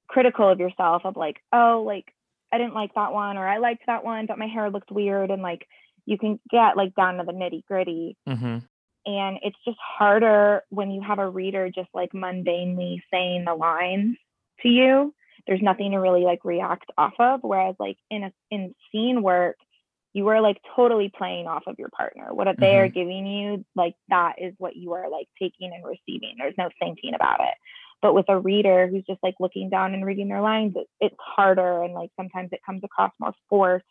critical 0.08 0.50
of 0.50 0.60
yourself 0.60 1.04
of 1.06 1.16
like, 1.16 1.38
oh, 1.52 1.84
like 1.86 2.12
I 2.52 2.58
didn't 2.58 2.74
like 2.74 2.96
that 2.96 3.14
one 3.14 3.38
or 3.38 3.48
I 3.48 3.58
liked 3.58 3.84
that 3.88 4.04
one, 4.04 4.26
but 4.26 4.40
my 4.40 4.48
hair 4.48 4.70
looked 4.70 4.92
weird. 4.92 5.30
And 5.30 5.42
like 5.42 5.68
you 6.06 6.18
can 6.18 6.40
get 6.50 6.78
like 6.78 6.96
down 6.96 7.18
to 7.18 7.24
the 7.24 7.32
nitty 7.32 7.66
gritty. 7.66 8.18
Mm-hmm 8.28 8.60
and 9.06 9.40
it's 9.42 9.58
just 9.66 9.78
harder 9.80 10.64
when 10.70 10.92
you 10.92 11.02
have 11.02 11.20
a 11.20 11.30
reader 11.30 11.70
just 11.70 11.90
like 11.94 12.12
mundanely 12.14 13.02
saying 13.12 13.46
the 13.46 13.56
lines 13.56 14.18
to 14.62 14.70
you. 14.70 15.14
There's 15.46 15.62
nothing 15.62 15.92
to 15.92 15.98
really 15.98 16.24
like 16.24 16.46
react 16.46 16.90
off 16.98 17.14
of. 17.20 17.42
Whereas 17.44 17.76
like 17.80 17.98
in 18.10 18.24
a 18.24 18.34
in 18.50 18.74
scene 18.92 19.22
work 19.22 19.58
you 20.14 20.28
are 20.28 20.42
like 20.42 20.62
totally 20.76 21.12
playing 21.16 21.48
off 21.48 21.64
of 21.66 21.80
your 21.80 21.90
partner. 21.90 22.34
What 22.34 22.48
they 22.60 22.78
are 22.78 22.88
mm-hmm. 22.88 22.94
giving 22.94 23.26
you 23.26 23.66
like 23.76 23.96
that 24.10 24.36
is 24.38 24.54
what 24.60 24.76
you 24.76 24.94
are 24.94 25.10
like 25.10 25.28
taking 25.40 25.74
and 25.74 25.84
receiving. 25.84 26.36
There's 26.38 26.58
no 26.58 26.70
thinking 26.80 27.16
about 27.16 27.40
it. 27.42 27.56
But 28.02 28.14
with 28.14 28.26
a 28.30 28.40
reader 28.40 28.88
who's 28.88 29.06
just 29.06 29.24
like 29.24 29.36
looking 29.40 29.70
down 29.70 29.94
and 29.94 30.06
reading 30.06 30.28
their 30.28 30.42
lines 30.42 30.74
it, 30.76 30.88
it's 31.00 31.16
harder 31.20 31.84
and 31.84 31.94
like 31.94 32.12
sometimes 32.16 32.50
it 32.52 32.60
comes 32.64 32.84
across 32.84 33.12
more 33.20 33.34
forced. 33.50 33.86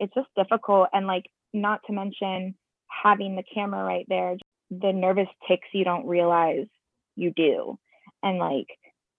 It's 0.00 0.14
just 0.14 0.28
difficult. 0.36 0.88
And 0.92 1.06
like 1.06 1.30
not 1.54 1.82
to 1.86 1.92
mention 1.92 2.56
having 2.88 3.36
the 3.36 3.44
camera 3.54 3.84
right 3.84 4.06
there 4.08 4.36
the 4.70 4.92
nervous 4.92 5.28
ticks 5.48 5.68
you 5.72 5.84
don't 5.84 6.06
realize 6.06 6.66
you 7.16 7.32
do. 7.34 7.78
And 8.22 8.38
like, 8.38 8.68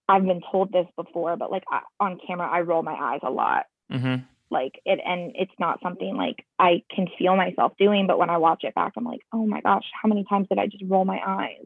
I've 0.07 0.25
been 0.25 0.41
told 0.51 0.71
this 0.71 0.87
before, 0.95 1.37
but 1.37 1.51
like 1.51 1.63
I, 1.69 1.81
on 1.99 2.19
camera, 2.25 2.49
I 2.49 2.61
roll 2.61 2.83
my 2.83 2.93
eyes 2.93 3.21
a 3.23 3.29
lot. 3.29 3.65
Mm-hmm. 3.91 4.23
Like 4.49 4.73
it, 4.85 4.99
and 5.05 5.31
it's 5.35 5.51
not 5.59 5.79
something 5.81 6.17
like 6.17 6.45
I 6.59 6.83
can 6.93 7.07
feel 7.17 7.37
myself 7.37 7.73
doing, 7.79 8.05
but 8.07 8.19
when 8.19 8.29
I 8.29 8.37
watch 8.37 8.63
it 8.63 8.75
back, 8.75 8.93
I'm 8.97 9.05
like, 9.05 9.21
oh 9.31 9.45
my 9.45 9.61
gosh, 9.61 9.85
how 10.01 10.09
many 10.09 10.25
times 10.25 10.47
did 10.49 10.59
I 10.59 10.67
just 10.67 10.83
roll 10.87 11.05
my 11.05 11.19
eyes? 11.25 11.65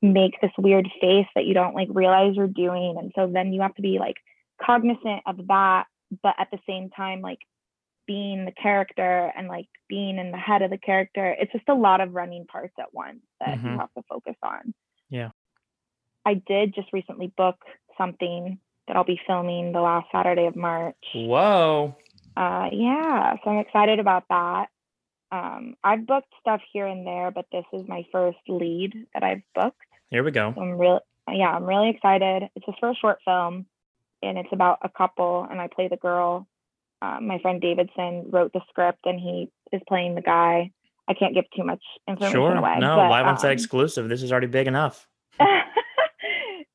Make 0.00 0.40
this 0.40 0.52
weird 0.56 0.88
face 1.00 1.26
that 1.34 1.44
you 1.44 1.52
don't 1.52 1.74
like 1.74 1.88
realize 1.90 2.34
you're 2.34 2.46
doing. 2.46 2.96
And 2.98 3.12
so 3.14 3.30
then 3.30 3.52
you 3.52 3.60
have 3.60 3.74
to 3.74 3.82
be 3.82 3.98
like 3.98 4.16
cognizant 4.64 5.22
of 5.26 5.46
that, 5.48 5.84
but 6.22 6.34
at 6.38 6.48
the 6.50 6.58
same 6.66 6.88
time, 6.88 7.20
like 7.20 7.40
being 8.06 8.44
the 8.44 8.52
character 8.52 9.32
and 9.36 9.48
like 9.48 9.68
being 9.88 10.18
in 10.18 10.30
the 10.30 10.38
head 10.38 10.62
of 10.62 10.70
the 10.70 10.78
character. 10.78 11.34
It's 11.38 11.52
just 11.52 11.68
a 11.68 11.74
lot 11.74 12.00
of 12.00 12.14
running 12.14 12.46
parts 12.46 12.74
at 12.78 12.92
once 12.92 13.20
that 13.40 13.58
mm-hmm. 13.58 13.66
you 13.66 13.78
have 13.78 13.92
to 13.94 14.02
focus 14.08 14.36
on. 14.42 14.74
Yeah. 15.10 15.30
I 16.24 16.34
did 16.34 16.74
just 16.74 16.92
recently 16.92 17.32
book 17.36 17.56
something 17.96 18.58
that 18.86 18.96
I'll 18.96 19.04
be 19.04 19.20
filming 19.26 19.72
the 19.72 19.80
last 19.80 20.06
Saturday 20.12 20.46
of 20.46 20.56
March. 20.56 20.96
Whoa. 21.14 21.96
Uh, 22.36 22.68
yeah, 22.72 23.36
so 23.42 23.50
I'm 23.50 23.58
excited 23.58 23.98
about 23.98 24.24
that. 24.28 24.66
Um, 25.32 25.74
I've 25.82 26.06
booked 26.06 26.32
stuff 26.40 26.60
here 26.72 26.86
and 26.86 27.06
there, 27.06 27.30
but 27.30 27.46
this 27.50 27.64
is 27.72 27.88
my 27.88 28.04
first 28.12 28.38
lead 28.48 29.06
that 29.14 29.22
I've 29.22 29.42
booked. 29.54 29.80
Here 30.10 30.22
we 30.22 30.30
go. 30.30 30.52
So 30.54 30.60
I'm 30.60 30.78
real, 30.78 31.00
yeah, 31.30 31.50
I'm 31.50 31.64
really 31.64 31.90
excited. 31.90 32.48
It's 32.54 32.68
a 32.68 32.74
first 32.80 33.00
short 33.00 33.18
film, 33.24 33.66
and 34.22 34.38
it's 34.38 34.52
about 34.52 34.78
a 34.82 34.88
couple, 34.88 35.46
and 35.50 35.60
I 35.60 35.68
play 35.68 35.88
the 35.88 35.96
girl 35.96 36.46
uh, 37.02 37.18
my 37.20 37.38
friend 37.40 37.60
Davidson 37.60 38.26
wrote 38.30 38.52
the 38.52 38.60
script 38.68 39.00
and 39.04 39.18
he 39.20 39.50
is 39.72 39.82
playing 39.88 40.14
the 40.14 40.22
guy. 40.22 40.70
I 41.08 41.14
can't 41.14 41.34
give 41.34 41.44
too 41.56 41.62
much 41.64 41.82
information 42.08 42.32
Sure. 42.32 42.56
away. 42.56 42.78
No, 42.80 42.96
but, 42.96 43.10
live 43.10 43.26
on 43.26 43.38
set 43.38 43.48
um, 43.48 43.52
exclusive. 43.52 44.08
This 44.08 44.22
is 44.22 44.32
already 44.32 44.48
big 44.48 44.66
enough. 44.66 45.06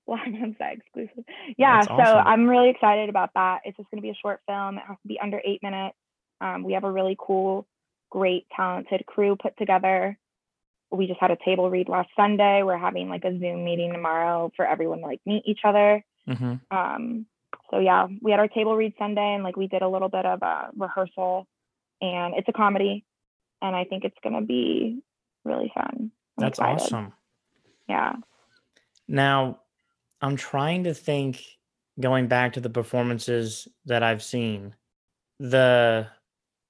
live 0.07 0.33
on 0.33 0.55
set 0.57 0.73
exclusive. 0.73 1.23
Yeah, 1.57 1.77
That's 1.77 1.87
so 1.87 1.93
awesome. 1.95 2.27
I'm 2.27 2.47
really 2.47 2.69
excited 2.69 3.09
about 3.09 3.31
that. 3.35 3.61
It's 3.65 3.77
just 3.77 3.89
going 3.91 3.99
to 3.99 4.05
be 4.05 4.09
a 4.09 4.19
short 4.21 4.41
film. 4.47 4.77
It 4.77 4.83
has 4.87 4.97
to 5.01 5.07
be 5.07 5.19
under 5.21 5.41
eight 5.45 5.61
minutes. 5.63 5.95
Um, 6.39 6.63
we 6.63 6.73
have 6.73 6.83
a 6.83 6.91
really 6.91 7.15
cool, 7.19 7.67
great, 8.09 8.47
talented 8.55 9.05
crew 9.05 9.35
put 9.41 9.57
together. 9.57 10.17
We 10.91 11.07
just 11.07 11.19
had 11.21 11.31
a 11.31 11.37
table 11.45 11.69
read 11.69 11.87
last 11.87 12.09
Sunday. 12.17 12.63
We're 12.63 12.77
having 12.77 13.07
like 13.09 13.23
a 13.23 13.37
Zoom 13.37 13.63
meeting 13.63 13.93
tomorrow 13.93 14.51
for 14.55 14.65
everyone 14.65 14.99
to 14.99 15.05
like 15.05 15.21
meet 15.25 15.43
each 15.45 15.61
other. 15.63 16.03
hmm 16.27 16.55
Um, 16.69 17.25
so 17.71 17.79
yeah, 17.79 18.07
we 18.21 18.31
had 18.31 18.39
our 18.39 18.47
table 18.47 18.75
read 18.75 18.93
Sunday 18.99 19.33
and 19.33 19.43
like 19.43 19.55
we 19.55 19.67
did 19.67 19.81
a 19.81 19.89
little 19.89 20.09
bit 20.09 20.25
of 20.25 20.41
a 20.41 20.69
rehearsal 20.77 21.47
and 22.01 22.35
it's 22.35 22.47
a 22.49 22.53
comedy 22.53 23.05
and 23.61 23.75
I 23.75 23.85
think 23.85 24.03
it's 24.03 24.17
gonna 24.23 24.41
be 24.41 25.01
really 25.45 25.71
fun. 25.73 26.11
I'm 26.37 26.43
That's 26.45 26.59
excited. 26.59 26.81
awesome. 26.81 27.13
Yeah. 27.87 28.13
Now, 29.07 29.59
I'm 30.21 30.35
trying 30.35 30.83
to 30.85 30.93
think 30.93 31.43
going 31.99 32.27
back 32.27 32.53
to 32.53 32.61
the 32.61 32.69
performances 32.69 33.67
that 33.85 34.03
I've 34.03 34.23
seen. 34.23 34.75
The 35.39 36.07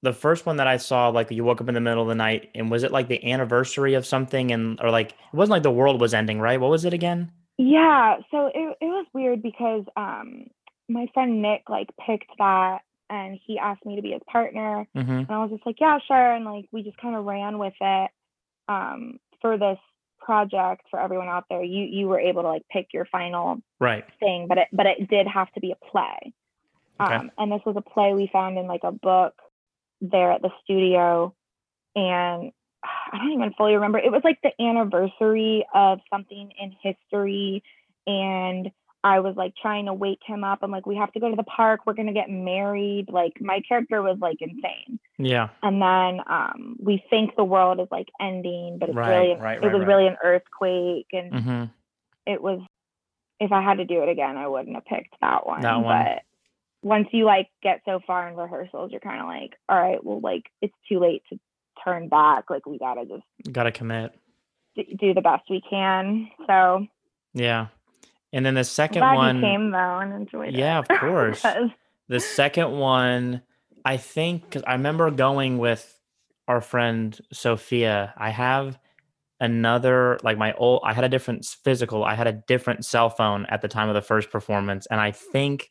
the 0.02 0.12
first 0.12 0.46
one 0.46 0.56
that 0.56 0.66
I 0.66 0.78
saw, 0.78 1.08
like 1.08 1.30
you 1.30 1.44
woke 1.44 1.60
up 1.60 1.68
in 1.68 1.74
the 1.74 1.80
middle 1.80 2.02
of 2.02 2.08
the 2.08 2.14
night, 2.14 2.50
and 2.54 2.70
was 2.70 2.82
it 2.82 2.90
like 2.90 3.08
the 3.08 3.30
anniversary 3.30 3.94
of 3.94 4.04
something, 4.04 4.50
and 4.50 4.80
or 4.80 4.90
like 4.90 5.12
it 5.12 5.34
wasn't 5.34 5.52
like 5.52 5.62
the 5.62 5.70
world 5.70 6.00
was 6.00 6.14
ending, 6.14 6.40
right? 6.40 6.60
What 6.60 6.70
was 6.70 6.84
it 6.84 6.92
again? 6.94 7.30
Yeah. 7.58 8.16
So 8.30 8.46
it 8.46 8.76
it 8.80 8.86
was 8.86 9.06
weird 9.12 9.42
because 9.42 9.84
um 9.96 10.46
my 10.92 11.06
friend 11.14 11.42
Nick 11.42 11.62
like 11.68 11.88
picked 12.06 12.30
that 12.38 12.80
and 13.10 13.38
he 13.46 13.58
asked 13.58 13.84
me 13.84 13.96
to 13.96 14.02
be 14.02 14.12
his 14.12 14.22
partner 14.30 14.86
Mm-hmm. 14.96 15.10
and 15.10 15.30
I 15.30 15.38
was 15.42 15.50
just 15.50 15.66
like, 15.66 15.76
yeah, 15.80 15.98
sure. 16.06 16.32
And 16.34 16.44
like 16.44 16.66
we 16.72 16.82
just 16.82 16.96
kind 16.98 17.16
of 17.16 17.24
ran 17.24 17.58
with 17.58 17.74
it 17.80 18.10
um 18.68 19.18
for 19.40 19.58
this 19.58 19.78
project 20.20 20.82
for 20.90 21.00
everyone 21.00 21.28
out 21.28 21.44
there. 21.50 21.62
You 21.62 21.84
you 21.84 22.06
were 22.06 22.20
able 22.20 22.42
to 22.42 22.48
like 22.48 22.62
pick 22.70 22.88
your 22.92 23.06
final 23.06 23.58
Right. 23.80 24.04
thing, 24.20 24.46
but 24.48 24.58
it 24.58 24.68
but 24.72 24.86
it 24.86 25.08
did 25.08 25.26
have 25.26 25.52
to 25.54 25.60
be 25.60 25.72
a 25.72 25.90
play. 25.90 26.32
Okay. 27.00 27.14
Um, 27.14 27.30
and 27.38 27.50
this 27.50 27.62
was 27.66 27.76
a 27.76 27.80
play 27.80 28.12
we 28.14 28.30
found 28.32 28.58
in 28.58 28.66
like 28.66 28.84
a 28.84 28.92
book 28.92 29.34
there 30.00 30.30
at 30.30 30.42
the 30.42 30.50
studio, 30.62 31.34
and 31.96 32.52
I 32.84 33.18
don't 33.18 33.32
even 33.32 33.52
fully 33.56 33.74
remember. 33.74 33.98
It 33.98 34.12
was 34.12 34.22
like 34.24 34.38
the 34.42 34.52
anniversary 34.62 35.66
of 35.74 35.98
something 36.12 36.52
in 36.60 36.74
history, 36.82 37.64
and 38.06 38.70
I 39.04 39.18
was 39.20 39.34
like 39.36 39.54
trying 39.60 39.86
to 39.86 39.94
wake 39.94 40.20
him 40.24 40.44
up. 40.44 40.60
I'm 40.62 40.70
like, 40.70 40.86
we 40.86 40.96
have 40.96 41.12
to 41.12 41.20
go 41.20 41.28
to 41.28 41.36
the 41.36 41.42
park. 41.42 41.80
We're 41.86 41.94
gonna 41.94 42.12
get 42.12 42.30
married. 42.30 43.06
Like 43.10 43.40
my 43.40 43.60
character 43.66 44.00
was 44.02 44.18
like 44.20 44.36
insane. 44.40 45.00
Yeah. 45.18 45.48
And 45.62 45.82
then 45.82 46.20
um, 46.28 46.76
we 46.80 47.02
think 47.10 47.34
the 47.36 47.44
world 47.44 47.80
is 47.80 47.88
like 47.90 48.08
ending, 48.20 48.78
but 48.78 48.88
it's 48.90 48.96
Right, 48.96 49.08
really 49.08 49.40
right, 49.40 49.58
it 49.58 49.66
right, 49.66 49.72
was 49.74 49.86
really 49.86 50.06
an 50.06 50.16
earthquake, 50.22 51.06
and 51.12 51.32
Mm-hmm. 51.32 51.64
it 52.26 52.40
was 52.42 52.60
if 53.40 53.50
I 53.50 53.60
had 53.60 53.78
to 53.78 53.84
do 53.84 54.02
it 54.04 54.08
again, 54.08 54.36
I 54.36 54.46
wouldn't 54.46 54.76
have 54.76 54.84
picked 54.84 55.16
that 55.20 55.44
one. 55.46 55.62
That 55.62 55.82
one. 55.82 56.04
But 56.04 56.22
once 56.84 57.08
you 57.10 57.24
like 57.24 57.48
get 57.62 57.80
so 57.84 57.98
far 58.06 58.28
in 58.28 58.36
rehearsals, 58.36 58.92
you're 58.92 59.00
kind 59.00 59.20
of 59.20 59.26
like, 59.26 59.56
all 59.68 59.80
right, 59.80 60.02
well, 60.04 60.20
like 60.20 60.44
it's 60.60 60.74
too 60.88 61.00
late 61.00 61.22
to 61.30 61.40
turn 61.82 62.08
back. 62.08 62.50
Like 62.50 62.66
we 62.66 62.78
gotta 62.78 63.04
just 63.04 63.24
Got 63.52 63.64
to 63.64 63.72
commit. 63.72 64.14
d- 64.76 64.96
do 65.00 65.12
the 65.12 65.20
best 65.22 65.42
we 65.50 65.60
can. 65.68 66.28
So 66.46 66.86
Yeah. 67.34 67.66
And 68.32 68.46
then 68.46 68.54
the 68.54 68.64
second 68.64 69.00
glad 69.00 69.14
one. 69.14 69.36
you 69.36 69.42
came 69.42 69.70
though 69.70 69.98
and 69.98 70.12
enjoyed 70.12 70.48
it. 70.48 70.54
Yeah, 70.54 70.78
of 70.78 70.88
course. 70.88 71.44
The 72.08 72.20
second 72.20 72.72
one, 72.72 73.40
I 73.86 73.96
think, 73.96 74.42
because 74.42 74.62
I 74.66 74.72
remember 74.72 75.10
going 75.10 75.56
with 75.56 75.98
our 76.46 76.60
friend 76.60 77.18
Sophia. 77.32 78.12
I 78.18 78.28
have 78.28 78.78
another, 79.40 80.18
like 80.22 80.36
my 80.36 80.52
old, 80.54 80.82
I 80.84 80.92
had 80.92 81.04
a 81.04 81.08
different 81.08 81.46
physical, 81.46 82.04
I 82.04 82.14
had 82.14 82.26
a 82.26 82.32
different 82.32 82.84
cell 82.84 83.08
phone 83.08 83.46
at 83.46 83.62
the 83.62 83.68
time 83.68 83.88
of 83.88 83.94
the 83.94 84.02
first 84.02 84.30
performance. 84.30 84.86
And 84.90 85.00
I 85.00 85.12
think 85.12 85.70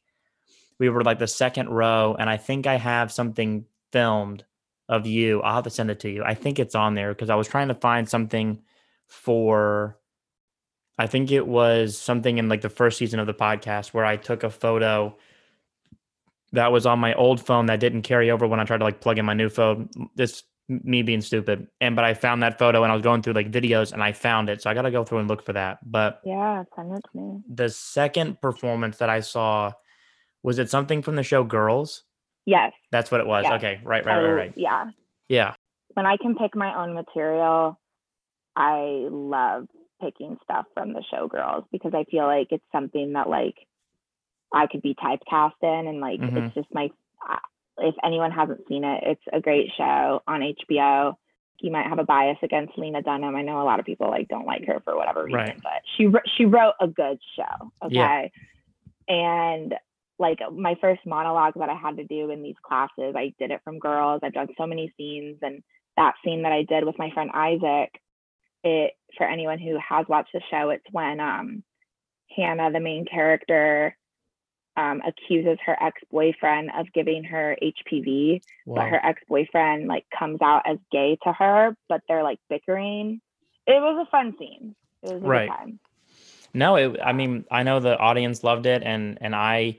we 0.80 0.90
were 0.90 1.04
like 1.04 1.20
the 1.20 1.28
second 1.28 1.70
row. 1.70 2.16
And 2.18 2.28
I 2.28 2.38
think 2.38 2.66
I 2.66 2.78
have 2.78 3.12
something 3.12 3.66
filmed 3.92 4.44
of 4.90 5.06
you. 5.06 5.42
I'll 5.42 5.56
have 5.56 5.66
to 5.66 5.70
send 5.70 5.92
it 5.92 6.00
to 6.00 6.10
you. 6.10 6.24
I 6.24 6.34
think 6.34 6.58
it's 6.58 6.74
on 6.74 6.96
there 6.96 7.14
because 7.14 7.30
I 7.30 7.36
was 7.36 7.48
trying 7.48 7.68
to 7.68 7.76
find 7.76 8.10
something 8.10 8.64
for. 9.06 9.98
I 10.98 11.08
think 11.08 11.32
it 11.32 11.48
was 11.48 11.98
something 11.98 12.38
in 12.38 12.50
like 12.50 12.62
the 12.62 12.70
first 12.70 12.98
season 12.98 13.20
of 13.20 13.28
the 13.28 13.34
podcast 13.34 13.94
where 13.94 14.06
I 14.06 14.18
took 14.18 14.44
a 14.44 14.50
photo 14.50 15.16
that 16.54 16.72
was 16.72 16.86
on 16.86 17.00
my 17.00 17.14
old 17.14 17.44
phone 17.46 17.68
that 17.68 17.80
didn't 17.80 18.02
carry 18.04 18.30
over 18.30 18.46
when 18.46 18.60
I 18.60 18.66
tried 18.66 18.80
to 18.80 18.84
like 18.84 19.02
plug 19.02 19.18
in 19.18 19.26
my 19.26 19.34
new 19.34 19.50
phone. 19.50 19.90
This 20.16 20.44
me 20.70 21.02
being 21.02 21.22
stupid. 21.22 21.68
And 21.82 21.96
but 21.96 22.06
I 22.06 22.14
found 22.14 22.44
that 22.44 22.58
photo 22.60 22.84
and 22.84 22.92
I 22.92 22.96
was 22.96 23.04
going 23.04 23.22
through 23.22 23.34
like 23.34 23.52
videos 23.52 23.92
and 23.94 24.04
I 24.04 24.12
found 24.12 24.50
it. 24.50 24.62
So 24.62 24.70
I 24.70 24.74
got 24.74 24.84
to 24.84 24.92
go 24.92 25.04
through 25.04 25.20
and 25.20 25.28
look 25.28 25.44
for 25.46 25.54
that. 25.54 25.80
But 25.90 26.22
yeah, 26.26 26.64
send 26.76 26.94
it 26.94 27.04
to 27.12 27.18
me. 27.18 27.42
the 27.50 27.70
second 27.70 28.42
performance 28.42 28.98
that 28.98 29.10
I 29.10 29.20
saw 29.22 29.72
was 30.44 30.60
it 30.60 30.70
something 30.70 31.02
from 31.02 31.16
the 31.16 31.24
show 31.24 31.44
Girls? 31.44 32.04
Yes. 32.46 32.74
That's 32.92 33.12
what 33.12 33.22
it 33.22 33.28
was. 33.28 33.44
Yes. 33.44 33.54
Okay, 33.54 33.80
right, 33.84 34.06
right, 34.06 34.22
right, 34.22 34.32
right. 34.32 34.54
Yeah. 34.56 34.86
Yeah, 35.30 35.54
When 35.94 36.06
I 36.06 36.18
can 36.18 36.36
pick 36.36 36.56
my 36.58 36.78
own 36.78 36.94
material, 36.94 37.80
I 38.58 39.08
love 39.10 39.68
picking 40.02 40.38
stuff 40.44 40.66
from 40.74 40.94
the 40.94 41.04
show 41.12 41.28
Girls 41.28 41.64
because 41.72 41.94
I 41.94 42.04
feel 42.06 42.26
like 42.26 42.48
it's 42.52 42.64
something 42.72 43.14
that 43.14 43.30
like 43.30 43.56
I 44.54 44.68
could 44.68 44.82
be 44.82 44.96
typecast 44.96 45.54
in 45.62 45.88
and 45.88 46.00
like 46.02 46.20
Mhm. 46.20 46.46
it's 46.48 46.56
just 46.56 46.74
my 46.74 46.90
if 47.78 47.96
anyone 48.04 48.32
hasn't 48.32 48.68
seen 48.68 48.84
it, 48.84 49.02
it's 49.04 49.24
a 49.34 49.40
great 49.40 49.72
show 49.76 50.22
on 50.28 50.42
HBO. 50.44 51.18
You 51.62 51.72
might 51.72 51.88
have 51.88 52.00
a 52.00 52.04
bias 52.04 52.38
against 52.44 52.78
Lena 52.78 53.02
Dunham. 53.02 53.36
I 53.36 53.42
know 53.44 53.62
a 53.62 53.64
lot 53.64 53.80
of 53.80 53.86
people 53.86 54.10
like 54.10 54.28
don't 54.28 54.46
like 54.46 54.66
her 54.66 54.82
for 54.82 54.96
whatever 54.96 55.24
reason, 55.24 55.40
Right. 55.40 55.62
but 55.64 55.82
she 55.96 56.12
she 56.36 56.46
wrote 56.46 56.74
a 56.80 56.88
good 56.88 57.20
show. 57.36 57.72
Okay. 57.84 57.96
Yeah. 57.96 58.28
And 59.08 59.76
like 60.20 60.40
my 60.52 60.76
first 60.76 61.06
monologue 61.06 61.54
that 61.56 61.70
I 61.70 61.74
had 61.76 61.98
to 61.98 62.04
do 62.04 62.30
in 62.30 62.44
these 62.44 62.58
classes, 62.62 63.16
I 63.16 63.34
did 63.40 63.52
it 63.52 63.62
from 63.64 63.80
girls. 63.80 64.22
I've 64.24 64.34
done 64.34 64.50
so 64.58 64.68
many 64.68 64.94
scenes 64.98 65.38
and 65.42 65.64
that 65.98 66.14
scene 66.24 66.44
that 66.44 66.52
I 66.52 66.64
did 66.64 66.84
with 66.86 66.98
my 67.00 67.10
friend 67.12 67.32
Isaac, 67.34 68.00
it 68.64 68.94
for 69.18 69.28
anyone 69.28 69.60
who 69.60 69.78
has 69.78 70.06
watched 70.08 70.34
the 70.34 70.42
show, 70.50 70.70
it's 70.70 70.86
when 70.92 71.20
um 71.20 71.64
Hannah, 72.36 72.72
the 72.72 72.80
main 72.80 73.06
character, 73.06 73.96
um, 74.78 75.02
accuses 75.06 75.58
her 75.66 75.76
ex-boyfriend 75.82 76.72
of 76.78 76.88
giving 76.94 77.26
her 77.26 77.58
HPV, 77.62 78.42
but 78.66 78.88
her 78.88 79.06
ex-boyfriend 79.06 79.88
like 79.88 80.06
comes 80.18 80.42
out 80.42 80.64
as 80.66 80.78
gay 80.92 81.18
to 81.24 81.34
her, 81.34 81.76
but 81.90 82.02
they're 82.08 82.24
like 82.24 82.40
bickering. 82.50 83.20
It 83.68 83.82
was 83.82 84.08
a 84.08 84.10
fun 84.10 84.34
scene. 84.40 84.76
It 85.04 85.14
was 85.14 85.22
Right. 85.22 85.50
No, 86.54 86.76
it, 86.76 87.00
I 87.04 87.14
mean, 87.14 87.46
I 87.52 87.64
know 87.64 87.80
the 87.80 87.98
audience 87.98 88.44
loved 88.44 88.66
it, 88.66 88.84
and 88.84 89.18
and 89.22 89.36
I 89.36 89.78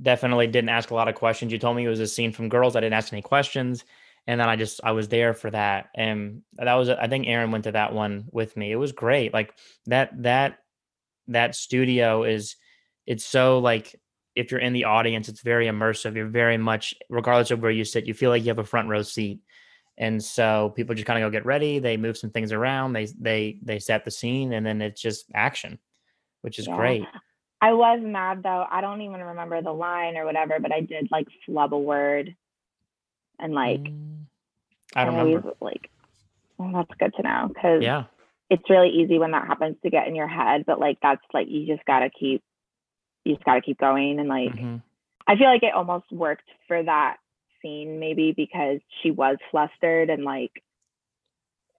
definitely 0.00 0.48
didn't 0.48 0.70
ask 0.70 0.90
a 0.90 0.94
lot 0.94 1.08
of 1.08 1.14
questions. 1.14 1.52
You 1.52 1.58
told 1.58 1.76
me 1.76 1.84
it 1.84 1.88
was 1.88 2.00
a 2.00 2.06
scene 2.06 2.32
from 2.32 2.48
Girls. 2.48 2.74
I 2.74 2.80
didn't 2.80 2.94
ask 2.94 3.12
any 3.12 3.22
questions, 3.22 3.84
and 4.26 4.40
then 4.40 4.48
I 4.48 4.56
just 4.56 4.80
I 4.84 4.92
was 4.92 5.08
there 5.08 5.34
for 5.34 5.50
that, 5.50 5.88
and 5.94 6.42
that 6.54 6.74
was 6.74 6.88
I 6.88 7.08
think 7.08 7.26
Aaron 7.26 7.50
went 7.50 7.64
to 7.64 7.72
that 7.72 7.92
one 7.92 8.24
with 8.30 8.56
me. 8.56 8.70
It 8.70 8.76
was 8.76 8.92
great. 8.92 9.32
Like 9.32 9.54
that 9.86 10.10
that 10.22 10.58
that 11.28 11.54
studio 11.54 12.24
is 12.24 12.56
it's 13.06 13.24
so 13.24 13.58
like 13.58 13.98
if 14.34 14.50
you're 14.50 14.60
in 14.60 14.72
the 14.72 14.84
audience, 14.84 15.28
it's 15.28 15.42
very 15.42 15.66
immersive. 15.66 16.14
You're 16.14 16.26
very 16.26 16.56
much 16.56 16.94
regardless 17.10 17.50
of 17.50 17.60
where 17.60 17.70
you 17.70 17.84
sit, 17.84 18.06
you 18.06 18.14
feel 18.14 18.30
like 18.30 18.42
you 18.42 18.48
have 18.48 18.58
a 18.58 18.64
front 18.64 18.88
row 18.88 19.02
seat. 19.02 19.40
And 19.98 20.22
so 20.24 20.72
people 20.74 20.94
just 20.94 21.06
kind 21.06 21.22
of 21.22 21.26
go 21.26 21.36
get 21.36 21.44
ready. 21.44 21.78
They 21.78 21.96
move 21.98 22.16
some 22.16 22.30
things 22.30 22.50
around. 22.50 22.94
They 22.94 23.06
they 23.20 23.58
they 23.62 23.78
set 23.78 24.04
the 24.04 24.10
scene, 24.10 24.52
and 24.52 24.64
then 24.64 24.80
it's 24.80 25.00
just 25.00 25.26
action, 25.34 25.78
which 26.40 26.58
is 26.58 26.66
Yeah. 26.66 26.76
great. 26.76 27.04
I 27.60 27.72
was 27.74 28.00
mad 28.02 28.42
though. 28.42 28.66
I 28.70 28.80
don't 28.80 29.02
even 29.02 29.20
remember 29.20 29.62
the 29.62 29.72
line 29.72 30.16
or 30.16 30.24
whatever, 30.24 30.58
but 30.58 30.72
I 30.72 30.80
did 30.80 31.08
like 31.12 31.28
flub 31.44 31.74
a 31.74 31.78
word 31.78 32.34
and 33.38 33.52
like 33.54 33.80
Mm, 33.80 34.11
I 34.94 35.04
don't 35.04 35.16
remember. 35.16 35.54
like 35.60 35.90
well, 36.58 36.70
that's 36.74 36.98
good 36.98 37.14
to 37.16 37.22
know 37.22 37.48
because 37.48 37.82
Yeah, 37.82 38.04
it's 38.50 38.68
really 38.70 38.90
easy 38.90 39.18
when 39.18 39.30
that 39.32 39.46
happens 39.46 39.76
to 39.82 39.90
get 39.90 40.06
in 40.06 40.14
your 40.14 40.28
head, 40.28 40.64
but 40.66 40.78
like 40.80 40.98
that's 41.02 41.22
like 41.32 41.48
you 41.48 41.66
just 41.66 41.84
gotta 41.86 42.10
keep 42.10 42.42
you 43.24 43.34
just 43.34 43.44
gotta 43.44 43.60
keep 43.60 43.78
going 43.78 44.18
and 44.18 44.28
like 44.28 44.52
mhm. 44.52 44.82
I 45.26 45.36
feel 45.36 45.46
like 45.48 45.62
it 45.62 45.72
almost 45.74 46.10
worked 46.10 46.48
for 46.66 46.82
that 46.82 47.16
scene 47.60 48.00
maybe 48.00 48.32
because 48.32 48.80
she 49.02 49.10
was 49.12 49.36
flustered 49.50 50.10
and 50.10 50.24
like 50.24 50.50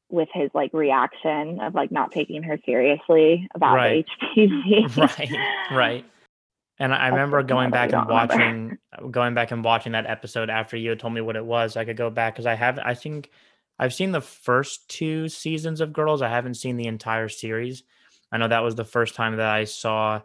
with 0.09 0.29
his 0.33 0.49
like 0.53 0.71
reaction 0.73 1.59
of 1.59 1.73
like 1.73 1.91
not 1.91 2.11
taking 2.11 2.43
her 2.43 2.57
seriously 2.65 3.47
about 3.55 3.75
Right. 3.75 4.05
the 4.35 4.47
HPV. 4.47 4.97
right, 5.71 5.75
right. 5.75 6.05
And 6.79 6.93
I 6.93 6.97
That's 7.09 7.11
remember 7.11 7.43
going 7.43 7.69
back 7.71 7.93
and 7.93 8.07
don't 8.07 8.07
remember. 8.07 8.35
watching, 8.35 9.11
going 9.11 9.33
back 9.33 9.51
and 9.51 9.63
watching 9.63 9.91
that 9.93 10.05
episode 10.07 10.49
after 10.49 10.75
you 10.77 10.89
had 10.89 10.99
told 10.99 11.13
me 11.13 11.21
what 11.21 11.35
it 11.35 11.45
was. 11.45 11.77
I 11.77 11.85
could 11.85 11.97
go 11.97 12.09
back 12.09 12.33
because 12.33 12.45
I 12.45 12.55
haven't. 12.55 12.85
I 12.85 12.93
think 12.95 13.29
I've 13.79 13.93
seen 13.93 14.11
the 14.11 14.21
first 14.21 14.87
two 14.89 15.29
seasons 15.29 15.81
of 15.81 15.93
Girls. 15.93 16.21
I 16.21 16.29
haven't 16.29 16.55
seen 16.55 16.77
the 16.77 16.87
entire 16.87 17.29
series. 17.29 17.83
I 18.31 18.37
know 18.37 18.47
that 18.47 18.63
was 18.63 18.75
the 18.75 18.85
first 18.85 19.13
time 19.15 19.37
that 19.37 19.47
I 19.47 19.65
saw 19.65 20.21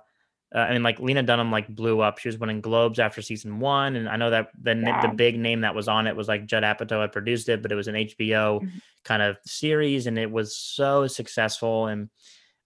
uh, 0.55 0.61
I 0.61 0.72
mean, 0.72 0.82
like 0.82 0.99
Lena 0.99 1.22
Dunham 1.22 1.51
like 1.53 1.68
blew 1.68 2.01
up. 2.01 2.16
She 2.16 2.28
was 2.28 2.38
winning 2.38 2.62
Globes 2.62 2.99
after 2.99 3.20
season 3.20 3.61
one, 3.61 3.96
and 3.96 4.09
I 4.09 4.16
know 4.16 4.30
that 4.30 4.49
the 4.59 4.74
Yeah. 4.74 5.03
the 5.03 5.09
big 5.09 5.38
name 5.38 5.61
that 5.61 5.74
was 5.74 5.88
on 5.88 6.07
it 6.07 6.16
was 6.16 6.26
like 6.26 6.46
Judd 6.46 6.62
Apatow 6.62 7.03
had 7.03 7.12
produced 7.12 7.51
it, 7.51 7.61
but 7.61 7.70
it 7.70 7.74
was 7.74 7.86
an 7.86 7.96
HBO 7.96 8.61
Mhm. 8.62 8.80
kind 9.05 9.20
of 9.20 9.36
series, 9.44 10.07
and 10.07 10.18
it 10.18 10.30
was 10.30 10.57
so 10.57 11.07
successful. 11.07 11.86
And 11.88 12.09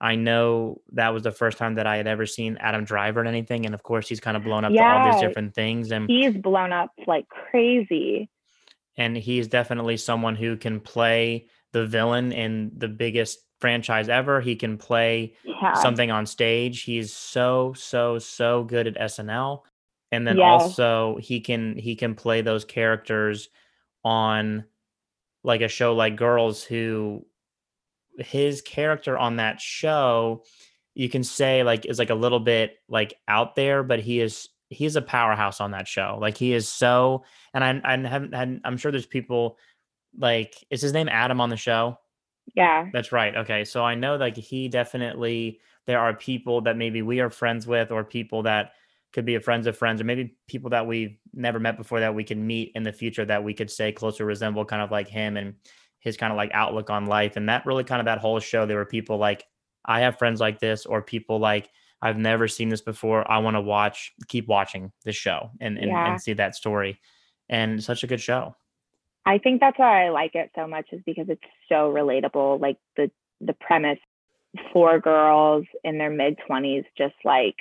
I 0.02 0.16
know 0.16 0.82
that 0.92 1.10
was 1.14 1.22
the 1.22 1.30
first 1.30 1.56
time 1.58 1.76
that 1.76 1.86
I 1.86 1.96
had 1.96 2.06
ever 2.08 2.26
seen 2.26 2.58
Adam 2.60 2.84
Driver 2.84 3.20
in 3.20 3.28
anything, 3.28 3.64
and 3.66 3.74
of 3.74 3.82
course 3.84 4.08
he's 4.08 4.18
kind 4.20 4.36
of 4.36 4.42
blown 4.44 4.64
up 4.64 4.72
to 4.74 4.82
all 4.82 5.02
these 5.04 5.20
different 5.20 5.54
things, 5.54 5.92
and 5.92 6.10
He's 6.10 6.34
blown 6.36 6.72
up 6.72 6.90
like 7.06 7.28
crazy. 7.28 8.28
and 8.98 9.16
he's 9.16 9.46
definitely 9.48 9.96
someone 9.96 10.34
who 10.36 10.56
can 10.56 10.80
play 10.80 11.46
the 11.72 11.86
villain 11.86 12.32
in 12.32 12.72
the 12.76 12.88
biggest 12.88 13.38
franchise 13.60 14.08
ever. 14.08 14.40
He 14.40 14.56
can 14.56 14.76
play 14.76 15.34
Yeah. 15.44 15.72
something 15.74 16.10
on 16.10 16.26
stage. 16.26 16.82
He's 16.82 17.14
so 17.14 17.72
so 17.74 18.18
so 18.18 18.64
good 18.64 18.88
at 18.88 18.96
SNL. 18.98 19.62
And 20.10 20.26
then 20.26 20.36
Yes. 20.36 20.44
also 20.78 21.16
he 21.22 21.40
can 21.40 21.78
he 21.78 21.94
can 21.94 22.14
play 22.16 22.40
those 22.42 22.64
characters 22.64 23.48
on 24.04 24.64
like 25.44 25.60
a 25.60 25.68
show 25.68 25.94
like 25.94 26.16
Girls 26.16 26.62
who 26.64 27.24
his 28.18 28.60
character 28.62 29.16
on 29.16 29.36
that 29.36 29.60
show 29.60 30.42
you 30.94 31.08
can 31.08 31.24
say 31.24 31.62
like 31.62 31.86
is 31.86 31.98
like 31.98 32.10
a 32.10 32.14
little 32.14 32.40
bit 32.40 32.76
like 32.88 33.14
out 33.28 33.54
there 33.54 33.82
but 33.82 34.00
he 34.00 34.20
is 34.20 34.48
he's 34.72 34.96
a 34.96 35.02
powerhouse 35.02 35.60
on 35.60 35.70
that 35.72 35.86
show. 35.86 36.18
Like 36.20 36.36
he 36.36 36.52
is 36.52 36.68
so 36.68 37.24
and 37.54 37.62
I 37.62 37.80
I 37.84 37.96
haven't 38.08 38.34
had 38.34 38.60
I'm 38.64 38.76
sure 38.76 38.90
there's 38.90 39.06
people 39.06 39.58
like 40.18 40.54
is 40.70 40.80
his 40.80 40.92
name 40.92 41.08
Adam 41.08 41.40
on 41.40 41.50
the 41.50 41.56
show? 41.56 41.98
Yeah. 42.54 42.88
That's 42.92 43.12
right. 43.12 43.36
Okay. 43.36 43.64
So 43.64 43.84
I 43.84 43.94
know 43.94 44.16
like 44.16 44.36
he 44.36 44.68
definitely 44.68 45.60
there 45.86 46.00
are 46.00 46.14
people 46.14 46.60
that 46.62 46.76
maybe 46.76 47.02
we 47.02 47.20
are 47.20 47.30
friends 47.30 47.66
with 47.66 47.90
or 47.90 48.04
people 48.04 48.42
that 48.44 48.72
could 49.12 49.24
be 49.26 49.34
a 49.34 49.40
friends 49.40 49.66
of 49.66 49.76
friends 49.76 50.00
or 50.00 50.04
maybe 50.04 50.36
people 50.48 50.70
that 50.70 50.86
we've 50.86 51.18
never 51.34 51.60
met 51.60 51.76
before 51.76 52.00
that 52.00 52.14
we 52.14 52.24
can 52.24 52.46
meet 52.46 52.72
in 52.74 52.82
the 52.82 52.92
future 52.92 53.26
that 53.26 53.44
we 53.44 53.52
could 53.52 53.70
say 53.70 53.92
closer 53.92 54.24
resemble 54.24 54.64
kind 54.64 54.82
of 54.82 54.90
like 54.90 55.08
him 55.08 55.36
and 55.36 55.54
his 56.02 56.16
kind 56.16 56.32
of 56.32 56.36
like 56.36 56.50
outlook 56.52 56.90
on 56.90 57.06
life 57.06 57.36
and 57.36 57.48
that 57.48 57.64
really 57.64 57.84
kind 57.84 58.00
of 58.00 58.06
that 58.06 58.18
whole 58.18 58.40
show 58.40 58.66
there 58.66 58.76
were 58.76 58.84
people 58.84 59.16
like 59.18 59.44
I 59.84 60.00
have 60.00 60.18
friends 60.18 60.40
like 60.40 60.58
this 60.60 60.84
or 60.84 61.00
people 61.00 61.38
like 61.38 61.70
I've 62.02 62.18
never 62.18 62.48
seen 62.48 62.68
this 62.68 62.82
before 62.82 63.28
I 63.30 63.38
want 63.38 63.54
to 63.56 63.60
watch 63.60 64.12
keep 64.28 64.48
watching 64.48 64.92
this 65.04 65.16
show 65.16 65.50
and 65.60 65.78
and, 65.78 65.88
Yeah. 65.88 66.10
and 66.10 66.20
see 66.20 66.32
that 66.34 66.54
story 66.54 67.00
and 67.48 67.82
such 67.82 68.02
a 68.02 68.06
good 68.06 68.20
show. 68.20 68.54
I 69.24 69.38
think 69.38 69.60
that's 69.60 69.78
why 69.78 70.06
I 70.06 70.08
like 70.10 70.34
it 70.34 70.50
so 70.56 70.66
much 70.66 70.88
is 70.92 71.00
because 71.06 71.28
it's 71.28 71.40
so 71.68 71.92
relatable. 71.92 72.60
Like 72.60 72.76
the 72.96 73.10
the 73.40 73.52
premise, 73.54 73.98
four 74.72 74.98
girls 74.98 75.64
in 75.84 75.98
their 75.98 76.10
mid 76.10 76.38
twenties, 76.46 76.84
just 76.98 77.14
like 77.24 77.54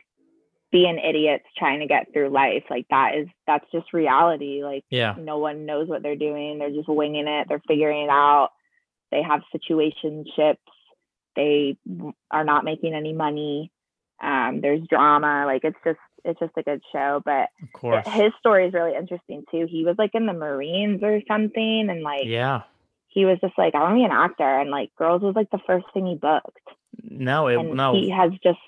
being 0.72 0.98
idiots 1.00 1.46
trying 1.58 1.80
to 1.82 1.88
get 1.88 2.14
through 2.14 2.30
life. 2.30 2.64
Like 2.70 2.86
that 2.90 3.16
is 3.16 3.28
that's 3.46 3.66
just 3.72 3.94
reality. 3.94 4.64
Like 4.64 4.86
Yeah. 4.90 5.16
no 5.18 5.38
one 5.38 5.66
knows 5.66 5.88
what 5.88 6.02
they're 6.04 6.16
doing. 6.16 6.60
They're 6.60 6.70
just 6.72 6.88
winging 6.90 7.28
it. 7.28 7.48
They're 7.50 7.62
figuring 7.68 8.04
it 8.06 8.10
out. 8.10 8.50
They 9.12 9.22
have 9.22 9.42
situationships. 9.54 10.58
They 11.36 11.78
are 12.30 12.44
not 12.44 12.64
making 12.66 12.94
any 12.94 13.14
money. 13.14 13.72
Um, 14.22 14.62
there's 14.62 14.88
drama. 14.88 15.44
Like 15.46 15.64
it's 15.64 15.78
just 15.84 16.00
it's 16.24 16.40
just 16.40 16.54
a 16.58 16.64
good 16.64 16.82
show. 16.94 17.22
But 17.26 17.50
Of 17.62 17.74
course. 17.74 18.08
his 18.08 18.32
story 18.40 18.68
is 18.68 18.74
really 18.74 18.96
interesting 18.96 19.44
too. 19.52 19.66
He 19.70 19.84
was 19.86 19.96
like 19.98 20.12
in 20.14 20.26
the 20.26 20.34
Marines 20.34 21.02
or 21.04 21.22
something, 21.28 21.90
and 21.90 22.02
like 22.04 22.26
Yeah. 22.26 22.62
he 23.08 23.26
was 23.26 23.40
just 23.42 23.58
like, 23.58 23.76
I 23.76 23.80
want 23.80 23.92
to 23.94 23.96
be 24.00 24.04
an 24.06 24.12
actor, 24.12 24.60
and 24.60 24.70
like 24.70 24.96
Girls 24.98 25.22
was 25.22 25.36
like 25.36 25.50
the 25.52 25.60
first 25.68 25.86
thing 25.94 26.06
he 26.06 26.16
booked, 26.16 26.60
No, 27.04 27.48
it 27.48 27.58
and 27.58 27.74
no 27.76 27.94
he 27.94 28.10
has 28.10 28.32
just 28.44 28.60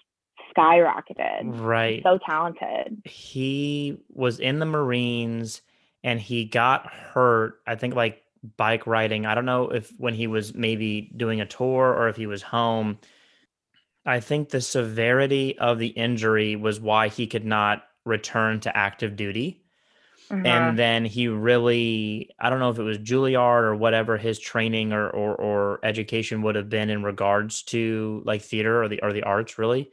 skyrocketed. 0.55 1.59
right. 1.59 2.01
So 2.03 2.19
talented. 2.25 3.01
he 3.05 3.97
was 4.09 4.39
in 4.39 4.59
the 4.59 4.65
Marines 4.65 5.61
and 6.03 6.19
he 6.19 6.45
got 6.45 6.87
hurt. 6.87 7.61
I 7.65 7.75
think 7.75 7.95
like 7.95 8.23
bike 8.57 8.85
riding. 8.87 9.25
I 9.25 9.35
don't 9.35 9.45
know 9.45 9.69
if 9.69 9.91
when 9.97 10.13
he 10.13 10.27
was 10.27 10.53
maybe 10.53 11.11
doing 11.15 11.41
a 11.41 11.45
tour 11.45 11.93
or 11.93 12.09
if 12.09 12.15
he 12.15 12.27
was 12.27 12.41
home. 12.41 12.99
I 14.05 14.19
think 14.19 14.49
the 14.49 14.59
severity 14.61 15.57
of 15.57 15.79
the 15.79 15.87
injury 15.87 16.57
was 16.57 16.79
why 16.79 17.07
he 17.07 17.25
could 17.25 17.45
not 17.45 17.83
return 18.05 18.59
to 18.61 18.75
active 18.75 19.15
duty. 19.15 19.61
Uh-huh. 20.29 20.41
And 20.45 20.79
then 20.79 21.05
he 21.05 21.27
really, 21.27 22.29
I 22.39 22.49
don't 22.49 22.59
know 22.59 22.69
if 22.69 22.79
it 22.79 22.83
was 22.83 22.97
Juilliard 22.97 23.63
or 23.63 23.75
whatever 23.75 24.17
his 24.17 24.39
training 24.39 24.91
or, 24.91 25.09
or, 25.09 25.35
or 25.35 25.79
education 25.83 26.41
would 26.41 26.55
have 26.55 26.69
been 26.69 26.89
in 26.89 27.03
regards 27.03 27.63
to 27.63 28.21
like 28.25 28.41
theater 28.41 28.83
or 28.83 28.87
the, 28.87 29.01
or 29.01 29.13
the 29.13 29.23
arts 29.23 29.57
really. 29.57 29.91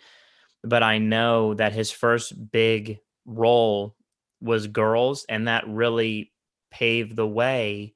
But 0.63 0.83
I 0.83 0.99
know 0.99 1.55
that 1.55 1.73
his 1.73 1.91
first 1.91 2.51
big 2.51 2.99
role 3.25 3.97
was 4.41 4.67
girls 4.67 5.25
and 5.29 5.49
that 5.49 5.69
really 5.69 6.33
paved 6.71 7.17
the 7.17 7.27
way 7.27 7.95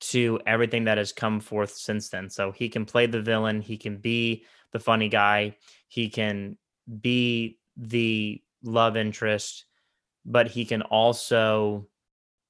to 0.00 0.40
everything 0.46 0.84
that 0.84 0.98
has 0.98 1.12
come 1.12 1.40
forth 1.40 1.72
since 1.72 2.08
then. 2.08 2.30
So 2.30 2.52
he 2.52 2.68
can 2.68 2.84
play 2.84 3.06
the 3.06 3.20
villain, 3.20 3.60
he 3.60 3.76
can 3.76 3.96
be 3.96 4.44
the 4.72 4.78
funny 4.78 5.08
guy, 5.08 5.56
he 5.88 6.08
can 6.08 6.56
be 7.00 7.58
the 7.76 8.42
love 8.62 8.96
interest, 8.96 9.64
but 10.24 10.48
he 10.48 10.64
can 10.64 10.82
also 10.82 11.88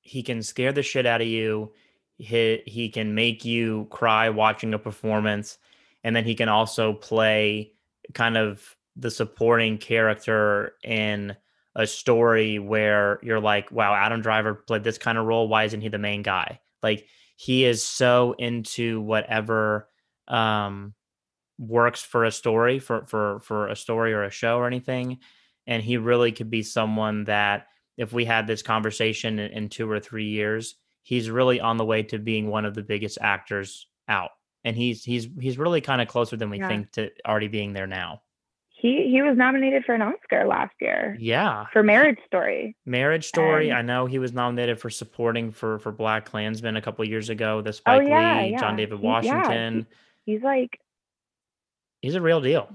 he 0.01 0.23
can 0.23 0.43
scare 0.43 0.73
the 0.73 0.83
shit 0.83 1.07
out 1.07 1.21
of 1.21 1.27
you. 1.27 1.73
He 2.17 2.63
he 2.67 2.89
can 2.89 3.15
make 3.15 3.45
you 3.45 3.87
cry 3.91 4.31
watching 4.31 4.75
a 4.75 4.79
performance 4.79 5.59
and 6.05 6.15
then 6.15 6.25
he 6.25 6.35
can 6.35 6.49
also 6.49 6.93
play 6.93 7.73
kind 8.15 8.37
of 8.37 8.77
the 8.99 9.11
supporting 9.11 9.79
character 9.79 10.75
in 10.85 11.37
a 11.75 11.87
story 11.87 12.59
where 12.59 13.21
you're 13.23 13.41
like, 13.41 13.71
wow, 13.71 13.95
Adam 13.95 14.21
Driver 14.21 14.55
played 14.55 14.85
this 14.85 14.99
kind 14.99 15.17
of 15.17 15.27
role. 15.27 15.49
Why 15.49 15.65
isn't 15.65 15.81
he 15.81 15.89
the 15.89 15.99
main 15.99 16.23
guy? 16.23 16.61
Like 16.83 17.07
he 17.37 17.65
is 17.65 17.85
so 17.85 18.35
into 18.39 19.01
whatever 19.01 19.89
um 20.27 20.95
works 21.59 22.03
for 22.03 22.25
a 22.25 22.31
story 22.31 22.79
for 22.79 23.07
for 23.07 23.41
for 23.41 23.69
a 23.69 23.77
story 23.77 24.13
or 24.13 24.23
a 24.25 24.31
show 24.31 24.59
or 24.59 24.67
anything 24.67 25.19
and 25.67 25.83
he 25.83 25.97
really 25.97 26.31
could 26.31 26.51
be 26.51 26.63
someone 26.63 27.25
that 27.25 27.67
if 27.97 28.13
we 28.13 28.25
had 28.25 28.47
this 28.47 28.63
conversation 28.63 29.39
in, 29.41 29.51
in 29.53 29.69
two 29.69 29.91
or 29.91 29.99
three 29.99 30.27
years 30.29 30.77
he's 31.03 31.31
really 31.31 31.61
on 31.61 31.77
the 31.77 31.85
way 31.85 32.03
to 32.03 32.19
being 32.19 32.47
one 32.49 32.65
of 32.65 32.75
the 32.75 32.83
biggest 32.83 33.19
actors 33.21 33.89
out 34.09 34.31
and 34.65 34.77
he's 34.77 35.03
he's 35.03 35.27
he's 35.41 35.59
really 35.59 35.81
kind 35.81 36.01
of 36.01 36.07
closer 36.07 36.37
than 36.37 36.51
we 36.51 36.59
Yeah. 36.59 36.69
think 36.69 36.93
to 36.93 37.11
already 37.27 37.49
being 37.49 37.73
there 37.73 37.89
now 37.89 38.23
he 38.81 39.09
he 39.11 39.22
was 39.22 39.37
nominated 39.37 39.85
for 39.85 39.95
an 39.95 40.03
Oscar 40.03 40.47
last 40.47 40.74
year 40.81 41.16
yeah 41.18 41.66
for 41.72 41.83
Marriage 41.83 42.18
Story. 42.26 42.76
marriage 42.87 43.26
story 43.26 43.70
Um, 43.72 43.79
i 43.79 43.83
know 43.83 44.07
he 44.07 44.18
was 44.20 44.33
nominated 44.33 44.79
for 44.81 44.89
supporting 44.91 45.51
for 45.51 45.79
for 45.81 45.91
black 45.93 46.24
klansman 46.26 46.76
a 46.76 46.83
couple 46.83 47.05
years 47.05 47.29
ago 47.29 47.61
the 47.61 47.72
spike 47.72 48.03
Oh, 48.03 48.07
yeah, 48.07 48.43
lee 48.43 48.57
john 48.59 48.72
yeah. 48.79 48.85
david 48.85 48.99
He- 49.01 49.05
yeah, 49.07 49.20
he- 49.22 49.29
washington 49.29 49.87
He's 50.24 50.43
like, 50.43 50.79
he's 52.03 52.14
a 52.14 52.20
real 52.20 52.41
deal 52.41 52.68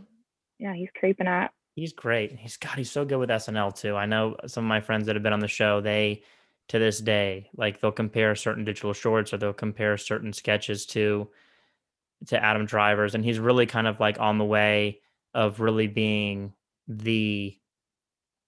yeah, 0.59 0.73
he's 0.73 0.89
creeping 0.97 1.27
up. 1.27 1.51
He's 1.75 1.91
great. 1.91 2.37
He's 2.39 2.55
God, 2.57 2.77
he's 2.77 2.89
so 2.91 3.03
good 3.03 3.17
with 3.17 3.29
SNL 3.29 3.75
too. 3.75 3.95
I 3.97 4.05
know 4.05 4.37
some 4.45 4.63
of 4.63 4.69
my 4.69 4.79
friends 4.79 5.07
that 5.07 5.15
have 5.15 5.23
been 5.23 5.33
on 5.33 5.39
the 5.41 5.47
show, 5.47 5.81
they 5.81 6.23
to 6.69 6.79
this 6.79 6.99
day, 7.01 7.49
like 7.57 7.81
they'll 7.81 7.91
compare 7.91 8.33
certain 8.35 8.63
digital 8.63 8.93
shorts 8.93 9.33
or 9.33 9.37
they'll 9.37 9.51
compare 9.51 9.97
certain 9.97 10.31
sketches 10.31 10.85
to 10.87 11.27
to 12.27 12.41
Adam 12.41 12.65
Driver's. 12.65 13.13
And 13.15 13.25
he's 13.25 13.39
really 13.39 13.65
kind 13.65 13.87
of 13.87 13.99
like 13.99 14.19
on 14.21 14.37
the 14.37 14.45
way 14.45 15.01
of 15.33 15.59
really 15.59 15.87
being 15.87 16.53
the 16.87 17.57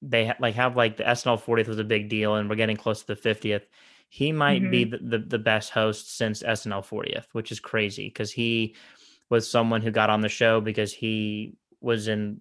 they 0.02 0.28
ha- 0.28 0.38
like 0.40 0.56
have 0.56 0.76
like 0.76 0.98
the 0.98 1.04
SNL 1.04 1.42
40th 1.42 1.68
was 1.68 1.80
a 1.80 1.84
big 1.84 2.10
deal 2.10 2.36
and 2.36 2.50
we're 2.50 2.56
getting 2.56 2.78
close 2.78 3.04
to 3.04 3.08
the 3.08 3.16
50th. 3.16 3.64
He 4.10 4.32
might 4.32 4.70
be 4.70 4.84
the, 4.84 5.00
the, 5.00 5.18
the 5.18 5.40
best 5.40 5.72
host 5.72 6.16
since 6.16 6.44
SNL 6.44 6.86
40th, 6.86 7.26
which 7.32 7.52
is 7.52 7.60
crazy 7.60 8.08
because 8.08 8.32
he 8.32 8.76
was 9.30 9.50
someone 9.50 9.82
who 9.82 9.92
got 9.92 10.10
on 10.10 10.22
the 10.22 10.30
show 10.30 10.62
because 10.62 10.94
he 10.94 11.58
was 11.82 12.08
in 12.08 12.40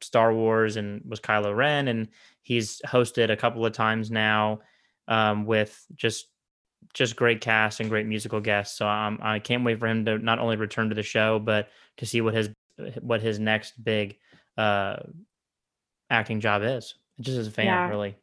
Star 0.00 0.32
Wars 0.32 0.76
and 0.76 1.02
was 1.06 1.20
Kylo 1.20 1.56
Ren, 1.56 1.88
and 1.88 2.08
he's 2.42 2.80
hosted 2.86 3.30
a 3.30 3.36
couple 3.36 3.64
of 3.64 3.72
times 3.72 4.10
now 4.10 4.60
um, 5.08 5.46
with 5.46 5.84
just 5.94 6.28
just 6.92 7.16
great 7.16 7.40
cast 7.40 7.80
and 7.80 7.88
great 7.88 8.06
musical 8.06 8.40
guests. 8.40 8.76
So 8.76 8.86
um, 8.86 9.18
I 9.22 9.38
can't 9.38 9.64
wait 9.64 9.80
for 9.80 9.86
him 9.86 10.04
to 10.04 10.18
not 10.18 10.38
only 10.38 10.56
return 10.56 10.90
to 10.90 10.94
the 10.94 11.02
show, 11.02 11.38
but 11.38 11.68
to 11.96 12.06
see 12.06 12.20
what 12.20 12.34
his 12.34 12.50
what 13.00 13.20
his 13.20 13.38
next 13.38 13.82
big 13.82 14.16
uh, 14.58 14.96
acting 16.10 16.40
job 16.40 16.62
is. 16.62 16.94
Just 17.20 17.38
as 17.38 17.46
a 17.46 17.50
fan, 17.50 17.66
Yeah. 17.66 17.88
really. 17.88 18.16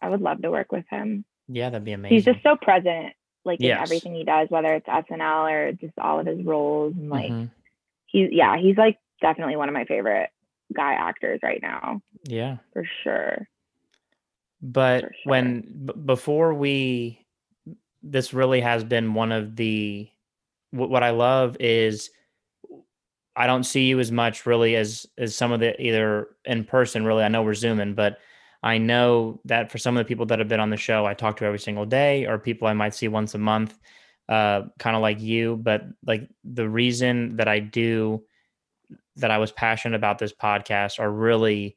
I 0.00 0.08
would 0.08 0.20
love 0.20 0.42
to 0.42 0.50
work 0.50 0.72
with 0.72 0.84
him. 0.90 1.24
Yeah, 1.48 1.70
that'd 1.70 1.84
be 1.84 1.92
amazing. 1.92 2.14
He's 2.16 2.24
just 2.24 2.42
so 2.42 2.56
present, 2.56 3.12
like 3.44 3.60
in 3.60 3.70
everything 3.70 4.14
he 4.14 4.24
does, 4.24 4.48
whether 4.50 4.74
it's 4.74 4.86
SNL 4.86 5.50
or 5.50 5.72
just 5.72 5.98
all 5.98 6.20
of 6.20 6.26
his 6.26 6.42
roles. 6.44 6.94
And 6.94 7.10
like, 7.10 7.30
Mhm. 7.30 7.50
he's 8.06 8.28
yeah, 8.32 8.56
he's 8.58 8.76
like 8.76 8.98
definitely 9.20 9.56
one 9.56 9.68
of 9.68 9.74
my 9.74 9.84
favorite 9.84 10.30
guy 10.74 10.94
actors 10.94 11.40
right 11.42 11.60
now 11.62 12.00
yeah. 12.24 12.56
for 12.72 12.84
sure. 13.02 13.46
but 14.62 15.02
For 15.02 15.10
when 15.24 15.60
b- 15.86 15.92
before 16.06 16.54
we 16.54 17.24
this 18.02 18.32
really 18.34 18.60
has 18.60 18.82
been 18.84 19.14
one 19.14 19.30
of 19.30 19.56
the 19.56 20.08
wh- 20.70 20.88
what 20.90 21.02
i 21.02 21.10
love 21.10 21.56
is 21.60 22.10
I 23.36 23.46
don't 23.46 23.64
see 23.64 23.86
you 23.86 23.98
as 24.00 24.12
much 24.12 24.46
really 24.46 24.76
as 24.76 25.06
as 25.18 25.36
some 25.36 25.52
of 25.52 25.60
the 25.60 25.80
either 25.80 26.28
in 26.44 26.64
person. 26.64 27.04
Really, 27.04 27.24
I 27.24 27.28
know 27.28 27.42
we're 27.42 27.54
zooming, 27.54 27.94
but 27.94 28.18
I 28.62 28.78
know 28.78 29.40
that 29.44 29.70
for 29.70 29.78
some 29.78 29.96
of 29.96 30.04
the 30.04 30.08
people 30.08 30.26
that 30.26 30.38
have 30.38 30.48
been 30.48 30.60
on 30.60 30.70
the 30.70 30.76
show, 30.76 31.04
I 31.04 31.14
talk 31.14 31.36
to 31.38 31.44
every 31.44 31.58
single 31.58 31.84
day, 31.84 32.26
or 32.26 32.38
people 32.38 32.68
I 32.68 32.72
might 32.72 32.94
see 32.94 33.08
once 33.08 33.34
a 33.34 33.38
month, 33.38 33.78
uh, 34.28 34.62
kind 34.78 34.96
of 34.96 35.02
like 35.02 35.20
you. 35.20 35.56
But 35.56 35.84
like 36.06 36.28
the 36.44 36.68
reason 36.68 37.36
that 37.36 37.48
I 37.48 37.58
do 37.58 38.24
that 39.16 39.30
I 39.30 39.38
was 39.38 39.52
passionate 39.52 39.96
about 39.96 40.18
this 40.18 40.32
podcast 40.32 40.98
are 40.98 41.10
really 41.10 41.76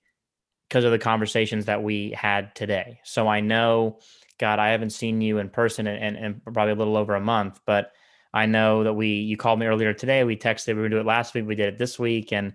because 0.70 0.84
of 0.84 0.91
the 0.91 0.99
conversations 0.99 1.66
that 1.66 1.84
we 1.84 2.12
had 2.12 2.53
today. 2.55 2.99
So 3.03 3.28
I 3.28 3.39
know, 3.39 3.99
God, 4.38 4.60
I 4.60 4.70
haven't 4.70 4.89
seen 4.89 5.22
you 5.22 5.38
in 5.38 5.49
person 5.49 5.88
in, 5.88 5.95
in, 5.95 6.16
in 6.16 6.41
probably 6.41 6.74
a 6.74 6.76
little 6.76 6.97
over 6.97 7.16
a 7.16 7.22
month, 7.22 7.60
but 7.66 7.91
I 8.38 8.46
know 8.46 8.84
that 8.84 8.94
we 8.94 9.08
you 9.08 9.36
called 9.36 9.60
me 9.60 9.66
earlier 9.66 9.94
today. 9.94 10.24
We 10.24 10.38
texted, 10.38 10.68
we 10.68 10.74
were 10.76 10.82
gonna 10.84 10.96
do 10.98 11.00
it 11.00 11.08
last 11.08 11.34
week, 11.34 11.48
we 11.48 11.56
did 11.56 11.74
it 11.74 11.80
this 11.80 11.98
week, 11.98 12.32
and 12.32 12.54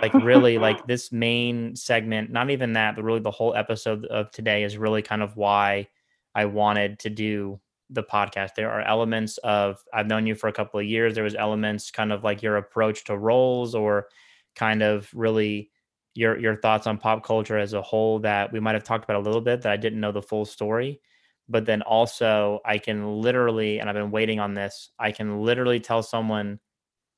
like 0.00 0.14
really 0.14 0.56
like 0.68 0.86
this 0.86 1.12
main 1.12 1.76
segment, 1.76 2.30
not 2.30 2.48
even 2.48 2.72
that, 2.72 2.96
but 2.96 3.04
really 3.04 3.20
the 3.20 3.30
whole 3.30 3.54
episode 3.54 4.06
of 4.06 4.30
today 4.30 4.64
is 4.64 4.78
really 4.78 5.02
kind 5.02 5.22
of 5.22 5.36
why 5.36 5.86
I 6.34 6.46
wanted 6.46 6.98
to 7.00 7.10
do 7.10 7.60
the 7.90 8.02
podcast. 8.02 8.54
There 8.56 8.70
are 8.70 8.80
elements 8.80 9.36
of 9.38 9.76
I've 9.92 10.06
known 10.06 10.26
you 10.26 10.34
for 10.34 10.48
a 10.48 10.52
couple 10.52 10.80
of 10.80 10.86
years. 10.86 11.14
There 11.14 11.24
was 11.24 11.34
elements 11.34 11.90
kind 11.90 12.10
of 12.10 12.24
like 12.24 12.42
your 12.42 12.56
approach 12.56 13.04
to 13.04 13.18
roles 13.18 13.74
or 13.74 14.08
kind 14.56 14.82
of 14.82 15.10
really 15.12 15.70
your 16.14 16.38
your 16.38 16.56
thoughts 16.56 16.86
on 16.86 16.96
pop 16.96 17.22
culture 17.22 17.58
as 17.58 17.74
a 17.74 17.82
whole 17.82 18.18
that 18.20 18.50
we 18.50 18.60
might 18.60 18.74
have 18.74 18.84
talked 18.84 19.04
about 19.04 19.16
a 19.16 19.26
little 19.26 19.42
bit 19.42 19.60
that 19.62 19.72
I 19.72 19.76
didn't 19.76 20.00
know 20.00 20.10
the 20.10 20.22
full 20.22 20.46
story 20.46 21.02
but 21.48 21.64
then 21.64 21.82
also 21.82 22.60
I 22.64 22.78
can 22.78 23.20
literally, 23.20 23.80
and 23.80 23.88
I've 23.88 23.94
been 23.94 24.10
waiting 24.10 24.40
on 24.40 24.54
this, 24.54 24.90
I 24.98 25.12
can 25.12 25.40
literally 25.40 25.80
tell 25.80 26.02
someone 26.02 26.60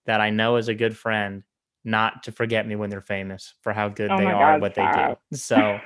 that 0.07 0.21
I 0.21 0.31
know 0.31 0.57
is 0.57 0.69
a 0.69 0.75
good 0.75 0.97
friend 0.97 1.43
not 1.85 2.25
to 2.25 2.33
forget 2.33 2.67
me 2.67 2.77
when 2.77 2.91
they're 2.91 3.01
famous 3.01 3.55
for 3.63 3.73
how 3.73 3.89
good 3.89 4.11
Oh 4.11 4.19
they 4.19 4.27
are, 4.27 4.55
God, 4.55 4.61
what 4.61 4.75
they 4.75 4.87
do. 4.95 5.17
So, 5.37 5.81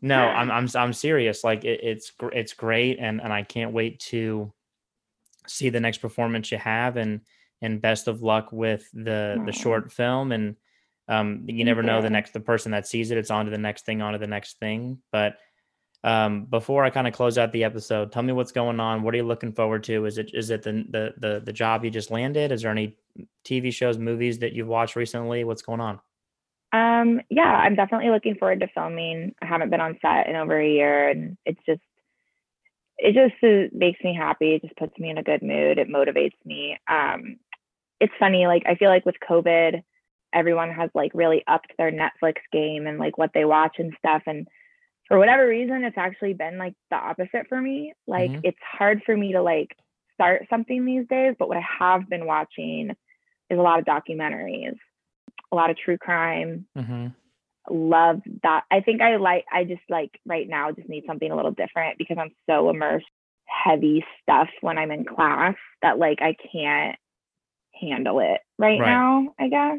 no, 0.00 0.18
I'm 0.18 0.50
I'm 0.56 0.68
I'm 0.74 0.92
serious. 0.92 1.44
Like 1.44 1.64
it, 1.64 1.80
it's 1.82 2.12
it's 2.32 2.52
great, 2.52 2.98
and 2.98 3.20
and 3.20 3.32
I 3.32 3.42
can't 3.42 3.72
wait 3.72 4.00
to 4.10 4.52
see 5.46 5.68
the 5.68 5.80
next 5.80 5.98
performance 5.98 6.50
you 6.50 6.58
have, 6.58 6.96
and 6.96 7.20
and 7.62 7.80
best 7.80 8.08
of 8.08 8.22
luck 8.22 8.52
with 8.52 8.88
the 8.92 9.42
the 9.44 9.52
short 9.52 9.92
film, 9.92 10.32
and 10.32 10.56
um, 11.08 11.44
you 11.46 11.64
never 11.64 11.82
know 11.82 12.02
the 12.02 12.10
next 12.10 12.32
the 12.32 12.40
person 12.40 12.72
that 12.72 12.86
sees 12.86 13.10
it, 13.10 13.18
it's 13.18 13.30
on 13.30 13.44
to 13.44 13.50
the 13.50 13.58
next 13.58 13.84
thing, 13.84 14.02
on 14.02 14.12
to 14.12 14.18
the 14.18 14.26
next 14.26 14.58
thing, 14.58 14.98
but 15.12 15.36
um, 16.06 16.44
before 16.44 16.84
I 16.84 16.90
kind 16.90 17.08
of 17.08 17.12
close 17.12 17.36
out 17.36 17.50
the 17.50 17.64
episode, 17.64 18.12
tell 18.12 18.22
me 18.22 18.32
what's 18.32 18.52
going 18.52 18.78
on. 18.78 19.02
What 19.02 19.12
are 19.12 19.16
you 19.16 19.24
looking 19.24 19.52
forward 19.52 19.82
to? 19.84 20.06
Is 20.06 20.18
it 20.18 20.30
is 20.32 20.50
it 20.50 20.62
the 20.62 20.84
the 20.88 21.14
the, 21.18 21.42
the 21.44 21.52
job 21.52 21.84
you 21.84 21.90
just 21.90 22.12
landed? 22.12 22.52
Is 22.52 22.62
there 22.62 22.70
any 22.70 22.96
TV 23.44 23.72
shows, 23.72 23.98
movies 23.98 24.38
that 24.38 24.52
you've 24.52 24.68
watched 24.68 24.94
recently? 24.94 25.42
What's 25.42 25.62
going 25.62 25.80
on? 25.80 25.98
Um, 26.72 27.20
yeah, 27.28 27.42
I'm 27.42 27.74
definitely 27.74 28.10
looking 28.10 28.36
forward 28.36 28.60
to 28.60 28.68
filming. 28.68 29.34
I 29.42 29.46
haven't 29.46 29.70
been 29.70 29.80
on 29.80 29.98
set 30.00 30.28
in 30.28 30.36
over 30.36 30.60
a 30.60 30.68
year, 30.68 31.08
and 31.08 31.36
it's 31.44 31.60
just, 31.66 31.80
it 32.98 33.14
just 33.14 33.74
makes 33.74 33.98
me 34.04 34.14
happy. 34.14 34.54
It 34.54 34.62
just 34.62 34.76
puts 34.76 34.96
me 35.00 35.10
in 35.10 35.18
a 35.18 35.24
good 35.24 35.42
mood. 35.42 35.78
It 35.78 35.88
motivates 35.88 36.36
me. 36.44 36.78
Um, 36.88 37.38
it's 38.00 38.12
funny, 38.20 38.46
like 38.46 38.62
I 38.66 38.76
feel 38.76 38.90
like 38.90 39.06
with 39.06 39.16
COVID, 39.28 39.82
everyone 40.32 40.70
has 40.70 40.90
like 40.94 41.10
really 41.14 41.42
upped 41.48 41.72
their 41.78 41.90
Netflix 41.90 42.34
game 42.52 42.86
and 42.86 42.98
like 42.98 43.18
what 43.18 43.30
they 43.34 43.44
watch 43.44 43.76
and 43.78 43.92
stuff. 43.98 44.22
And 44.26 44.46
for 45.08 45.18
whatever 45.18 45.46
reason, 45.46 45.84
it's 45.84 45.98
actually 45.98 46.34
been 46.34 46.58
like 46.58 46.74
the 46.90 46.96
opposite 46.96 47.48
for 47.48 47.60
me. 47.60 47.92
Like 48.06 48.30
Mhm. 48.30 48.40
it's 48.44 48.58
hard 48.62 49.02
for 49.04 49.16
me 49.16 49.32
to 49.32 49.42
like 49.42 49.76
start 50.14 50.46
something 50.50 50.84
these 50.84 51.06
days, 51.08 51.34
but 51.38 51.48
what 51.48 51.56
I 51.56 51.64
have 51.78 52.08
been 52.08 52.26
watching 52.26 52.90
is 53.50 53.58
a 53.58 53.62
lot 53.62 53.78
of 53.78 53.84
documentaries, 53.84 54.76
a 55.52 55.54
lot 55.56 55.70
of 55.70 55.76
true 55.76 55.98
crime. 55.98 56.66
Mm-hmm. 56.76 57.08
Love 57.68 58.22
that. 58.42 58.64
I 58.70 58.80
think 58.80 59.00
I 59.02 59.16
like, 59.16 59.44
I 59.52 59.64
just 59.64 59.82
like 59.88 60.18
right 60.24 60.48
now 60.48 60.70
just 60.72 60.88
need 60.88 61.04
something 61.06 61.30
a 61.30 61.36
little 61.36 61.50
different 61.52 61.98
because 61.98 62.16
I'm 62.18 62.34
so 62.48 62.70
immersed 62.70 63.06
heavy 63.46 64.04
stuff 64.22 64.48
when 64.60 64.78
I'm 64.78 64.90
in 64.90 65.04
class 65.04 65.54
that 65.82 65.98
like 65.98 66.20
I 66.20 66.34
can't 66.52 66.96
handle 67.80 68.20
it 68.20 68.40
right, 68.58 68.80
Right. 68.80 68.86
now, 68.86 69.34
I 69.38 69.48
guess. 69.48 69.78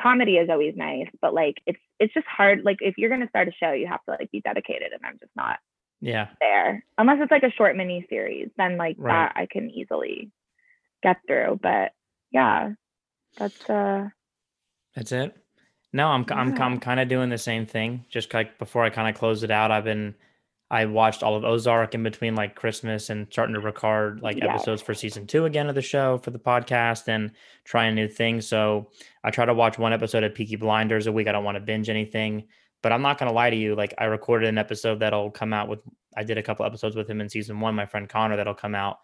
Comedy 0.00 0.36
is 0.36 0.48
always 0.50 0.74
nice, 0.76 1.08
but 1.20 1.34
like 1.34 1.56
it's 1.66 1.78
it's 1.98 2.14
just 2.14 2.26
hard. 2.26 2.62
Like 2.64 2.78
if 2.80 2.96
you're 2.98 3.10
gonna 3.10 3.28
start 3.28 3.48
a 3.48 3.52
show, 3.52 3.72
you 3.72 3.86
have 3.86 4.04
to 4.04 4.12
like 4.12 4.30
be 4.30 4.40
dedicated 4.40 4.92
and 4.92 5.00
I'm 5.04 5.18
just 5.18 5.34
not 5.36 5.58
Yeah. 6.00 6.28
there. 6.40 6.84
Unless 6.98 7.18
it's 7.22 7.30
like 7.30 7.42
a 7.42 7.50
short 7.50 7.76
mini 7.76 8.06
series, 8.08 8.48
then 8.56 8.76
like 8.76 8.96
Right. 8.98 9.12
that 9.12 9.32
I 9.34 9.46
can 9.50 9.70
easily 9.70 10.30
get 11.02 11.16
through. 11.26 11.58
But 11.62 11.92
yeah, 12.30 12.72
that's 13.36 13.68
uh 13.68 14.08
That's 14.94 15.12
it. 15.12 15.36
No, 15.92 16.08
I'm 16.08 16.24
I'm 16.30 16.60
I'm 16.60 16.80
kind 16.80 17.00
of 17.00 17.08
doing 17.08 17.30
the 17.30 17.38
same 17.38 17.66
thing. 17.66 18.04
Just 18.08 18.32
like 18.34 18.58
before 18.58 18.84
I 18.84 18.90
kind 18.90 19.08
of 19.08 19.18
close 19.18 19.42
it 19.42 19.50
out, 19.50 19.70
I've 19.70 19.84
been 19.84 20.14
I 20.70 20.84
watched 20.84 21.22
all 21.22 21.34
of 21.34 21.44
Ozark 21.44 21.94
in 21.94 22.02
between 22.02 22.34
like 22.34 22.54
Christmas 22.54 23.08
and 23.08 23.26
starting 23.30 23.54
to 23.54 23.60
record 23.60 24.20
like 24.20 24.36
Yes. 24.36 24.48
episodes 24.50 24.82
for 24.82 24.92
season 24.94 25.26
two 25.26 25.46
again 25.46 25.68
of 25.68 25.74
the 25.74 25.82
show 25.82 26.18
for 26.18 26.30
the 26.30 26.38
podcast 26.38 27.08
and 27.08 27.30
trying 27.64 27.94
new 27.94 28.06
things. 28.08 28.46
So 28.46 28.90
I 29.24 29.30
try 29.30 29.46
to 29.46 29.54
watch 29.54 29.78
one 29.78 29.92
episode 29.94 30.24
of 30.24 30.34
Peaky 30.34 30.56
Blinders 30.56 31.06
a 31.06 31.12
week. 31.12 31.26
I 31.26 31.32
don't 31.32 31.44
want 31.44 31.56
to 31.56 31.60
binge 31.60 31.88
anything, 31.88 32.48
but 32.82 32.92
I'm 32.92 33.02
not 33.02 33.16
gonna 33.18 33.32
lie 33.32 33.48
to 33.50 33.56
you. 33.56 33.74
Like 33.74 33.94
I 33.98 34.04
recorded 34.04 34.48
an 34.48 34.58
episode 34.58 35.00
that'll 35.00 35.30
come 35.30 35.52
out 35.54 35.68
with 35.68 35.80
I 36.16 36.24
did 36.24 36.36
a 36.38 36.42
couple 36.42 36.66
episodes 36.66 36.96
with 36.96 37.08
him 37.08 37.20
in 37.20 37.28
season 37.28 37.60
one, 37.60 37.74
my 37.74 37.86
friend 37.86 38.08
Connor, 38.08 38.36
that'll 38.36 38.54
come 38.54 38.74
out 38.74 38.98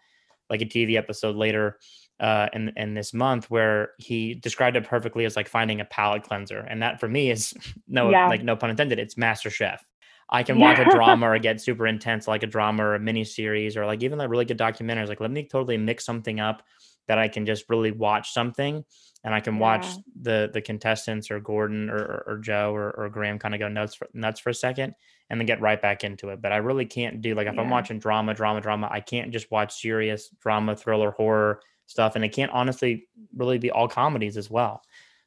like 0.49 0.61
a 0.61 0.65
TV 0.65 0.95
episode 0.97 1.35
later 1.35 1.79
uh, 2.19 2.47
in 2.53 2.71
in 2.77 2.93
this 2.93 3.11
month 3.13 3.49
where 3.49 3.89
he 3.97 4.35
described 4.35 4.77
it 4.77 4.83
perfectly 4.85 5.25
as 5.25 5.35
like 5.35 5.47
finding 5.47 5.81
a 5.81 5.85
palate 5.85 6.21
cleanser, 6.23 6.59
and 6.59 6.83
that 6.83 6.99
for 6.99 7.07
me 7.07 7.31
is 7.31 7.53
no 7.87 8.11
Yeah. 8.11 8.27
like 8.27 8.43
no 8.43 8.55
pun 8.55 8.69
intended. 8.69 8.99
It's 8.99 9.17
Master 9.17 9.49
Chef. 9.49 9.83
I 10.29 10.43
can 10.43 10.59
watch 10.59 10.79
a 10.79 10.85
drama 10.89 11.29
or 11.29 11.39
get 11.39 11.61
super 11.61 11.85
intense 11.87 12.27
like 12.27 12.43
a 12.43 12.47
drama 12.47 12.83
or 12.83 12.95
a 12.95 12.99
mini 12.99 13.23
series 13.23 13.77
or 13.77 13.85
like 13.85 14.03
even 14.03 14.17
like 14.17 14.29
really 14.29 14.45
good 14.45 14.57
documentaries. 14.57 15.07
Like 15.07 15.19
let 15.19 15.31
me 15.31 15.47
totally 15.47 15.77
mix 15.77 16.05
something 16.05 16.39
up 16.39 16.63
that 17.07 17.17
I 17.19 17.27
can 17.27 17.45
just 17.45 17.65
really 17.69 17.91
watch 17.91 18.31
something 18.33 18.83
and 19.23 19.33
I 19.33 19.39
can 19.39 19.59
watch 19.59 19.85
Yeah. 19.85 19.95
the 20.21 20.49
the 20.53 20.61
contestants 20.61 21.29
or 21.29 21.39
Gordon 21.39 21.89
or, 21.89 22.23
or, 22.27 22.37
Joe 22.39 22.73
or, 22.73 22.91
or 22.91 23.09
Graham 23.09 23.37
kind 23.39 23.53
of 23.53 23.59
go 23.59 23.67
nuts 23.67 23.95
for, 23.95 24.07
nuts 24.13 24.39
for 24.39 24.49
a 24.49 24.53
second 24.55 24.95
and 25.29 25.39
then 25.39 25.45
get 25.45 25.61
right 25.61 25.81
back 25.81 26.03
into 26.03 26.29
it. 26.29 26.41
But 26.41 26.51
I 26.51 26.57
really 26.57 26.85
can't 26.85 27.21
do 27.21 27.35
like 27.35 27.47
if 27.47 27.57
I'm 27.57 27.69
watching 27.69 27.99
drama, 27.99 28.33
drama, 28.33 28.61
drama, 28.61 28.87
I 28.91 29.01
can't 29.01 29.31
just 29.31 29.51
watch 29.51 29.73
serious 29.79 30.29
drama, 30.41 30.75
thriller, 30.75 31.11
horror 31.11 31.61
stuff, 31.87 32.15
and 32.15 32.25
it 32.25 32.29
can't 32.29 32.51
honestly 32.51 33.07
really 33.35 33.57
be 33.59 33.71
all 33.71 33.87
comedies 33.87 34.37
as 34.37 34.49
well. 34.49 34.81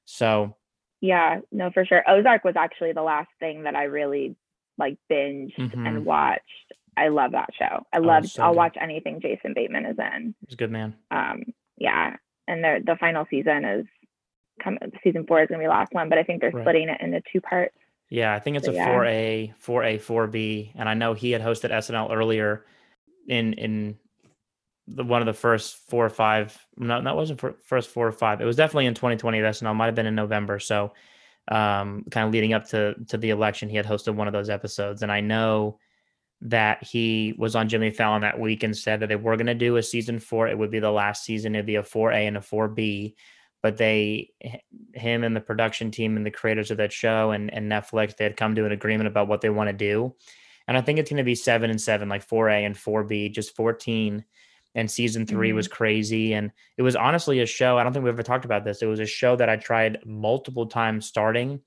So 0.04 0.56
yeah, 1.00 1.40
no, 1.52 1.70
for 1.70 1.84
sure. 1.84 2.02
Ozark 2.08 2.42
was 2.42 2.56
actually 2.56 2.92
the 2.92 3.02
last 3.02 3.30
thing 3.38 3.62
that 3.64 3.76
I 3.76 3.84
really 3.84 4.34
like 4.78 4.96
binged 5.10 5.56
Mhm. 5.56 5.86
and 5.86 6.04
watched. 6.04 6.42
I 6.96 7.08
love 7.08 7.32
that 7.32 7.50
show. 7.58 7.86
I 7.92 7.98
Oh, 7.98 8.00
love. 8.02 8.26
so 8.26 8.42
I'll 8.42 8.50
good. 8.52 8.56
watch 8.56 8.76
anything 8.80 9.20
Jason 9.20 9.52
Bateman 9.54 9.86
is 9.86 9.98
in. 9.98 10.34
it's 10.42 10.54
good, 10.56 10.70
man. 10.70 10.94
Um, 11.10 11.44
yeah, 11.76 12.16
and 12.46 12.62
the 12.64 12.82
the 12.84 12.96
final 12.96 13.26
season 13.30 13.64
is 13.64 13.86
come. 14.62 14.78
Season 15.04 15.24
four 15.26 15.42
is 15.42 15.48
gonna 15.48 15.60
be 15.60 15.66
the 15.66 15.70
last 15.70 15.92
one, 15.92 16.08
but 16.08 16.18
I 16.18 16.22
think 16.24 16.40
they're 16.40 16.50
Right. 16.50 16.62
splitting 16.62 16.88
it 16.88 17.00
into 17.00 17.20
two 17.32 17.40
parts. 17.40 17.76
Yeah, 18.10 18.34
I 18.34 18.38
think 18.38 18.56
it's 18.56 18.66
So, 18.66 18.72
a 18.72 18.84
four 18.84 19.04
A, 19.04 19.52
four 19.58 19.84
A, 19.84 19.98
four 19.98 20.26
B, 20.26 20.72
and 20.74 20.88
I 20.88 20.94
know 20.94 21.12
he 21.12 21.30
had 21.30 21.42
hosted 21.42 21.70
SNL 21.70 22.10
earlier 22.10 22.64
in 23.28 23.52
in 23.52 23.98
the 24.86 25.04
one 25.04 25.20
of 25.20 25.26
the 25.26 25.34
first 25.34 25.76
four 25.90 26.06
or 26.06 26.10
five. 26.10 26.56
No, 26.78 27.02
that 27.02 27.14
wasn't 27.14 27.38
for 27.38 27.52
first 27.62 27.90
four 27.90 28.06
or 28.08 28.12
five. 28.12 28.40
It 28.40 28.46
was 28.46 28.56
definitely 28.56 28.86
in 28.86 28.94
2020 28.94 29.38
at 29.38 29.44
SNL. 29.44 29.74
Might 29.74 29.86
have 29.86 29.94
been 29.94 30.06
in 30.06 30.14
November. 30.14 30.58
So, 30.58 30.94
um, 31.50 32.04
kind 32.10 32.26
of 32.26 32.32
leading 32.32 32.52
up 32.52 32.68
to 32.68 32.94
to 33.08 33.16
the 33.16 33.30
election, 33.30 33.68
he 33.68 33.76
had 33.76 33.86
hosted 33.86 34.14
one 34.14 34.26
of 34.26 34.32
those 34.32 34.50
episodes, 34.50 35.02
and 35.02 35.12
I 35.12 35.20
know 35.20 35.78
that 36.40 36.84
he 36.84 37.34
was 37.36 37.56
on 37.56 37.68
Jimmy 37.68 37.90
Fallon 37.90 38.22
that 38.22 38.38
week 38.38 38.62
and 38.62 38.76
said 38.76 39.00
that 39.00 39.08
they 39.08 39.16
were 39.16 39.36
going 39.36 39.46
to 39.46 39.54
do 39.54 39.76
a 39.76 39.82
season 39.82 40.20
four. 40.20 40.46
It 40.46 40.56
would 40.56 40.70
be 40.70 40.78
the 40.78 40.90
last 40.90 41.24
season. 41.24 41.54
It'd 41.54 41.66
be 41.66 41.74
a 41.76 41.82
four 41.82 42.12
A 42.12 42.26
and 42.26 42.36
a 42.36 42.42
four 42.42 42.68
B 42.68 43.16
but 43.62 43.76
they 43.76 44.30
him 44.94 45.24
and 45.24 45.34
the 45.34 45.40
production 45.40 45.90
team 45.90 46.16
and 46.16 46.24
the 46.24 46.30
creators 46.30 46.70
of 46.70 46.76
that 46.76 46.92
show 46.92 47.30
and, 47.32 47.52
and 47.52 47.70
netflix 47.70 48.16
they 48.16 48.24
had 48.24 48.36
come 48.36 48.54
to 48.54 48.64
an 48.64 48.72
agreement 48.72 49.08
about 49.08 49.28
what 49.28 49.40
they 49.40 49.50
want 49.50 49.68
to 49.68 49.72
do 49.72 50.14
and 50.66 50.76
i 50.76 50.80
think 50.80 50.98
it's 50.98 51.10
going 51.10 51.18
to 51.18 51.24
be 51.24 51.34
seven 51.34 51.70
and 51.70 51.80
seven 51.80 52.08
like 52.08 52.26
4a 52.26 52.66
and 52.66 52.74
4b 52.74 53.32
just 53.32 53.56
14 53.56 54.24
and 54.78 54.90
season 54.90 55.26
3 55.26 55.52
was 55.52 55.66
mm-hmm. 55.66 55.74
crazy 55.74 56.32
and 56.32 56.52
it 56.76 56.82
was 56.82 56.96
honestly 56.96 57.40
a 57.40 57.46
show 57.46 57.76
i 57.76 57.82
don't 57.82 57.92
think 57.92 58.04
we 58.04 58.10
ever 58.10 58.22
talked 58.22 58.44
about 58.44 58.64
this 58.64 58.80
it 58.80 58.86
was 58.86 59.00
a 59.00 59.06
show 59.06 59.34
that 59.36 59.48
i 59.48 59.56
tried 59.56 59.98
multiple 60.06 60.66
times 60.66 61.06
starting 61.06 61.60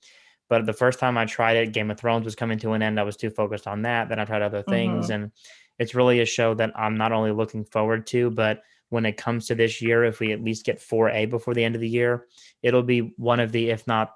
but 0.49 0.65
the 0.65 0.73
first 0.73 0.97
time 0.97 1.17
i 1.17 1.25
tried 1.25 1.57
it 1.57 1.73
game 1.73 1.91
of 1.91 1.99
thrones 1.99 2.25
was 2.25 2.35
coming 2.35 2.57
to 2.57 2.71
an 2.71 2.81
end 2.81 2.99
i 2.99 3.03
was 3.03 3.17
too 3.17 3.29
focused 3.29 3.67
on 3.67 3.81
that 3.81 4.09
then 4.09 4.19
i 4.19 4.25
tried 4.25 4.41
other 4.41 4.63
things 4.63 5.05
mm-hmm. 5.05 5.23
and 5.23 5.31
it's 5.77 5.93
really 5.93 6.21
a 6.21 6.25
show 6.25 6.53
that 6.53 6.71
i'm 6.75 6.97
not 6.97 7.11
only 7.11 7.31
looking 7.31 7.65
forward 7.65 8.07
to 8.07 8.31
but 8.31 8.61
when 8.91 9.05
it 9.05 9.15
comes 9.15 9.47
to 9.47 9.55
this 9.55 9.81
year, 9.81 10.03
if 10.03 10.19
we 10.19 10.33
at 10.33 10.43
least 10.43 10.65
get 10.65 10.81
4A 10.81 11.29
before 11.29 11.53
the 11.53 11.63
end 11.63 11.75
of 11.75 11.81
the 11.81 11.87
year, 11.87 12.27
it'll 12.61 12.83
be 12.83 13.13
one 13.15 13.39
of 13.39 13.53
the, 13.53 13.69
if 13.69 13.87
not 13.87 14.13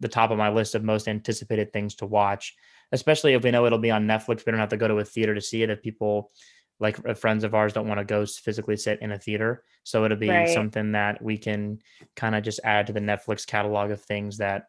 the 0.00 0.08
top 0.08 0.30
of 0.30 0.36
my 0.36 0.50
list 0.50 0.74
of 0.74 0.84
most 0.84 1.08
anticipated 1.08 1.72
things 1.72 1.94
to 1.96 2.06
watch, 2.06 2.54
especially 2.92 3.32
if 3.32 3.42
we 3.42 3.50
know 3.50 3.64
it'll 3.64 3.78
be 3.78 3.90
on 3.90 4.06
Netflix. 4.06 4.44
We 4.44 4.52
don't 4.52 4.60
have 4.60 4.68
to 4.68 4.76
go 4.76 4.86
to 4.86 4.98
a 4.98 5.04
theater 5.04 5.34
to 5.34 5.40
see 5.40 5.62
it. 5.62 5.70
If 5.70 5.82
people 5.82 6.30
like 6.80 6.98
uh, 7.08 7.14
friends 7.14 7.44
of 7.44 7.54
ours 7.54 7.72
don't 7.72 7.88
want 7.88 7.98
to 7.98 8.04
go 8.04 8.24
physically 8.26 8.76
sit 8.76 9.00
in 9.02 9.12
a 9.12 9.18
theater. 9.18 9.64
So 9.84 10.04
it'll 10.04 10.16
be 10.16 10.28
Right. 10.28 10.48
something 10.48 10.92
that 10.92 11.22
we 11.22 11.38
can 11.38 11.80
kind 12.16 12.34
of 12.34 12.42
just 12.42 12.60
add 12.64 12.86
to 12.86 12.92
the 12.92 13.00
Netflix 13.00 13.46
catalog 13.46 13.90
of 13.90 14.02
things 14.02 14.38
that 14.38 14.64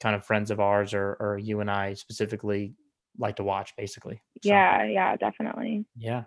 kind 0.00 0.16
of 0.16 0.24
friends 0.24 0.50
of 0.50 0.60
ours 0.60 0.94
or 0.94 1.16
or 1.20 1.38
you 1.38 1.60
and 1.60 1.70
I 1.70 1.94
specifically 1.94 2.74
like 3.18 3.36
to 3.36 3.44
watch, 3.44 3.76
basically. 3.76 4.22
So, 4.42 4.50
Yeah, 4.50 4.84
yeah, 4.84 5.16
definitely. 5.16 5.84
yeah. 5.96 6.24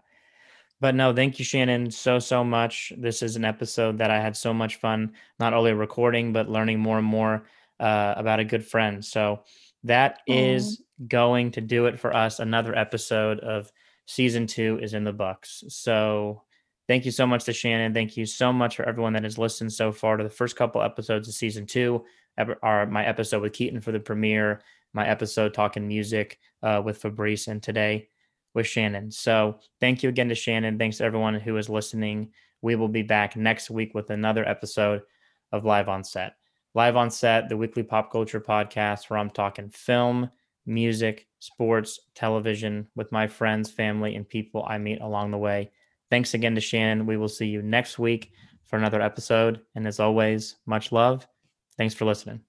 But 0.80 0.94
no, 0.96 1.12
thank 1.14 1.40
you, 1.40 1.46
Shannon, 1.46 1.90
so, 1.90 2.20
so 2.20 2.44
much. 2.44 2.94
This 2.96 3.24
is 3.24 3.36
an 3.36 3.44
episode 3.44 3.98
that 3.98 4.12
I 4.12 4.22
had 4.22 4.38
so 4.38 4.54
much 4.54 4.76
fun, 4.76 5.14
not 5.40 5.54
only 5.54 5.74
recording, 5.74 6.34
but 6.34 6.50
learning 6.50 6.80
more 6.80 7.00
and 7.00 7.08
more 7.08 7.46
uh, 7.80 8.14
about 8.16 8.40
a 8.40 8.46
good 8.46 8.66
friend. 8.66 9.04
So 9.04 9.42
that 9.84 10.20
Aw. 10.30 10.34
is 10.34 10.82
going 11.08 11.52
to 11.52 11.62
do 11.62 11.88
it 11.88 12.00
for 12.00 12.16
us. 12.16 12.40
Another 12.40 12.76
episode 12.78 13.40
of 13.40 13.72
season 14.08 14.48
two 14.48 14.80
is 14.82 14.94
in 14.94 15.04
the 15.04 15.14
books. 15.14 15.64
So 15.68 16.42
thank 16.88 17.06
you 17.06 17.12
so 17.12 17.28
much 17.28 17.44
to 17.44 17.54
Shannon. 17.54 17.94
Thank 17.94 18.18
you 18.18 18.26
so 18.26 18.52
much 18.52 18.76
for 18.76 18.84
everyone 18.84 19.14
that 19.14 19.24
has 19.24 19.38
listened 19.38 19.72
so 19.72 19.92
far 19.92 20.18
to 20.18 20.24
the 20.24 20.30
first 20.30 20.56
couple 20.56 20.82
episodes 20.82 21.28
of 21.28 21.36
season 21.36 21.66
two, 21.66 22.04
our, 22.64 22.86
my 22.88 23.06
episode 23.06 23.42
with 23.42 23.54
Keaton 23.54 23.82
for 23.82 23.92
the 23.92 24.00
premiere, 24.00 24.62
my 24.94 25.08
episode 25.08 25.54
talking 25.54 25.88
music 25.88 26.40
uh, 26.64 26.82
with 26.84 26.98
Fabrice, 26.98 27.48
and 27.48 27.62
today 27.62 28.10
with 28.54 28.66
Shannon. 28.66 29.12
So 29.12 29.60
thank 29.80 30.02
you 30.02 30.10
again 30.10 30.30
to 30.30 30.36
Shannon. 30.36 30.80
Thanks 30.80 30.98
to 30.98 31.04
everyone 31.04 31.36
who 31.36 31.58
is 31.58 31.70
listening. 31.70 32.32
We 32.62 32.76
will 32.76 32.88
be 32.88 33.04
back 33.04 33.36
next 33.36 33.70
week 33.70 33.94
with 33.94 34.10
another 34.10 34.48
episode 34.48 35.02
of 35.52 35.66
Live 35.66 35.90
on 35.90 36.04
Set. 36.04 36.36
Live 36.74 36.96
on 36.96 37.12
Set, 37.12 37.50
the 37.50 37.58
weekly 37.58 37.84
pop 37.84 38.12
culture 38.12 38.40
podcast 38.40 39.10
where 39.10 39.20
I'm 39.20 39.30
talking 39.30 39.70
film, 39.70 40.30
music, 40.68 41.28
sports, 41.40 42.00
television 42.16 42.88
with 42.96 43.12
my 43.12 43.28
friends, 43.28 43.72
family, 43.72 44.16
and 44.16 44.28
people 44.28 44.66
I 44.68 44.78
meet 44.78 45.02
along 45.02 45.32
the 45.32 45.38
way. 45.38 45.72
Thanks 46.10 46.34
again 46.34 46.56
to 46.56 46.62
Shannon. 46.62 47.06
We 47.06 47.18
will 47.18 47.28
see 47.30 47.48
you 47.48 47.62
next 47.62 48.00
week 48.00 48.32
for 48.66 48.78
another 48.78 49.02
episode. 49.02 49.62
And 49.76 49.88
as 49.88 50.00
always, 50.00 50.56
much 50.66 50.92
love. 50.92 51.28
Thanks 51.78 51.94
for 51.94 52.06
listening. 52.06 52.47